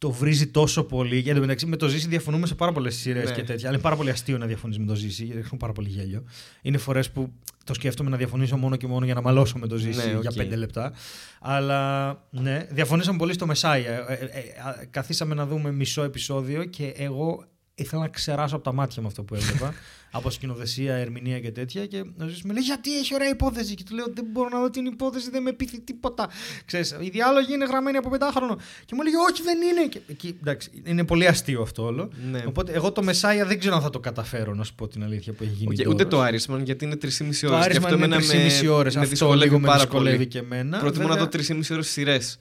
[0.00, 1.18] το βρίζει τόσο πολύ.
[1.18, 3.34] Για το μεταξύ, με το Ζήση διαφωνούμε σε πάρα πολλές σειρές Ναι.
[3.34, 3.62] και τέτοια.
[3.68, 5.24] Αλλά είναι πάρα πολύ αστείο να διαφωνείς με το Ζήση.
[5.24, 6.24] γιατί Έχουμε πάρα πολύ γέλιο.
[6.62, 7.32] Είναι φορές που
[7.64, 10.20] το σκέφτομαι να διαφωνήσω μόνο και μόνο για να μαλώσω με το Ζήση Ναι, οκ.
[10.20, 10.92] για πέντε λεπτά.
[11.40, 13.90] Αλλά ναι, διαφωνήσαμε πολύ στο Messiah.
[14.08, 17.44] Ε, ε, ε, α, καθίσαμε να δούμε μισό επεισόδιο και εγώ
[17.80, 19.74] ήθελα να ξεράσω από τα μάτια με αυτό που έβλεπα.
[20.10, 21.86] από σκηνοθεσία, ερμηνεία και τέτοια.
[21.86, 23.74] Και ο Ζήσης με λέει Γιατί έχει ωραία υπόθεση.
[23.74, 26.28] Και του λέω Δεν μπορώ να δω την υπόθεση, δεν με πείθει τίποτα.
[26.64, 28.56] Ξέρεις, οι διάλογοι είναι γραμμένοι από πεντάχρονο.
[28.84, 29.86] Και μου λέει Όχι, δεν είναι.
[29.88, 32.10] Και, εκεί, εντάξει, είναι πολύ αστείο αυτό όλο.
[32.30, 32.44] Ναι.
[32.46, 35.32] Οπότε εγώ το Messiah δεν ξέρω αν θα το καταφέρω, να σου πω την αλήθεια
[35.32, 35.70] που έχει γίνει.
[35.70, 35.90] Οκ, τώρα.
[35.90, 37.40] ούτε το Irishman γιατί είναι 3,5 ώρες.
[37.40, 38.16] Το Irishman είναι
[38.62, 38.96] 3,5 ώρες.
[38.96, 40.78] Αυτό λίγο με δυσκολεύει και εμένα.
[40.78, 42.38] Προτιμώ να Βέβαια, δω 3,5 ώρες σειρές.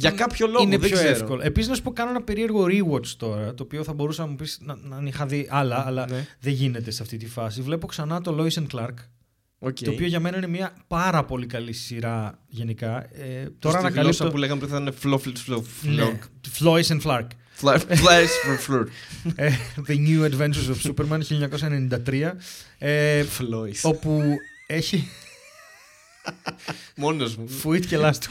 [0.00, 1.10] Για κάποιο λόγο είναι δεν πιο ξέρω.
[1.10, 1.42] εύκολο.
[1.44, 4.34] Επίσης, να σου πω, κάνω ένα περίεργο rewatch τώρα, το οποίο θα μπορούσα να μου
[4.36, 6.26] πεις να, να είχα δει άλλα, αλλά Ναι.
[6.40, 7.62] δεν γίνεται σε αυτή τη φάση.
[7.62, 8.94] Βλέπω ξανά το Lois and Clark,
[9.58, 9.76] Οκ.
[9.78, 12.96] το οποίο για μένα είναι μια πάρα πολύ καλή σειρά γενικά.
[13.14, 14.30] Ε, Τώρα τώρα στη γλώσσα ανακαλύπτω.
[14.30, 15.62] που λέγαμε πριν θα είναι Flowflit Flow.
[15.82, 16.18] Ναι,
[16.60, 17.26] Lois and Clark.
[17.60, 18.84] Flash for Floor.
[19.34, 19.50] Ε,
[19.86, 22.36] The New Adventures of Superman 1993.
[22.78, 23.72] Ε, Floyd.
[23.82, 24.22] όπου
[24.66, 25.08] έχει
[26.96, 27.48] Μόνος μου.
[27.48, 28.26] φουίτ και λάστο.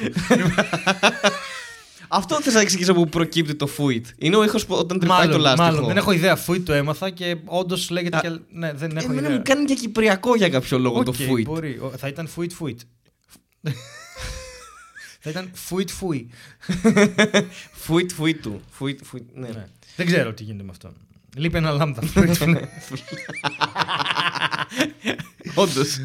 [2.09, 4.05] Αυτό θες να εξηγήσω που προκύπτει το φουίτ.
[4.17, 5.63] Είναι ο ήχος όταν τρυπάει το Μάλλον, λάστιχο.
[5.71, 5.87] μάλλον.
[5.87, 6.35] Δεν έχω ιδέα.
[6.35, 8.17] Φουίτ το έμαθα και όντως λέγεται.
[8.17, 8.29] Α, και...
[8.51, 9.37] Ναι, δεν έχω Εμένα ιδέα.
[9.37, 11.45] μου κάνει και κυπριακό για κάποιο λόγο το Οκ, φουίτ.
[11.47, 11.79] Μπορεί.
[11.81, 12.79] Ο- Θα ήταν φουίτ φουίτ.
[15.19, 16.29] θα ήταν φουίτ φουί.
[17.73, 18.61] Φουίτ, φουίτ του.
[18.71, 19.47] Φουίτ, φουίτ, ναι.
[19.47, 19.65] Ναι.
[19.95, 20.93] Δεν ξέρω τι γίνεται με αυτό.
[21.35, 22.01] Λείπει ένα λάμδα.
[22.13, 23.01] Φουίτ, φουίτ.
[25.55, 25.99] Όντως.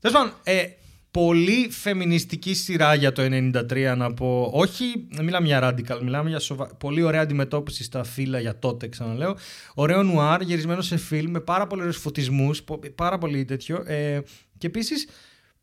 [0.00, 0.64] Ε, Τέλος πάντων, ε,
[1.10, 4.50] πολύ φεμινιστική σειρά για το 93 να πω.
[4.52, 6.66] Όχι, δεν μιλάμε για radical, μιλάμε για σοβα...
[6.66, 9.36] πολύ ωραία αντιμετώπιση στα φύλα για τότε, ξαναλέω.
[9.74, 13.82] Ωραίο νουάρ, γυρισμένο σε φιλμ, με πάρα πολλούς φωτισμούς, πάρα πολύ τέτοιο.
[13.86, 14.20] Ε,
[14.58, 15.08] και επίσης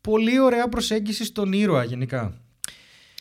[0.00, 2.40] πολύ ωραία προσέγγιση στον ήρωα γενικά.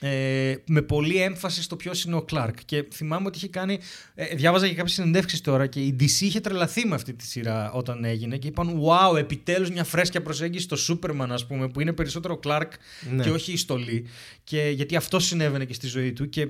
[0.07, 2.65] Ε, με πολύ έμφαση στο ποιος είναι ο Κλάρκ.
[2.65, 3.79] Και θυμάμαι ότι είχε κάνει.
[4.15, 7.71] Ε, διάβαζα και κάποιες συνεντεύξεις τώρα και η DC είχε τρελαθεί με αυτή τη σειρά
[7.71, 11.93] όταν έγινε και είπαν: Wow, επιτέλους μια φρέσκια προσέγγιση στο Σούπερμαν, ας πούμε, που είναι
[11.93, 12.71] περισσότερο Κλάρκ
[13.15, 13.23] Ναι.
[13.23, 14.05] και όχι η στολή.
[14.43, 16.29] Και γιατί αυτό συνέβαινε και στη ζωή του.
[16.29, 16.41] Και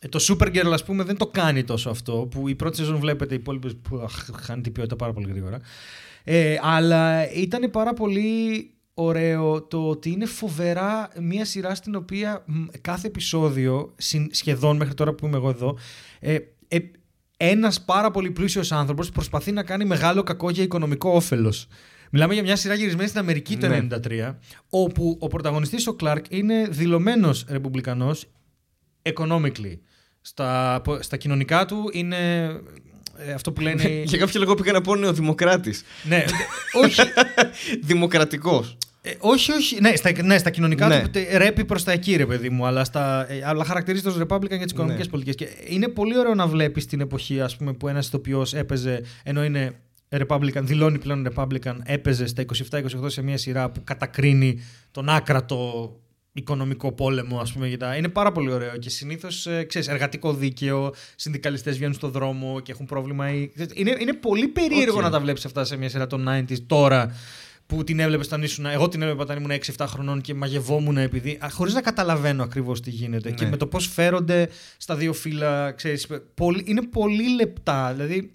[0.00, 2.28] ε, το Supergirl, ας πούμε, δεν το κάνει τόσο αυτό.
[2.30, 5.60] Που η πρώτη σεζόν βλέπετε, οι υπόλοιπες που αχ, χάνει την ποιότητα πάρα πολύ γρήγορα.
[6.24, 12.64] Ε, αλλά ήταν πάρα πολύ ωραίο το ότι είναι φοβερά μια σειρά στην οποία μ,
[12.80, 15.78] κάθε επεισόδιο, συν- σχεδόν μέχρι τώρα που είμαι εγώ εδώ,
[16.20, 16.38] ε,
[16.68, 16.78] ε,
[17.36, 21.66] ένας πάρα πολύ πλούσιος άνθρωπος προσπαθεί να κάνει μεγάλο κακό για οικονομικό όφελος.
[22.10, 23.76] Μιλάμε για μια σειρά γυρισμένη στην Αμερική το Ναι.
[23.76, 24.38] 1993,
[24.68, 28.26] όπου ο πρωταγωνιστής ο Κλάρκ είναι δηλωμένος ρεπουμπλικανός
[29.02, 29.78] economically.
[30.20, 32.48] Στα, στα κοινωνικά του είναι
[33.16, 33.82] ε, αυτό που λένε...
[34.04, 35.82] Για κάποιο λόγο πήγα να πω νεοδημοκράτης.
[36.02, 36.24] ναι,
[36.84, 37.00] όχι,
[37.82, 38.76] Δημοκρατικός.
[39.02, 39.80] Ε, όχι, όχι.
[39.80, 41.00] Ναι, στα, ναι, στα κοινωνικά Ναι.
[41.02, 42.66] του τε- ρέπει προς τα εκεί, ρε παιδί μου.
[42.66, 45.10] Αλλά, στα, ε, αλλά χαρακτηρίζεται ως Republican για τις οικονομικές Ναι.
[45.10, 45.34] πολιτικές.
[45.48, 49.44] Και είναι πολύ ωραίο να βλέπεις την εποχή ας πούμε, που ένας ηθοποιός έπαιζε, ενώ
[49.44, 49.72] είναι
[50.08, 54.60] Republican, δηλώνει πλέον Republican, έπαιζε στα 27-28 σε μια σειρά που κατακρίνει
[54.90, 55.90] τον άκρατο
[56.44, 57.68] οικονομικό πόλεμο, ας πούμε.
[57.68, 62.60] και τα- Είναι πάρα πολύ ωραίο και συνήθως, ξέρεις, εργατικό δίκαιο, συνδικαλιστές βγαίνουν στον δρόμο
[62.60, 63.30] και έχουν πρόβλημα.
[63.34, 65.02] ή- Είναι, είναι πολύ περίεργο Οκ.
[65.02, 67.14] να τα βλέπεις αυτά σε μια σειρά των 90s τώρα
[67.66, 68.66] που την έβλεπες όταν ήσουν.
[68.66, 71.38] Εγώ την έβλεπα όταν ήμουν 6-7 χρονών και μαγευόμουν επειδή.
[71.50, 73.28] χωρίς να καταλαβαίνω ακριβώς τι γίνεται.
[73.28, 73.34] Ναι.
[73.34, 77.92] Και με το πώς φέρονται στα δύο φύλα, ξέρεις, πολύ, είναι πολύ λεπτά.
[77.92, 78.30] Δηλαδή.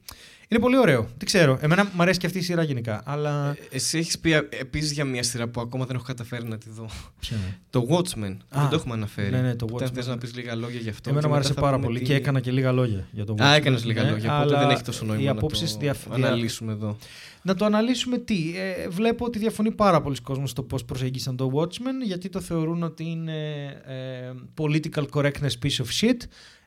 [0.51, 1.07] Είναι πολύ ωραίο.
[1.17, 1.57] Τι ξέρω.
[1.61, 3.01] Εμένα μου αρέσει και αυτή η σειρά γενικά.
[3.05, 3.55] Αλλά.
[3.71, 6.89] Εσύ έχεις πει επίσης για μια σειρά που ακόμα δεν έχω καταφέρει να τη δω.
[7.19, 8.37] Ποια είναι; Το Watchmen.
[8.49, 9.29] Α, δεν το έχουμε αναφέρει.
[9.31, 9.93] ναι, ναι, το Δεν Watchmen.
[9.93, 11.09] θες να πεις λίγα λόγια γι' αυτό.
[11.09, 13.07] Εμένα και μου μετά άρεσε θα πάρα πούμε πολύ τι- και έκανα και λίγα λόγια
[13.11, 13.57] για το Α, Watchmen.
[13.57, 14.35] έκανες λίγα Ναι, λόγια.
[14.35, 15.21] Οπότε αλλά δεν έχει τόσο νόημα.
[15.21, 15.97] Οι να απόψει το διαφ...
[16.05, 16.97] δια- αναλύσουμε εδώ.
[17.41, 21.51] Να το αναλύσουμε τι; Ε, βλέπω ότι διαφωνεί πάρα πολλοί κόσμος στο πώς προσέγγισαν το
[21.55, 24.31] Watchmen γιατί το θεωρούν ότι είναι ε,
[24.61, 26.17] political correctness piece of shit.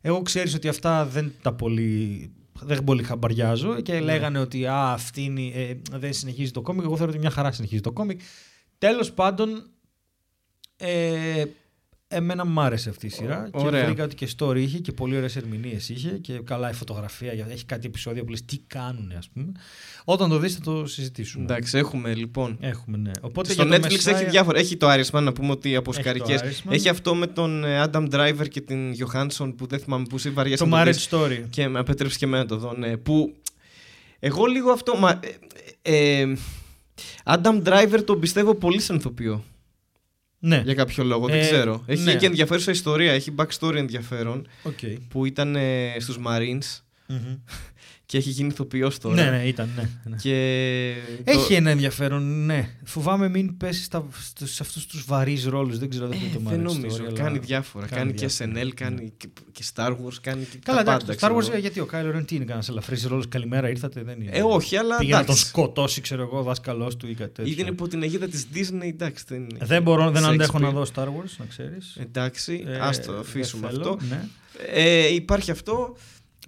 [0.00, 2.30] Εγώ ξέρεις ότι αυτά δεν τα πολύ...
[2.64, 6.84] Δεν πολύ χαμπαριάζω και λέγανε ότι α, αυτή είναι, ε, δεν συνεχίζει το κόμικ.
[6.84, 8.20] Εγώ θεωρώ ότι μια χαρά συνεχίζει το κόμικ.
[8.78, 9.70] Τέλος πάντων,
[10.76, 11.44] ε,
[12.12, 13.84] εμένα μου άρεσε αυτή η σειρά και Ωραία.
[13.84, 17.32] βρήκα ότι και story είχε και πολύ ωραίες ερμηνείες είχε και καλά η φωτογραφία.
[17.50, 19.52] Έχει κάτι επεισόδια που λες τι κάνουνε ας πούμε.
[20.04, 21.42] Όταν το δεις θα το συζητήσουμε.
[21.44, 22.56] Εντάξει, έχουμε λοιπόν.
[22.60, 23.10] Έχουμε, ναι.
[23.20, 24.58] Οπότε Στο για το Netflix Messiah- έχει διάφορα.
[24.58, 26.38] Έχει το Irishman, να πούμε ότι από Έχει το σκαρικέ.
[26.44, 26.72] Irishman.
[26.72, 30.30] Έχει αυτό με τον ε, Adam Driver και την Johansson που δεν θυμάμαι που είσαι
[30.30, 31.08] βαριά Το να Marriage δεις.
[31.10, 31.42] Story.
[31.50, 32.72] Και με απέτρεψε και εμένα να το δω.
[32.76, 33.34] Ναι, που
[34.18, 34.96] εγώ λίγο αυτό.
[34.96, 35.20] Μα,
[35.82, 36.36] ε, ε,
[37.24, 39.44] Adam Driver τον πιστεύω πολύ σαν ηθοποιό.
[40.44, 40.62] Ναι.
[40.64, 41.82] Για κάποιο λόγο, δεν Ε, ξέρω.
[41.86, 42.14] Έχει ναι.
[42.14, 44.46] και ενδιαφέρουσα ιστορία, έχει backstory ενδιαφέρον.
[44.64, 44.96] Okay.
[45.08, 46.80] Που ήταν ε, στους Marines
[48.12, 49.14] και έχει γίνει ηθοποιός τώρα.
[49.14, 49.68] Ναι, ναι, ήταν.
[49.76, 50.16] Ναι, ναι.
[50.16, 50.34] Και
[51.24, 52.68] Έχει το- ένα ενδιαφέρον, ναι.
[52.84, 55.78] Φοβάμαι μην πέσεις στα, στους- σε αυτούς τους βαρύς ρόλους.
[55.78, 56.96] Δεν ξέρω, δεν Ε, είναι το δεν Marriage νομίζω.
[56.96, 57.86] Story, αλλά- Κάνει διάφορα.
[57.86, 58.70] Κάνει, κάνει και διάφορα, SNL, ναι.
[58.70, 61.06] κάνει και, και Star Wars, κάνει και Καλά, τα εντάξει.
[61.06, 61.06] πάντα.
[61.06, 61.58] Το Star ξέρω Wars, εγώ.
[61.58, 63.28] γιατί ο Kylo Ren τι είναι, κανένας ελαφρύς ρόλος.
[63.28, 64.30] Καλημέρα, ήρθατε, δεν είναι.
[64.34, 65.46] Ε, όχι, αλλά Πήγε να τον εντάξει.
[65.46, 67.52] σκοτώσει, ξέρω εγώ, δάσκαλό του ή κάτι τέτοιο.
[67.52, 69.24] Ήδη είναι υπό την αιγίδα της Disney, εντάξει.
[69.28, 69.58] Δεν, είναι.
[69.64, 70.60] Δεν μπορώ, δεν αντέχω Shakespeare.
[70.62, 71.96] να δω Star Wars, να ξέρεις.
[72.00, 73.98] Εντάξει, ας το αφήσουμε αυτό.
[74.08, 74.24] Ναι.
[74.72, 75.96] Ε, υπάρχει αυτό.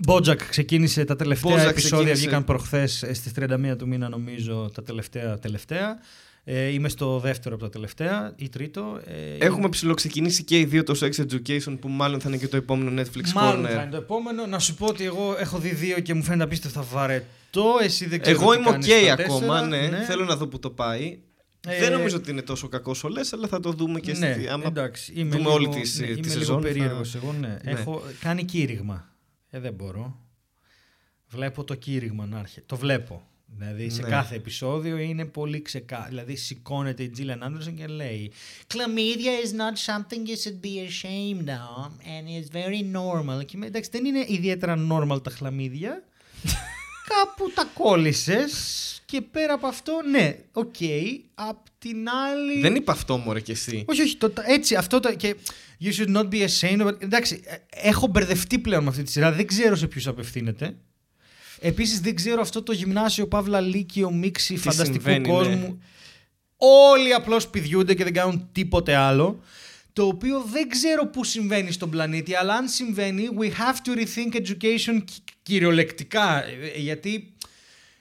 [0.07, 2.15] Bojack ξεκίνησε τα τελευταία Bojack επεισόδια, ξεκίνησε.
[2.21, 5.39] βγήκαν προχθές στις 31 του μήνα, νομίζω, τα τελευταία.
[5.39, 5.99] τελευταία.
[6.47, 9.01] Ε, είμαι στο δεύτερο από τα τελευταία ή τρίτο.
[9.39, 12.57] Ε, Έχουμε ψηλοξεκινήσει και οι δύο το Sex Education που μάλλον θα είναι και το
[12.57, 13.69] επόμενο Netflix Μάλλον Corner.
[13.69, 14.47] θα είναι το επόμενο.
[14.47, 17.65] Να σου πω ότι εγώ έχω δει δύο και μου φαίνεται απίστευτα βαρετό.
[17.83, 18.41] Εσύ δεν ξέρω.
[18.41, 19.89] Εγώ τι είμαι κάνεις οκ στα ακόμα, τέσσερα.
[19.89, 20.05] ναι.
[20.05, 21.19] Θέλω να δω που το πάει.
[21.69, 24.33] Ε, Δεν νομίζω ότι είναι τόσο κακός όσο λες, αλλά θα το δούμε και ναι,
[24.33, 24.49] στη...
[24.49, 25.13] άμα εντάξει.
[25.17, 27.49] Είμαι δούμε λίγο, όλη τη- ναι, τη είμαι σεζόν, λίγο θα- περίεργος εγώ, ναι.
[27.65, 27.71] Ναι.
[27.71, 29.09] Έχω κάνει κήρυγμα.
[29.55, 30.19] Ε, δεν μπορώ.
[31.29, 32.67] Βλέπω το κήρυγμα να έρχεται.
[32.67, 33.23] Το βλέπω.
[33.47, 34.09] Δηλαδή σε Ναι.
[34.09, 36.09] κάθε επεισόδιο είναι πολύ ξεκάθαρο.
[36.09, 38.33] Δηλαδή σηκώνεται η Τζίλιαν Άντερσον και λέει
[38.67, 43.45] Chlamydia is not something you should be ashamed of and is very normal.
[43.45, 46.05] Και είμαι, εντάξει, δεν είναι ιδιαίτερα normal τα χλαμίδια.
[47.07, 50.75] Κάπου τα κόλλησες Και πέρα από αυτό, ναι, οκ.
[51.35, 52.61] Απ' την άλλη.
[52.61, 53.85] Δεν είπα αυτό, μωρέ κι εσύ.
[53.89, 54.17] Όχι, όχι.
[54.17, 55.15] Το, έτσι, αυτό το.
[55.15, 55.37] Και
[55.81, 56.87] you should not be ashamed.
[56.87, 57.55] of- Εντάξει, ε,
[57.89, 59.33] έχω μπερδευτεί πλέον με αυτή τη σειρά.
[59.33, 60.77] Δεν ξέρω σε ποιους απευθύνεται.
[61.61, 65.35] Επίσης, δεν ξέρω αυτό το γυμνάσιο Παύλα Λύκειο μίξη φανταστικού συμβαίνει, ναι.
[65.35, 65.83] κόσμου.
[66.57, 69.41] Όλοι απλώς πηδιούνται και δεν κάνουν τίποτε άλλο.
[69.93, 74.37] Το οποίο δεν ξέρω πού συμβαίνει στον πλανήτη, αλλά αν συμβαίνει, we have to rethink
[74.37, 76.45] education κυ- κυριολεκτικά.
[76.47, 77.35] Ε, Γιατί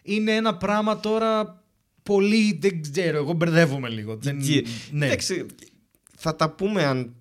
[0.01, 1.63] είναι ένα πράγμα τώρα
[2.03, 2.57] πολύ.
[2.61, 4.15] Δεν ξέρω, εγώ μπερδεύομαι λίγο.
[4.17, 5.05] Δεν, Και- ναι.
[5.05, 5.45] Εντάξει,
[6.17, 7.15] θα τα πούμε αν.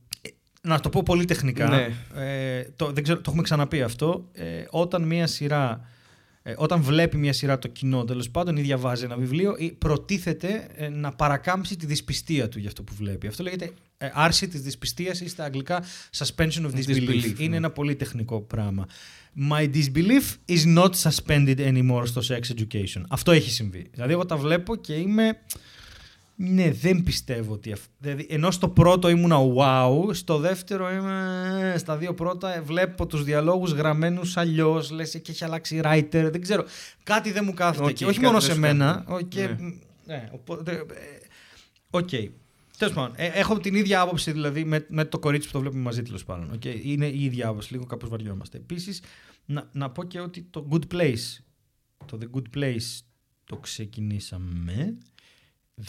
[0.64, 1.68] Να το πω πολύ τεχνικά.
[1.68, 1.88] Ναι.
[2.56, 4.28] Ε, το, δεν ξέρω, το έχουμε ξαναπεί αυτό.
[4.32, 5.88] Ε, όταν μία σειρά.
[6.42, 10.66] Ε, όταν βλέπει μια σειρά το κοινό τέλος πάντων ή διαβάζει ένα βιβλίο, ή προτίθεται
[10.74, 13.26] ε, να παρακάμψει τη δυσπιστία του για αυτό που βλέπει.
[13.26, 15.84] Αυτό λέγεται ε, άρση της δυσπιστίας ή στα αγγλικά
[16.16, 17.08] suspension of disbelief.
[17.08, 17.56] Disbelief, Είναι ναι.
[17.56, 18.86] ένα πολύ τεχνικό πράγμα.
[19.50, 23.02] My disbelief is not suspended anymore στο sex education.
[23.08, 23.86] Αυτό έχει συμβεί.
[23.92, 25.38] Δηλαδή, εγώ τα βλέπω και είμαι.
[26.36, 27.72] Ναι, δεν πιστεύω ότι.
[27.72, 31.74] αυ- Δηλαδή, ενώ στο πρώτο ήμουνα wow, στο δεύτερο είμαι.
[31.78, 34.90] Στα δύο πρώτα ε, βλέπω τους διαλόγους γραμμένους αλλιώς.
[34.90, 36.28] Λες και έχει αλλάξει writer.
[36.32, 36.64] Δεν ξέρω.
[37.02, 37.84] Κάτι δεν μου κάθεται.
[37.84, 38.92] Οκ, και όχι κάτι μόνο δεν σε σου μένα.
[38.92, 39.12] κάθεται.
[39.14, 39.74] ο- και- Ναι.
[40.06, 40.72] ναι, οπότε.
[40.72, 40.84] ε,
[41.90, 42.08] Οκ.
[42.78, 45.82] Τέλος πάντων, ε, έχω την ίδια άποψη δηλαδή με, με το κορίτσι που το βλέπουμε
[45.82, 46.50] μαζί τέλος πάντων.
[46.54, 46.64] οκ.
[46.64, 48.56] Είναι η ίδια άποψη, λίγο κάπως βαριόμαστε.
[48.56, 49.02] Επίσης,
[49.46, 51.42] να, να πω και ότι το Good Place,
[52.06, 53.00] το The Good Place
[53.44, 54.94] το ξεκινήσαμε.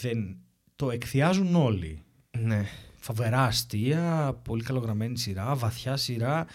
[0.00, 0.36] Δεν,
[0.76, 2.02] το εκθιάζουν όλοι.
[2.38, 2.66] Ναι.
[2.96, 6.46] Φοβερά αστεία, πολύ καλογραμμένη σειρά, βαθιά σειρά.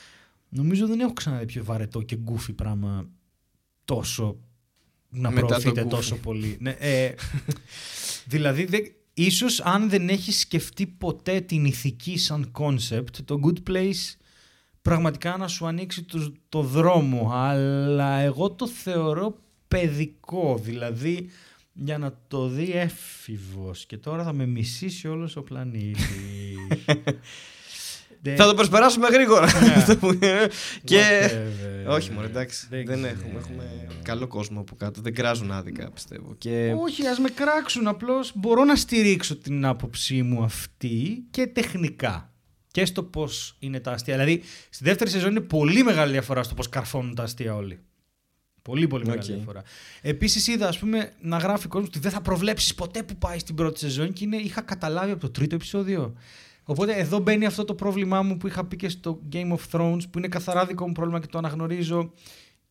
[0.50, 3.10] Νομίζω δεν έχω ξαναδεί πιο βαρετό και γκούφι πράγμα
[3.86, 4.38] τόσο
[5.10, 5.90] να Μετά το προωθείτε goofy.
[5.90, 6.58] τόσο πολύ.
[6.60, 7.14] Ναι, ε,
[8.26, 8.82] δηλαδή, δεν,
[9.14, 14.16] ίσως αν δεν έχεις σκεφτεί ποτέ την ηθική σαν concept, το Good Place
[14.82, 17.32] πραγματικά να σου ανοίξει το, το δρόμο.
[17.34, 19.38] Αλλά εγώ το θεωρώ
[19.68, 20.58] παιδικό.
[20.64, 21.30] Δηλαδή,
[21.82, 23.86] για να το δει έφηβος.
[23.86, 26.06] Και τώρα θα με μισήσει όλος ο πλανήτης.
[28.22, 29.46] Δεν- Θα το προσπεράσουμε γρήγορα.
[29.78, 30.48] Αυτό που είναι.
[30.84, 31.02] και.
[31.32, 31.92] Whatever.
[31.96, 32.68] Όχι, μόνο εντάξει.
[32.70, 33.10] Δεν Δεν, ξέρω.
[33.10, 33.40] έχουμε.
[33.40, 33.64] Έχουμε
[34.04, 35.02] καλό κόσμο από κάτω.
[35.02, 36.36] Δεν κράζουν άδικα, πιστεύω.
[36.38, 36.74] Και...
[36.78, 37.88] Όχι, ας με κράξουν.
[37.88, 42.34] Απλώς μπορώ να στηρίξω την άποψή μου αυτή και τεχνικά.
[42.72, 44.14] Και στο πώς είναι τα αστεία.
[44.14, 47.80] Δηλαδή, στη δεύτερη σεζόν είναι πολύ μεγάλη διαφορά στο πώς καρφώνουν τα αστεία όλοι.
[48.62, 49.36] Πολύ, πολύ μεγάλη Οκ.
[49.36, 49.64] διαφορά.
[50.02, 53.56] Επίσης, είδα ας πούμε, να γράφει κόσμος ότι δεν θα προβλέψεις ποτέ που πάει στην
[53.56, 56.14] πρώτη σεζόν και είναι, είχα καταλάβει από το τρίτο επεισόδιο.
[56.64, 60.02] Οπότε εδώ μπαίνει αυτό το πρόβλημά μου που είχα πει και στο Game of Thrones,
[60.12, 62.14] που είναι καθαρά δικό μου πρόβλημα και το αναγνωρίζω.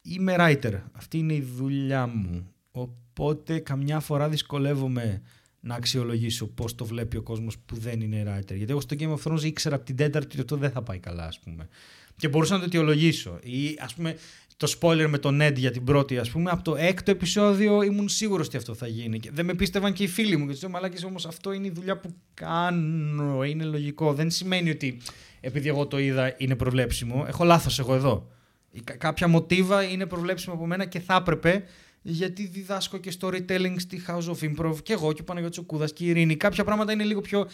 [0.02, 0.80] Είμαι writer.
[0.92, 2.52] Αυτή είναι η δουλειά μου.
[2.70, 5.22] Οπότε καμιά φορά δυσκολεύομαι
[5.60, 8.54] να αξιολογήσω πώς το βλέπει ο κόσμος που δεν είναι writer.
[8.56, 10.98] Γιατί εγώ στο Game of Thrones ήξερα από την τέταρτη ότι αυτό δεν θα πάει
[10.98, 11.68] καλά, ας πούμε.
[12.16, 13.38] Και μπορούσα να το αιτιολογήσω.
[13.42, 14.16] Ή ας πούμε
[14.58, 18.08] το spoiler με τον Ned για την πρώτη, ας πούμε, από το έκτο επεισόδιο ήμουν
[18.08, 19.18] σίγουρος ότι αυτό θα γίνει.
[19.18, 20.46] Και δεν με πίστευαν και οι φίλοι μου.
[20.46, 23.44] Και τους λέω, Μαλάκες, όμως αυτό είναι η δουλειά που κάνω.
[23.44, 24.12] Είναι λογικό.
[24.14, 25.00] Δεν σημαίνει ότι
[25.40, 27.24] επειδή εγώ το είδα είναι προβλέψιμο.
[27.28, 28.28] Έχω λάθος εγώ εδώ.
[28.70, 31.64] Η- κα- Κάποια μοτίβα είναι προβλέψιμο από μένα και θα έπρεπε
[32.02, 35.92] γιατί διδάσκω και storytelling στη House of Improv και εγώ και ο Παναγιώτης ο Κούδας
[35.92, 36.36] και η Ειρήνη.
[36.36, 37.48] Κάποια πράγματα είναι λίγο πιο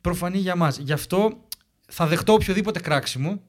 [0.00, 0.78] προφανή για μας.
[0.78, 1.46] Γι' αυτό
[1.88, 3.42] θα δεχτώ οποιοδήποτε κράξιμο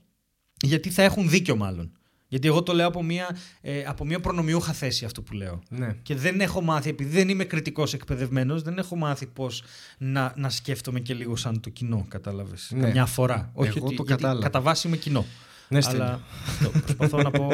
[0.62, 1.92] γιατί θα έχουν δίκιο μάλλον.
[2.32, 5.62] Γιατί εγώ το λέω από μια, ε, από μια προνομιούχα θέση αυτό που λέω.
[5.70, 5.96] Ναι.
[6.04, 9.64] Και δεν έχω μάθει, επειδή δεν είμαι κριτικός εκπαιδευμένος, δεν έχω μάθει πώς
[9.98, 12.72] να, να σκέφτομαι και λίγο σαν το κοινό, κατάλαβες.
[12.76, 12.82] Ναι.
[12.82, 13.50] Καμιά φορά.
[13.54, 14.44] Όχι Εγώ ότι, το γιατί κατάλαβα.
[14.44, 15.26] κατά βάση είμαι κοινό.
[15.68, 16.04] Ναι, Στέλιο.
[16.04, 17.52] Αλλά αυτό, προσπαθώ να πω.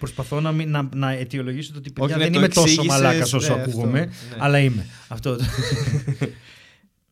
[0.00, 3.00] Προσπαθώ να, μην- να, να αιτιολογήσω το ότι παιδιά, ναι, δεν το είμαι τόσο εξήγησες,
[3.00, 4.42] μαλάκας όσο ναι, ακούγομαι, αυτό, ναι.
[4.44, 4.86] αλλά είμαι.
[5.08, 5.38] Αυτό.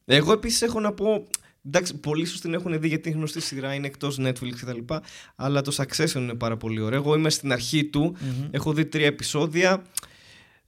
[0.05, 1.26] Εγώ επίσης έχω να πω.
[1.67, 4.95] Εντάξει, πολλοί σου την έχουν δει γιατί είναι γνωστή σειρά, είναι εκτός Netflix κτλ.
[5.37, 6.99] Αλλά το Succession είναι πάρα πολύ ωραίο.
[6.99, 8.17] Εγώ είμαι στην αρχή του,
[8.51, 9.83] έχω δει τρία επεισόδια.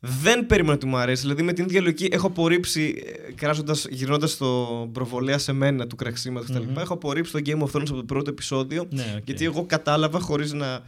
[0.03, 1.23] Δεν περίμενα ότι μου αρέσει.
[1.23, 5.97] Δηλαδή με την ίδια λογική έχω απορρίψει, ε, κράζοντας, γυρνώντας το προβολέα σε μένα του
[5.97, 6.81] κραξίματος κτλ.
[6.81, 8.87] Έχω απορρίψει το Game of Thrones από το πρώτο επεισόδιο.
[8.91, 9.23] Ναι, οκ.
[9.25, 10.83] Γιατί εγώ κατάλαβα χωρίς να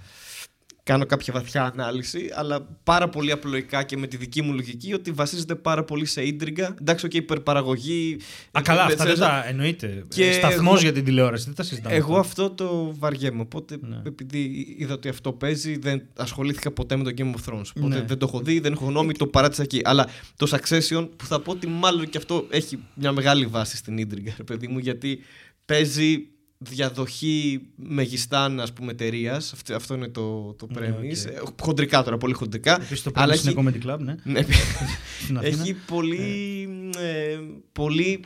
[0.84, 5.10] κάνω κάποια βαθιά ανάλυση, αλλά πάρα πολύ απλοϊκά και με τη δική μου λογική ότι
[5.10, 6.74] βασίζεται πάρα πολύ σε ίντριγκα.
[6.80, 8.16] Εντάξει, οκ, υπερπαραγωγή.
[8.52, 9.28] Α, καλά, με αυτά δεν τσέζα.
[9.30, 10.04] τα εννοείται.
[10.08, 11.94] Και Σταθμός εγώ- για την τηλεόραση, δεν τα συζητάμε.
[11.94, 12.44] Εγώ αυτά.
[12.44, 13.40] αυτό το βαριέμαι.
[13.40, 14.00] Οπότε, Ναι.
[14.06, 17.70] επειδή είδα ότι αυτό παίζει, δεν ασχολήθηκα ποτέ με το Game of Thrones.
[17.76, 18.04] Οπότε Ναι.
[18.06, 19.80] δεν το έχω δει, δεν έχω γνώμη, το παράτησα εκεί.
[19.84, 23.98] Αλλά το Succession, που θα πω ότι μάλλον και αυτό έχει μια μεγάλη βάση στην
[23.98, 25.20] ίντριγκα, ρε παιδί μου, γιατί
[25.64, 26.26] παίζει
[26.68, 29.54] διαδοχή μεγιστάνας πούμε εταιρείας.
[29.74, 31.40] Αυτό είναι το, το Ναι, premise.
[31.40, 31.48] OK.
[31.58, 32.74] Ε, Χοντρικά τώρα, πολύ χοντρικά.
[32.82, 34.14] Επίσης το αλλά πρώτο είναι Comedy Club, ναι.
[34.24, 34.42] Ναι,
[35.22, 35.62] Στην Αθήνα.
[35.62, 37.38] έχει πολύ, ε,
[37.72, 38.20] πολύ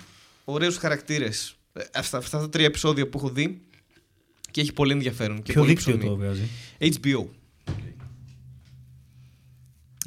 [0.44, 1.56] ωραίους χαρακτήρες.
[1.72, 3.60] Ε, Αυτά, αυτά τα τρία επεισόδια που έχω δει
[4.50, 5.42] και έχει πολύ ενδιαφέρον.
[5.42, 6.08] Και Ποιο πολύ δίκτυο ψωμί.
[6.10, 7.24] το βγάζει; HBO.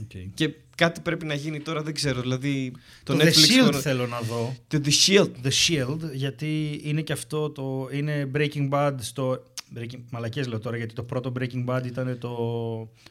[0.01, 0.09] OK.
[0.13, 0.27] Okay.
[0.33, 2.21] Και κάτι πρέπει να γίνει τώρα, δεν ξέρω.
[2.21, 2.71] Δηλαδή,
[3.03, 3.65] Το, το, The Netflix.
[3.67, 4.55] Shield το- θέλω να δω.
[4.67, 5.29] Το The Shield.
[5.43, 7.89] The Shield, γιατί είναι και αυτό το.
[7.91, 9.43] είναι Breaking Bad στο.
[9.77, 12.29] Breaking, μαλακίες λέω τώρα, γιατί το πρώτο Breaking Bad ήταν το.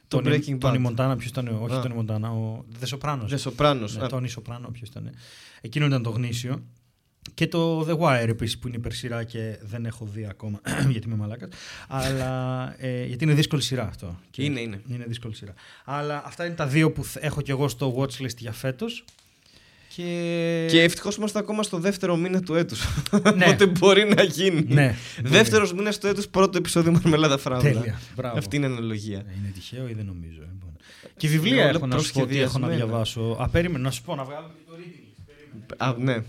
[0.09, 0.87] Το Tony- Breaking Tony Bad.
[0.87, 1.49] Montana, ποιος ήταν.
[1.63, 1.83] Όχι, Α.
[1.85, 3.29] Tony Montana, ο The Sopranos.
[3.31, 3.91] The Sopranos.
[3.99, 5.11] Ναι, Α, Tony Soprano, ποιος ήταν.
[5.61, 6.63] Εκείνο ήταν το γνήσιο.
[7.35, 10.61] Και το The Wire επίσης που είναι υπερσειρά και δεν έχω δει ακόμα
[10.93, 11.49] γιατί είμαι μαλάκας.
[11.89, 14.19] Αλλά ε, γιατί είναι δύσκολη σειρά αυτό.
[14.31, 14.81] Και Είναι, είναι.
[14.89, 15.55] Είναι δύσκολη σειρά.
[15.85, 19.05] Αλλά αυτά είναι τα δύο που θ- έχω κι εγώ στο watchlist για φέτος.
[19.97, 20.67] Και...
[20.71, 22.87] Και ευτυχώς είμαστε ακόμα στο δεύτερο μήνα του έτους.
[23.13, 23.45] Ναι.
[23.49, 24.65] Οπότε μπορεί να γίνει.
[24.69, 24.95] Ναι.
[25.23, 27.63] Δεύτερος μήνας του έτους, πρώτο επεισόδιο Μαρμελάδα Φράουλα.
[27.73, 28.01] Τέλεια.
[28.17, 28.39] Μπράβο.
[28.39, 29.19] Αυτή είναι η αναλογία.
[29.19, 30.41] Ε, Είναι τυχαίο ή δεν νομίζω.
[30.41, 30.77] λοιπόν.
[31.17, 32.75] Και βιβλία όλα έχω να σου πω ότι έχω να προσχεδιασμένα.
[32.75, 33.37] διαβάσω.
[33.41, 35.33] Α, περίμενε να σου πω να βγάλουμε και το reading list.
[35.67, 36.13] Περίμενε.
[36.13, 36.25] Α, ναι.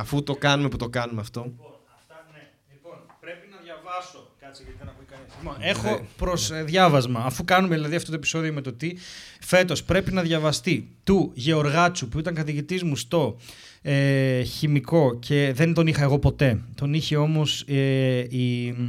[0.00, 1.40] Αφού το κάνουμε που το κάνουμε αυτό.
[1.44, 2.42] Λοιπόν, αυτά, ναι.
[2.72, 4.30] Λοιπόν, πρέπει να διαβάσω.
[4.40, 5.32] Κάτσε γιατί δεν ακούει κανείς.
[5.38, 7.20] Λοιπόν, έχω προς διάβασμα.
[7.24, 8.92] Αφού κάνουμε δηλαδή αυτό το επεισόδιο με το τι,
[9.40, 13.36] φέτος πρέπει να διαβαστεί του Γεωργάτσου που ήταν καθηγητής μου στο
[13.82, 16.60] ε, χημικό και δεν τον είχα εγώ ποτέ.
[16.74, 18.88] Τον είχε όμως ε, η, μ,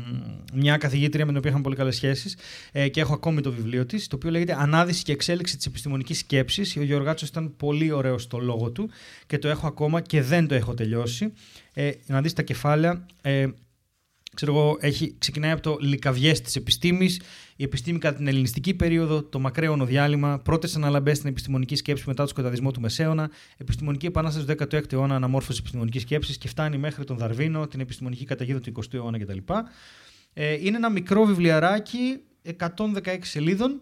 [0.53, 2.37] μια καθηγήτρια με την οποία είχαμε πολύ καλές σχέσεις
[2.71, 6.17] ε, και έχω ακόμη το βιβλίο της, το οποίο λέγεται Ανάδυση και εξέλιξη της επιστημονικής
[6.17, 6.77] σκέψης.
[6.77, 8.89] Ο Γεωργάτσος ήταν πολύ ωραίο στο λόγο του
[9.27, 11.33] και το έχω ακόμα και δεν το έχω τελειώσει.
[11.73, 13.05] Ε, να δεις τα κεφάλαια.
[13.21, 13.47] Ε,
[14.33, 17.21] ξέρω εγώ, έχει, ξεκινάει από το λικαβιές της επιστήμης,
[17.61, 22.23] η επιστήμη κατά την ελληνιστική περίοδο, το μακραίωνο διάλειμμα, πρώτες αναλαμπές στην επιστημονική σκέψη μετά
[22.23, 27.03] το σκοταδισμό του Μεσαίωνα, επιστημονική επανάσταση του 16ου αιώνα, αναμόρφωση επιστημονικής σκέψης και φτάνει μέχρι
[27.03, 29.37] τον Δαρβίνο, την επιστημονική καταιγίδα του 20ου αιώνα κτλ.
[30.33, 32.19] Ε, είναι ένα μικρό βιβλιαράκι
[32.59, 33.81] 116 σελίδων.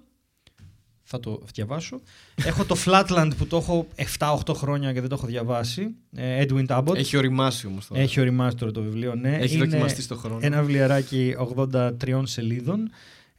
[1.03, 2.01] Θα το διαβάσω.
[2.45, 5.95] έχω το Flatland που το έχω 7-8 χρόνια και δεν το έχω διαβάσει.
[6.15, 6.95] Ε, Edwin Tabot.
[6.95, 8.01] Έχει οριμάσει όμως τώρα.
[8.01, 9.36] Έχει οριμάσει τώρα το βιβλίο, ναι.
[9.36, 10.39] Έχει Είναι δοκιμαστεί στο χρόνο.
[10.41, 12.91] Ένα βιβλιαράκι 83 σελίδων.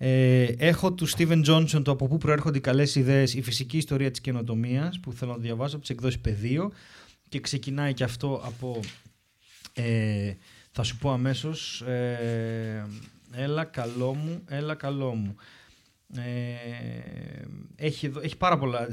[0.03, 4.11] Ε, έχω του Steven Johnson το από πού προέρχονται οι καλές ιδέες, η φυσική ιστορία
[4.11, 6.73] της καινοτομίας, που θέλω να διαβάσω από τις εκδόσεις Πεδίο.
[7.29, 8.81] Και ξεκινάει και αυτό από.
[9.73, 10.35] Ε,
[10.71, 11.81] θα σου πω αμέσως.
[11.81, 12.87] Ε,
[13.33, 15.35] έλα καλό μου, έλα καλό μου.
[16.17, 16.23] Ε,
[17.77, 18.89] έχει, εδώ- έχει πάρα πολλά.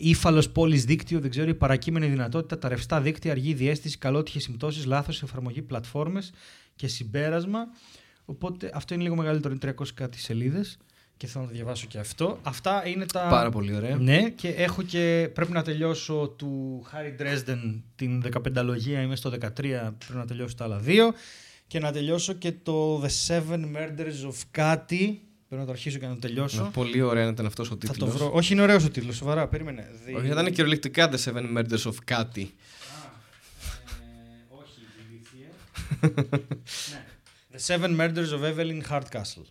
[0.00, 4.84] Ήφαλο πόλης δίκτυο, δεν ξέρω, η παρακείμενη δυνατότητα, τα ρευστά δίκτυα, αργή διέστηση, καλότυχες συμπτώσεις,
[4.84, 6.32] λάθος, εφαρμογή, πλατφόρμες
[6.74, 7.58] και συμπέρασμα.
[8.30, 10.78] Οπότε αυτό είναι λίγο μεγαλύτερο, είναι 300 κάτι σελίδες
[11.16, 12.38] και θέλω να το διαβάσω και αυτό.
[12.42, 13.26] Αυτά είναι τα.
[13.30, 13.96] Πάρα πολύ ωραία.
[13.96, 18.22] Ναι, και έχω και πρέπει να τελειώσω του Χάρι Dresden την
[18.56, 21.12] 15 λογία, είμαι στο 13, πρέπει να τελειώσω τα άλλα δύο.
[21.66, 25.22] Και να τελειώσω και το The Seven Murders of κάτι.
[25.48, 26.70] Πρέπει να το αρχίσω και να το τελειώσω.
[26.72, 28.10] Πολύ ωραία ήταν αυτός ο Θα τίτλος.
[28.10, 28.30] το βρω.
[28.34, 29.48] Όχι, είναι ωραίος ο τίτλος, σοβαρά.
[29.48, 29.90] Περίμενε.
[30.04, 32.40] Δι- Όχι, ήταν κυριολεκτικά The Seven Murders of κάτι.
[32.40, 32.46] Ε,
[34.48, 35.46] όχι, ηλίθιε.
[36.92, 37.04] ναι.
[37.52, 39.44] The Seven Murders of Evelyn Hardcastle.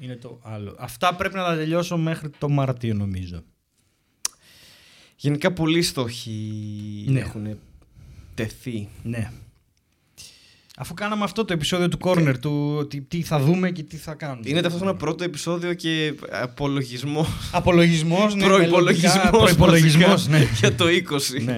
[0.00, 0.76] Είναι το άλλο.
[0.78, 3.42] Αυτά πρέπει να τα τελειώσω μέχρι το Μάρτιο, νομίζω.
[5.16, 6.30] Γενικά πολλοί στόχοι
[7.08, 7.20] Ναι.
[7.20, 7.58] έχουν
[8.34, 8.88] τεθεί.
[9.02, 9.32] Ναι.
[10.76, 14.14] Αφού κάναμε αυτό το επεισόδιο του Corner, του τι, τι θα δούμε και τι θα
[14.14, 14.40] κάνουμε.
[14.44, 17.28] Είναι ταυτόχρονα πρώτο επεισόδιο και απολογισμός.
[17.52, 18.44] Απολογισμός, ναι.
[18.44, 20.46] Προϋπολογισμός, Προπολογισμό, βασικά, ναι.
[20.58, 21.42] για το 20.
[21.44, 21.56] ναι.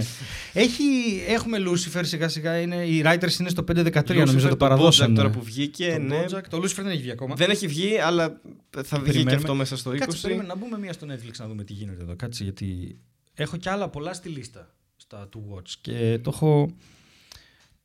[0.52, 0.82] Έχει,
[1.28, 2.58] έχουμε Lucifer σιγά σιγά.
[2.60, 5.12] Είναι, οι writers είναι στο 5-13, Lucifer, νομίζω το παραδώσανε.
[5.12, 6.24] Bojack τώρα που βγήκε, το ναι.
[6.24, 7.34] Bojack, το Lucifer δεν έχει βγει ακόμα.
[7.34, 8.40] Δεν έχει βγει, αλλά
[8.70, 9.34] θα βγει και Περιμένουμε.
[9.34, 9.96] αυτό μέσα στο 20.
[9.98, 12.16] Κάτσε, περίμενε, να μπούμε μία στο Netflix να δούμε τι γίνεται εδώ.
[12.16, 12.98] Κάτσε, γιατί
[13.34, 16.70] έχω κι άλλα πολλά στη λίστα στα to watch και το έχω,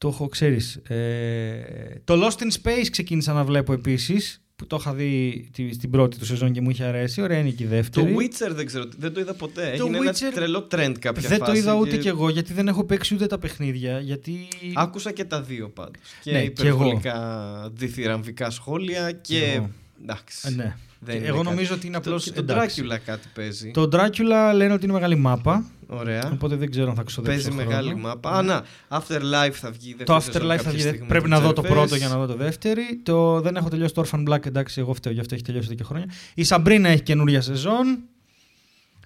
[0.01, 0.75] το έχω ξέρεις.
[0.75, 5.89] Ε, το Lost in Space ξεκίνησα να βλέπω επίσης, που το είχα δει τη- στην
[5.89, 7.21] πρώτη του σεζόν και μου είχε αρέσει.
[7.21, 8.15] Ωραία είναι και η Το δεύτερη.
[8.19, 9.61] Witcher δεν ξέρω, δεν το είδα ποτέ.
[9.77, 12.29] Το Έγινε Witcher ένα τρελό trend κάποια δεν το φάση είδα ούτε και κι εγώ,
[12.29, 13.99] γιατί δεν έχω παίξει ούτε τα παιχνίδια.
[13.99, 14.47] Γιατί...
[14.73, 16.01] Άκουσα και τα δύο πάντως.
[16.23, 16.75] Και Ναι, κι εγώ.
[16.77, 19.51] υπερβολικά διθυραμβικά σχόλια Κι και...
[19.55, 19.69] εγώ.
[20.03, 20.47] Εντάξει.
[20.47, 20.75] Ε, ναι.
[21.03, 21.49] Δεν Και είναι εγώ κάτι.
[21.49, 22.83] νομίζω ότι είναι Το- απλώς και το εντάξει.
[22.85, 23.71] Dracula κάτι παίζει.
[23.71, 26.29] Το Dracula λένε ότι είναι μεγάλη μάπα, Ωραία.
[26.33, 27.69] οπότε δεν ξέρω αν θα ξοδέψω Παίζει χρόνο.
[27.69, 28.31] μεγάλη μάπα.
[28.31, 29.89] Α, να, Afterlife θα βγει.
[29.99, 30.79] η Το δεύτερη σεζόν Afterlife κάποια θα βγει.
[30.81, 31.69] στιγμή Πρέπει του να δω το Gervais.
[31.69, 32.81] πρώτο για να δω το δεύτερο.
[33.03, 35.75] Το, δεν έχω τελειώσει το Orphan Black, εντάξει, εγώ φταίω, γι' αυτό έχει τελειώσει εδώ
[35.75, 36.09] και χρόνια.
[36.33, 37.99] Η Σαμπρίνα έχει καινούρια σεζόν.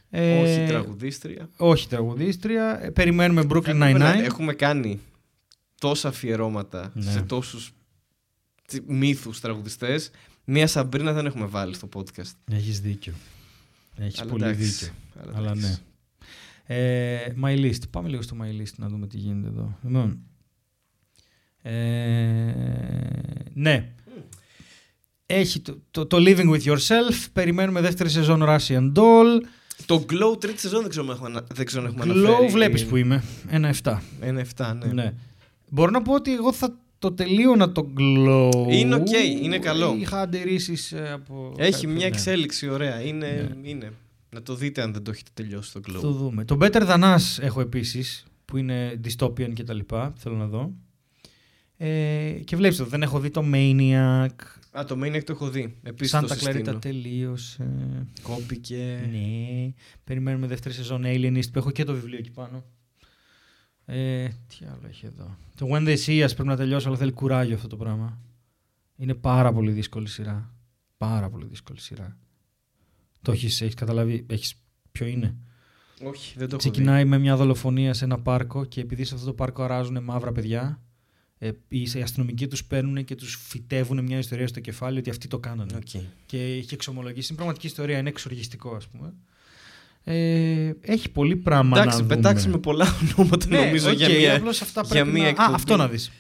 [0.10, 1.49] Ε, Όχι τραγουδίστρια.
[1.57, 2.80] Όχι τραγουδίστρια.
[2.84, 4.24] Ε, περιμένουμε Brooklyn Έπρεπε να- Nine-Nine.
[4.24, 4.99] Έχουμε κάνει
[5.80, 7.12] τόσα αφιερώματα Ναι.
[7.12, 7.72] σε τόσους
[8.68, 10.12] τσι- μύθους τραγουδιστές.
[10.45, 12.32] Μία Σαμπρίνα δεν έχουμε βάλει στο podcast.
[12.52, 13.14] Έχεις δίκιο.
[13.98, 14.64] Έχεις Αλλά πολύ εντάξει.
[14.64, 14.88] δίκιο.
[15.22, 15.68] Αλλά Αλλά εντάξει.
[15.68, 15.76] ναι.
[16.68, 17.90] Ε, my list.
[17.90, 19.78] Πάμε λίγο στο my list να δούμε τι γίνεται εδώ.
[19.84, 20.20] Λοιπόν.
[21.62, 21.72] Ε,
[23.54, 23.90] ναι.
[25.26, 27.26] Έχει το, το, το Living with Yourself.
[27.34, 29.42] Περιμένουμε δεύτερη σεζόν Russian Doll.
[29.86, 32.52] Το Glow τρίτη σεζόν δεν ξέρω αν έχουμε, ανα- δεν ξέρω αν έχουμε Glow αναφέρει.
[32.52, 33.24] βλέπεις που είμαι.
[33.50, 33.98] Ένα 7.
[34.20, 34.94] Ένα 7, ναι.
[34.94, 35.14] Ναι.
[35.70, 38.52] Μπορώ να πω ότι εγώ θα το τελείωνα το Glow.
[38.70, 39.08] Είναι οκ,
[39.42, 39.96] είναι καλό.
[40.00, 41.54] Είχα αντιρρήσεις ε, από...
[41.58, 42.04] Έχει κάτι- μια ναι.
[42.06, 43.02] εξέλιξη ωραία.
[43.02, 43.92] Είναι, είναι.
[44.36, 45.99] Να το δείτε αν δεν το έχετε τελειώσει το Glow.
[46.02, 46.45] Το δούμε.
[46.45, 50.74] Το Better Than Us έχω επίσης, που είναι dystopian και τα λοιπά, θέλω να δω.
[51.78, 54.28] Ε, και βλέπεις το, δεν έχω δει το Maniac,
[54.72, 55.78] Α, το Maniac το έχω δει.
[55.84, 56.80] Επίσης Santa το Clarita συστήνω.
[56.80, 57.68] τελείωσε.
[58.22, 59.10] Κόπηκε.
[59.12, 59.74] Ναι.
[60.03, 62.64] Περιμένουμε δεύτερη σεζόν Alienist που έχω και το βιβλίο εκεί πάνω.
[63.86, 65.38] Ε, τι άλλο έχει εδώ.
[65.56, 68.20] Το When They See Us πρέπει να τελειώσει, αλλά θέλει κουράγιο αυτό το πράγμα.
[68.95, 70.53] Είναι πάρα πολύ δύσκολη σειρά.
[70.98, 72.18] Πάρα πολύ δύσκολη σειρά.
[73.26, 74.54] Το έχεις, έχεις καταλάβει, έχεις
[74.92, 75.36] ποιο είναι;
[76.04, 79.26] Όχι, δεν το έχω Ξεκινάει με μια δολοφονία σε ένα πάρκο και επειδή σε αυτό
[79.26, 80.82] το πάρκο αράζουν μαύρα παιδιά,
[81.38, 85.28] ε, οι οι αστυνομικοί τους παίρνουν και τους φυτεύουν μια ιστορία στο κεφάλι ότι αυτοί
[85.28, 85.98] το κάνανε δει.
[85.98, 86.04] Οκ.
[86.26, 87.28] και έχει εξομολογήσει.
[87.28, 89.14] Είναι πραγματική ιστορία, είναι εξοργιστικό, ας πούμε.
[90.08, 92.16] Ε, έχει πολύ πράγμα Εντάξει, να δούμε.
[92.16, 92.88] πετάξαμε πολλά
[93.18, 94.36] ονόματα Ναι, νομίζω οκ, για μια.
[94.36, 95.28] απλώς αυτά για πρέπει μία να...
[95.28, 95.54] Α, εκπομπή.
[95.54, 96.12] αυτό να δεις.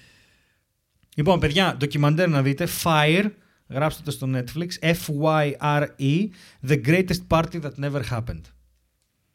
[1.15, 2.67] Λοιπόν, παιδιά, ντοκιμαντέρ να δείτε.
[2.83, 3.25] Fire,
[3.69, 4.93] γράψτε το στο Netflix.
[4.93, 6.27] F-Y-R-E,
[6.67, 8.41] The Greatest Party That Never Happened.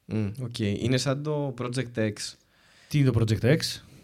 [0.05, 0.59] Μμ, οκ.
[0.59, 2.12] Είναι σαν το Project X.
[2.89, 3.59] Τι είναι το Project X?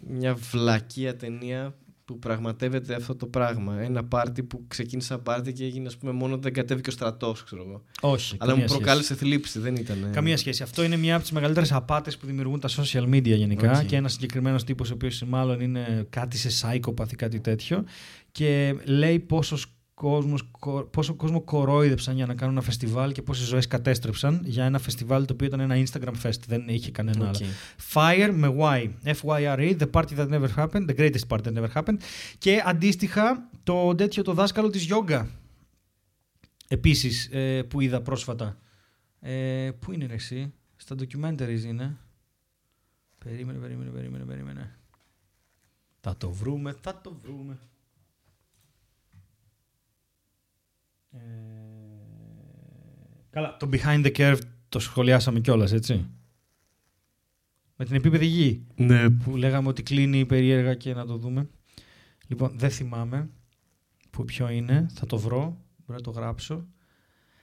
[0.07, 1.75] Μια βλακεία ταινία
[2.05, 3.81] που πραγματεύεται αυτό το πράγμα.
[3.81, 6.91] Ένα πάρτι που ξεκίνησε σαν πάρτι και έγινε, ας πούμε, μόνο ότι δεν κατέβηκε ο
[6.91, 7.83] στρατός, ξέρω εγώ.
[8.01, 8.81] Όχι, Αλλά μου καμία σχέση.
[8.83, 10.09] προκάλεσε θλίψη, δεν ήταν.
[10.11, 10.63] Καμία σχέση.
[10.63, 13.79] Αυτό είναι μια από τις μεγαλύτερες απάτες που δημιουργούν τα social media γενικά.
[13.79, 13.85] Οκ.
[13.85, 17.83] Και ένας συγκεκριμένος τύπος, ο οποίος μάλλον είναι κάτι σε psychopath ή κάτι τέτοιο.
[18.31, 19.57] Και λέει πόσο
[19.99, 24.65] κόσμος, κο- πόσο κόσμο κορόιδεψαν για να κάνουν ένα φεστιβάλ και πόσες ζωές κατέστρεψαν για
[24.65, 26.39] ένα φεστιβάλ το οποίο ήταν ένα Instagram fest.
[26.47, 27.35] Δεν είχε κανένα Οκ.
[27.35, 27.45] άλλο.
[27.93, 28.89] Fire με Y.
[29.03, 31.97] F-Y-R-E, the party that never happened, the greatest party that never happened.
[32.37, 35.29] Και αντίστοιχα το τέτοιο το δάσκαλο της γιόγκα.
[36.67, 38.57] Επίσης ε, που είδα πρόσφατα.
[39.19, 41.97] Ε, πού είναι ρε εσύ, στα documentaries είναι.
[43.25, 44.77] Περίμενε, περίμενε, περίμενε, περίμενε.
[45.99, 47.59] Θα το βρούμε, θα το βρούμε.
[51.11, 51.17] Ε,
[53.29, 54.39] καλά, το behind the curve
[54.69, 56.09] το σχολιάσαμε κιόλας, έτσι.
[57.75, 59.09] Με την επίπεδη γη Ναι.
[59.09, 61.49] που λέγαμε ότι κλείνει περίεργα και να το δούμε.
[62.27, 63.29] Λοιπόν, δεν θυμάμαι
[64.09, 65.39] που ποιο είναι, θα το βρω,
[65.77, 66.67] μπορώ να το γράψω.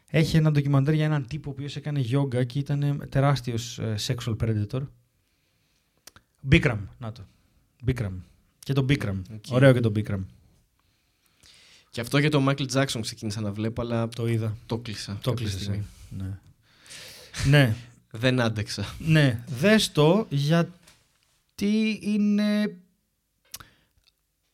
[0.07, 4.37] Έχει ένα ντοκιμαντέρ για έναν τύπο ο οποίος έκανε γιόγκα και ήταν τεράστιος ε, sexual
[4.37, 4.87] predator.
[6.51, 7.23] Bikram, να το.
[7.87, 8.21] Bikram.
[8.59, 9.23] Και το Bikram.
[9.35, 9.45] OK.
[9.51, 10.25] Ωραίο και το Bikram.
[11.95, 14.57] Και αυτό για τον Michael Jackson ξεκίνησα να βλέπω, αλλά Το είδα.
[14.67, 15.19] το κλείσα.
[15.23, 15.61] Το κάποια κλείσες.
[15.63, 15.87] στιγμή.
[16.21, 16.23] ε.
[16.25, 16.39] Ναι.
[17.59, 17.77] ναι.
[18.11, 18.95] Δεν άντεξα.
[18.99, 22.77] Ναι, δες το γιατί είναι,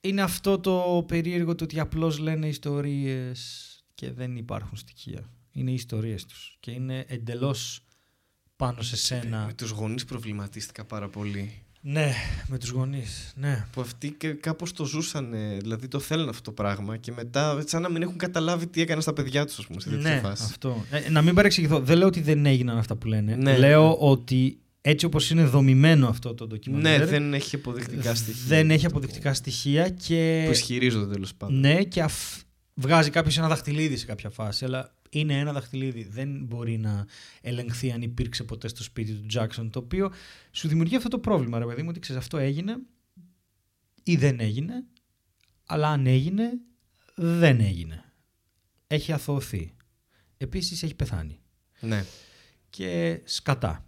[0.01, 5.31] είναι αυτό το περίεργο το ότι απλώς λένε ιστορίες και δεν υπάρχουν στοιχεία.
[5.53, 7.85] Είναι οι ιστορίες τους και είναι εντελώς
[8.57, 9.45] πάνω σε σένα.
[9.47, 11.63] Με τους γονείς προβληματίστηκα πάρα πολύ.
[11.83, 12.13] Ναι,
[12.49, 13.67] με τους γονείς, ναι.
[13.73, 17.83] Που αυτοί και κάπως το ζούσαν, δηλαδή το θέλουν αυτό το πράγμα και μετά σαν
[17.83, 20.43] να μην έχουν καταλάβει τι έκαναν στα παιδιά τους, ας πούμε, σε τέτοια Ναι, φάση.
[20.47, 20.85] αυτό.
[20.91, 23.35] Ε, να μην παρεξηγηθώ, δεν λέω ότι δεν έγιναν αυτά που λένε.
[23.37, 23.57] Ναι.
[23.59, 28.45] Λέω ότι έτσι όπως είναι δομημένο αυτό το ντοκιμαντέρ, Ναι, δεν έχει αποδεικτικά στοιχεία.
[28.47, 30.43] δεν έχει αποδεικτικά στοιχεία και...
[30.47, 31.61] Που ισχυρίζονται τέλος πάντων.
[31.61, 32.15] Ναι, και αφ...
[32.75, 36.03] βγάζει κάποιος ένα δαχτυλίδι σε κάποια φάση, αλλά είναι ένα δαχτυλίδι.
[36.11, 37.07] Δεν μπορεί να
[37.41, 40.13] ελεγχθεί αν υπήρξε ποτέ στο σπίτι του Τζάξον, το οποίο
[40.53, 42.77] σου δημιουργεί αυτό το πρόβλημα, ρε παιδί μου, ότι ξέρεις αυτό έγινε
[44.03, 44.85] ή δεν έγινε,
[45.67, 46.51] αλλά αν έγινε,
[47.15, 48.05] δεν έγινε.
[48.87, 49.75] Έχει αθωωθεί.
[50.37, 51.41] Επίσης έχει πεθάνει.
[51.81, 52.05] Ναι.
[52.71, 53.85] Και σκατά.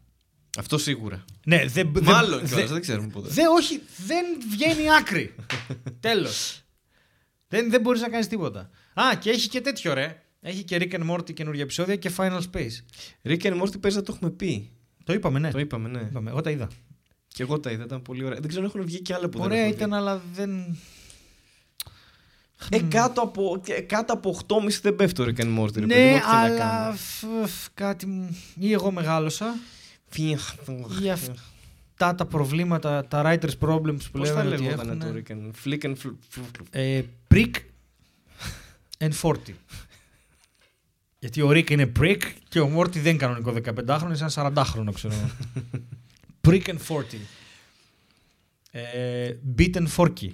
[0.59, 1.25] Αυτό σίγουρα.
[1.47, 3.29] Ναι, δεν, δεν- Μάλλον δεν- κιόλας, δεν ξέρουμε ποτέ.
[3.29, 5.35] δεν, όχι, δεν βγαίνει άκρη.
[6.01, 6.63] Τέλος.
[7.49, 8.71] Δεν, δεν μπορείς να κάνεις τίποτα.
[9.01, 10.22] Α, και έχει και τέτοιο ρε.
[10.45, 12.81] Έχει και Rick and Morty καινούργια επεισόδια και Final Space.
[13.23, 14.71] Rick and Morty παίζει να το έχουμε πει.
[15.05, 15.51] Το είπαμε, ναι.
[15.51, 16.01] Το είπαμε, ναι.
[16.01, 16.31] είπαμε.
[16.31, 16.69] Εγώ τα είδα.
[17.29, 18.39] Και εγώ τα είδα, ήταν πολύ ωραία.
[18.41, 19.97] Δεν ξέρω αν έχουν βγει και άλλα που δεν Ωραία έχω ήταν, δει.
[19.97, 20.77] αλλά δεν...
[22.71, 25.75] Ε, κάτω από, και- κάτω από 8,5 δεν πέφτει το Rick and Morty.
[25.75, 26.93] ρε παιδί μου, Ναι, ό,τι και να αλλά κάνω.
[26.97, 28.37] φ- φ- κάτι μου...
[28.59, 29.55] Ή εγώ μεγάλωσα,
[30.09, 30.55] Φιχ,
[31.03, 35.15] ή αυτά τα προβλήματα, τα writer's problems που Πώς θα λέγανε ότι λεγόταν έχουν...
[35.15, 37.03] το Rick and Flick and fl- fl- Ε,
[37.35, 37.51] prick
[38.99, 39.35] and 40.
[41.23, 44.89] Γιατί ο Rick είναι prick και ο Morty δεν είναι κανονικό 15χρονο, είναι σαν 40χρονο,
[44.95, 45.15] ξέρω.
[45.15, 45.31] εγώ.
[46.49, 47.03] prick and 40.
[48.71, 50.29] Ε, beat and forky.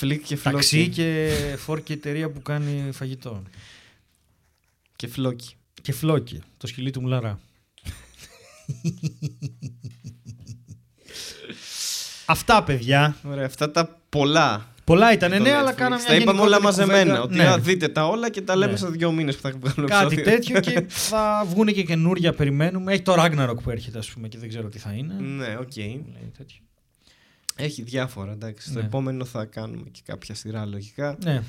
[0.00, 0.92] Flick και Ταξί Flocky.
[0.94, 1.34] και
[1.66, 3.42] forky εταιρεία που κάνει φαγητό.
[4.96, 5.52] Και Flocky.
[5.82, 7.40] Και φλόκι, το σκυλί του μουλαρά.
[12.26, 13.16] Αυτά, παιδιά.
[13.24, 14.74] Ωραία, αυτά τα πολλά.
[14.88, 15.76] Πολλά ήταν, το ναι, αλλά Netflix.
[15.76, 17.04] κάναμε μια Τα είπαμε όλα γενικότερη μαζεμένα.
[17.20, 17.22] κουβέντα.
[17.22, 17.44] Ότι Ναι.
[17.44, 18.78] να δείτε τα όλα και τα λέμε Ναι.
[18.78, 20.24] σε δύο μήνες που θα βγάλουμε Κάτι επεισόδιο.
[20.32, 22.92] τέτοιο και θα βγουν και καινούρια, περιμένουμε.
[22.92, 25.14] Έχει το Ragnarok που έρχεται, ας πούμε, και δεν ξέρω τι θα είναι.
[25.14, 25.76] Ναι, οκ.
[25.76, 26.04] Λέει
[26.38, 26.58] τέτοιο.
[27.56, 28.68] Έχει διάφορα, εντάξει.
[28.70, 28.84] Στο Ναι.
[28.84, 31.16] επόμενο θα κάνουμε και κάποια σειρά λογικά.
[31.24, 31.42] Ναι.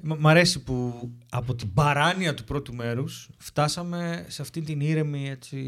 [0.00, 5.28] Μ' μ' αρέσει που από την παράνοια του πρώτου μέρους φτάσαμε σε αυτή την ήρεμη
[5.30, 5.58] έτσι,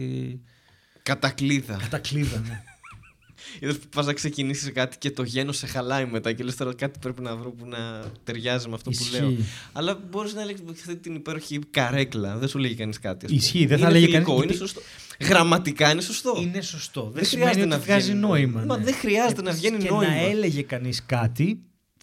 [1.02, 1.76] Κατακλείδα.
[1.76, 2.38] κατακλείδα.
[2.48, 2.62] Ναι.
[3.60, 6.74] Είδες που πας να ξεκινήσεις κάτι και το γένος σε χαλάει μετά και λες τώρα
[6.74, 9.20] κάτι πρέπει να βρω που να ταιριάζει με αυτό που Ισχύει.
[9.20, 9.36] λέω.
[9.72, 12.36] Αλλά μπορείς να λέξεις αυτή την υπέροχη καρέκλα.
[12.36, 13.24] Δεν σου λέγει κανείς κάτι.
[13.24, 13.42] ας πούμε.
[13.44, 14.80] Ισχύει, δεν θα είναι λέγει φιλικό, κανείς- Είναι σωστό.
[15.20, 16.38] Γραμματικά είναι σωστό.
[16.40, 17.02] Είναι σωστό.
[17.02, 18.64] Δεν, Δεν σημαίνει χρειάζεται ότι να βγάζει βγαίνει νόημα.
[18.66, 18.84] Μα ναι.
[18.84, 20.10] δεν χρειάζεται να Επίσης βγαίνει και νόημα.
[20.14, 21.60] να έλεγε κανείς κάτι,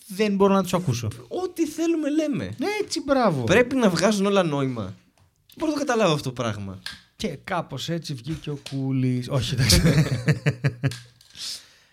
[0.07, 1.07] δεν μπορώ να τους ακούσω.
[1.27, 2.43] Ό,τι θέλουμε λέμε.
[2.57, 3.43] Ναι, έτσι, μπράβο.
[3.43, 4.83] Πρέπει να βγάζουν όλα νόημα.
[4.83, 6.79] Δεν μπορώ να το καταλάβω αυτό το πράγμα.
[7.15, 9.27] Και κάπως έτσι βγήκε ο Κούλης.
[9.29, 9.81] Όχι, εντάξει.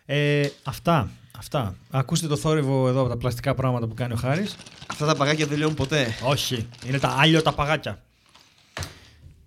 [0.06, 1.10] ε, αυτά.
[1.38, 1.76] Αυτά.
[1.90, 4.56] Ακούστε το θόρυβο εδώ από τα πλαστικά πράγματα που κάνει ο Χάρης.
[4.86, 6.16] Αυτά τα παγάκια δεν λιώνουν ποτέ.
[6.22, 6.68] Όχι.
[6.86, 8.02] Είναι τα άλλο τα παγάκια.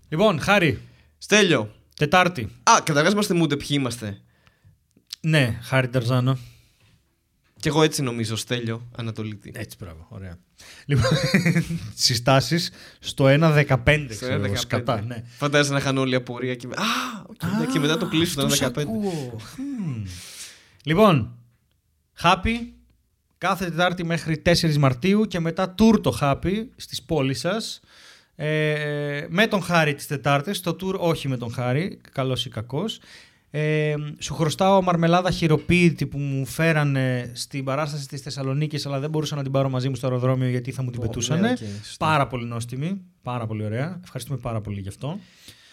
[0.08, 0.82] Λοιπόν, Χάρη,
[1.18, 1.74] Στέλιο.
[1.96, 2.42] Τετάρτη.
[2.62, 4.20] Α, καταρχάς είμαστε μούντε ποιοι είμαστε.
[5.20, 6.38] Ναι, Χάρη Τερζάνο.
[7.60, 9.52] Κι εγώ έτσι νομίζω, Στέλιο, Ανατολίτη.
[9.54, 10.06] Έτσι, μπράβο.
[10.08, 10.38] Ωραία.
[10.86, 11.10] Λοιπόν,
[11.94, 14.06] συστάσεις στο 1.15.
[14.10, 14.58] Στο ξέρω εγώ, 1.15.
[14.58, 15.24] Σκατά, ναι.
[15.36, 16.66] Φαντάζεσαι να είχαν όλη η απορία και.
[16.66, 18.78] Α, οκ, ναι, και μετά το κλείσουν το αυτούς 1.15.
[18.80, 19.40] ακούω.
[19.54, 20.04] Χμ.
[20.84, 21.34] Λοιπόν,
[22.22, 22.56] Happy
[23.38, 27.80] κάθε Τετάρτη μέχρι 4 Μαρτίου και μετά tour το Happy στις πόλεις σας.
[28.34, 33.00] Ε, με τον Χάρη τις Τετάρτες, το tour όχι με τον Χάρη, καλός ή κακός.
[33.52, 39.36] Ε, σου χρωστάω μαρμελάδα χειροποίητη που μου φέρανε στην παράσταση της Θεσσαλονίκης αλλά δεν μπορούσα
[39.36, 41.40] να την πάρω μαζί μου στο αεροδρόμιο γιατί θα μου την Πω, πετούσανε.
[41.40, 42.06] ναι, οκ, σωστά.
[42.06, 44.00] πάρα πολύ νόστιμη, πάρα πολύ ωραία.
[44.04, 45.18] Ευχαριστούμε πάρα πολύ γι' αυτό.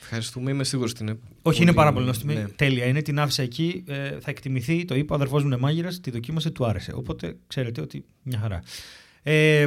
[0.02, 1.20] Ευχαριστούμε, είμαι σίγουρος ότι είναι.
[1.41, 2.34] Όχι, είναι πάρα πολύ νόστιμη.
[2.34, 2.44] Ναι.
[2.44, 2.86] Τέλεια.
[2.86, 3.84] Είναι, την άφησα εκεί.
[3.88, 4.86] Ε, θα εκτιμηθεί.
[4.86, 5.14] Το είπα.
[5.14, 5.99] Ο αδερφός μου είναι μάγειρας.
[5.99, 6.91] Τη δοκίμασε, του άρεσε.
[6.95, 8.64] Οπότε ξέρετε ότι μια χαρά.
[9.24, 9.66] Ε,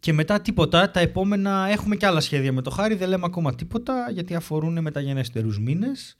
[0.00, 0.90] και μετά τίποτα.
[0.90, 2.94] Τα επόμενα έχουμε και άλλα σχέδια με το χάρη.
[2.94, 6.16] Δεν λέμε ακόμα τίποτα γιατί αφορούν μεταγενέστερους μήνες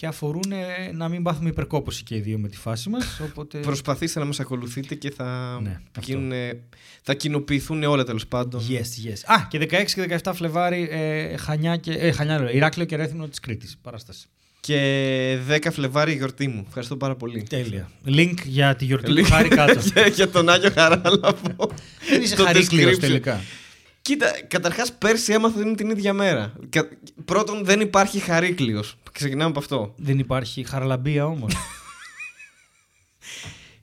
[0.00, 3.18] και αφορούν ε, να μην πάθουμε υπερκόπωση και οι δύο με τη φάση μας.
[3.30, 3.58] Οπότε.
[3.58, 6.12] Προσπαθήστε να μας ακολουθείτε και θα, Ναι, αυτό.
[6.12, 6.32] γίνουν,
[7.02, 8.60] θα κοινοποιηθούν όλα τέλος πάντων.
[8.68, 9.34] Yes, yes.
[9.36, 11.92] Α, και 16 και 17 Φλεβάρι, ε, Χανιά και.
[11.92, 13.76] Ε, Χανιά, λέω, Ηράκλειο και Ρέθυμνο της Κρήτης.
[13.82, 14.26] Παράσταση.
[14.60, 16.64] Και 10 Φλεβάρι η γιορτή μου.
[16.66, 17.42] Ευχαριστώ πάρα πολύ.
[17.42, 17.90] Τέλεια.
[18.06, 19.80] Link για τη γιορτή του Link Χάρη κάτω.
[19.94, 21.66] για, για τον Άγιο Χαράλαμπο.
[22.10, 23.00] Δεν είσαι Στο χαρίκλειος description.
[23.00, 23.40] τελικά.
[24.02, 26.52] Κοίτα, καταρχάς πέρσι έμαθα ότι είναι την ίδια μέρα.
[26.70, 26.88] Κα-
[27.24, 28.82] Πρώτον, δεν υπάρχει Χαρίκλειο.
[29.12, 29.94] Ξεκινάμε από αυτό.
[29.96, 31.54] Δεν υπάρχει χαραλαμπία όμως.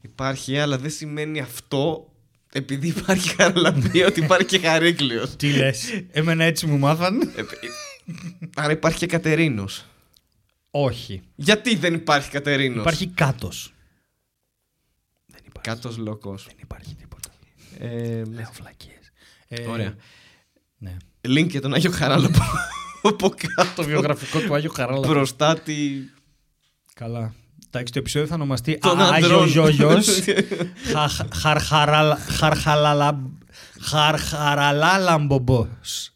[0.01, 2.11] Υπάρχει, αλλά δεν σημαίνει αυτό
[2.51, 5.27] επειδή υπάρχει Χαραλαμπία ότι υπάρχει και Χαρίκλειο.
[5.27, 7.31] Τι λες; Εμένα έτσι μου μάθαν.
[8.55, 9.85] Άρα υπάρχει και Κατερίνος.
[10.71, 11.21] Όχι.
[11.35, 13.51] Γιατί δεν υπάρχει Κατερίνος; Υπάρχει κάτω.
[15.25, 15.69] Δεν υπάρχει.
[15.69, 16.45] Κάτος λοκός.
[16.45, 17.29] Δεν υπάρχει τίποτα.
[17.79, 19.11] Ε, Λέω φλακίες.
[19.47, 19.95] Ε, Ωραία.
[20.77, 20.97] Ναι.
[21.21, 22.39] Link για τον Άγιο Χαράλαμπο.
[23.07, 23.83] Από Το κάτω.
[23.83, 25.07] βιογραφικό του Άγιο Χαράλαμπο.
[25.07, 25.73] Μπροστά τη...
[26.93, 27.33] Καλά.
[27.67, 29.47] Εντάξει, το επεισόδιο θα ονομαστεί Των Α- Άγιος ανδρών.
[29.47, 30.09] Γιώγιος
[33.89, 36.11] Χαρχαραλάμπομπος.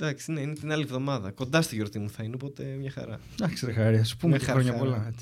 [0.00, 1.30] Εντάξει, ναι, είναι την άλλη εβδομάδα.
[1.30, 3.18] Κοντά στη γιορτή μου θα είναι, οπότε μια χαρά.
[3.40, 4.84] Εντάξει ρε Χάρη, ας πούμε Με και χρόνια χαρά.
[4.84, 5.12] πολλά.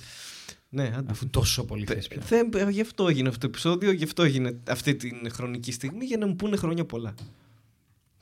[0.68, 1.10] Ναι, άντε.
[1.10, 2.20] Αφού τόσο πολύ θες πια.
[2.20, 6.04] Δεν, ε, γι' αυτό έγινε αυτό το επεισόδιο, γι' αυτό έγινε αυτή την χρονική στιγμή,
[6.04, 7.14] για να μου πούνε χρόνια πολλά.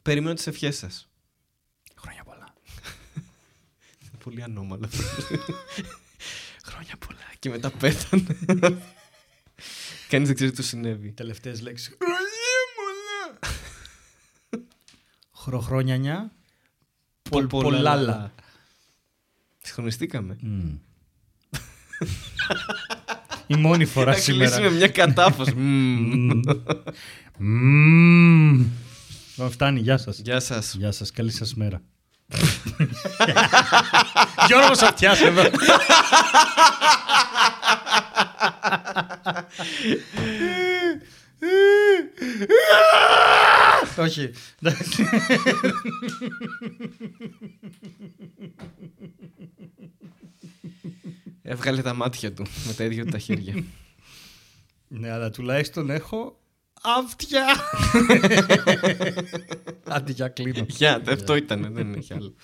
[0.03, 1.09] Περιμένω τις ευχές σας.
[1.97, 2.55] Χρόνια πολλά.
[4.03, 5.03] Είναι πολύ ανώμαλο αυτό.
[6.69, 7.33] χρόνια πολλά.
[7.39, 8.37] Και μετά πέθανε.
[10.09, 11.13] Κανείς δεν ξέρει τι του συνέβη.
[11.13, 11.97] Τελευταίες λέξεις.
[15.35, 16.33] Χροχρόνιανιά.
[17.31, 18.33] Πολ, πολλάλα.
[19.59, 20.39] Συγχρονιστήκαμε.
[23.47, 24.71] Η μόνη φορά Θα κλείσουμε σήμερα.
[24.71, 25.55] μια κατάφαση.
[25.61, 26.41] Μμμ.
[27.39, 28.65] Μμμ.
[29.37, 30.19] Λοιπόν, Φτάνει, γεια σας.
[30.19, 30.75] Γεια σας.
[30.79, 31.83] Γεια σας, καλή σας μέρα.
[34.47, 35.43] Γιώργος Αυτιάς εδώ.
[43.97, 44.31] Όχι.
[44.63, 45.05] εντάξει.
[51.47, 53.55] Έβγαλε τα μάτια του με τα ίδια του τα χέρια.
[54.89, 56.41] Ναι, αλλά τουλάχιστον έχω
[56.83, 57.47] αυτιά.
[59.95, 60.67] Άντε για κλείνω.
[60.69, 62.35] Γεια, αυτό ήταν, δεν έχει άλλο.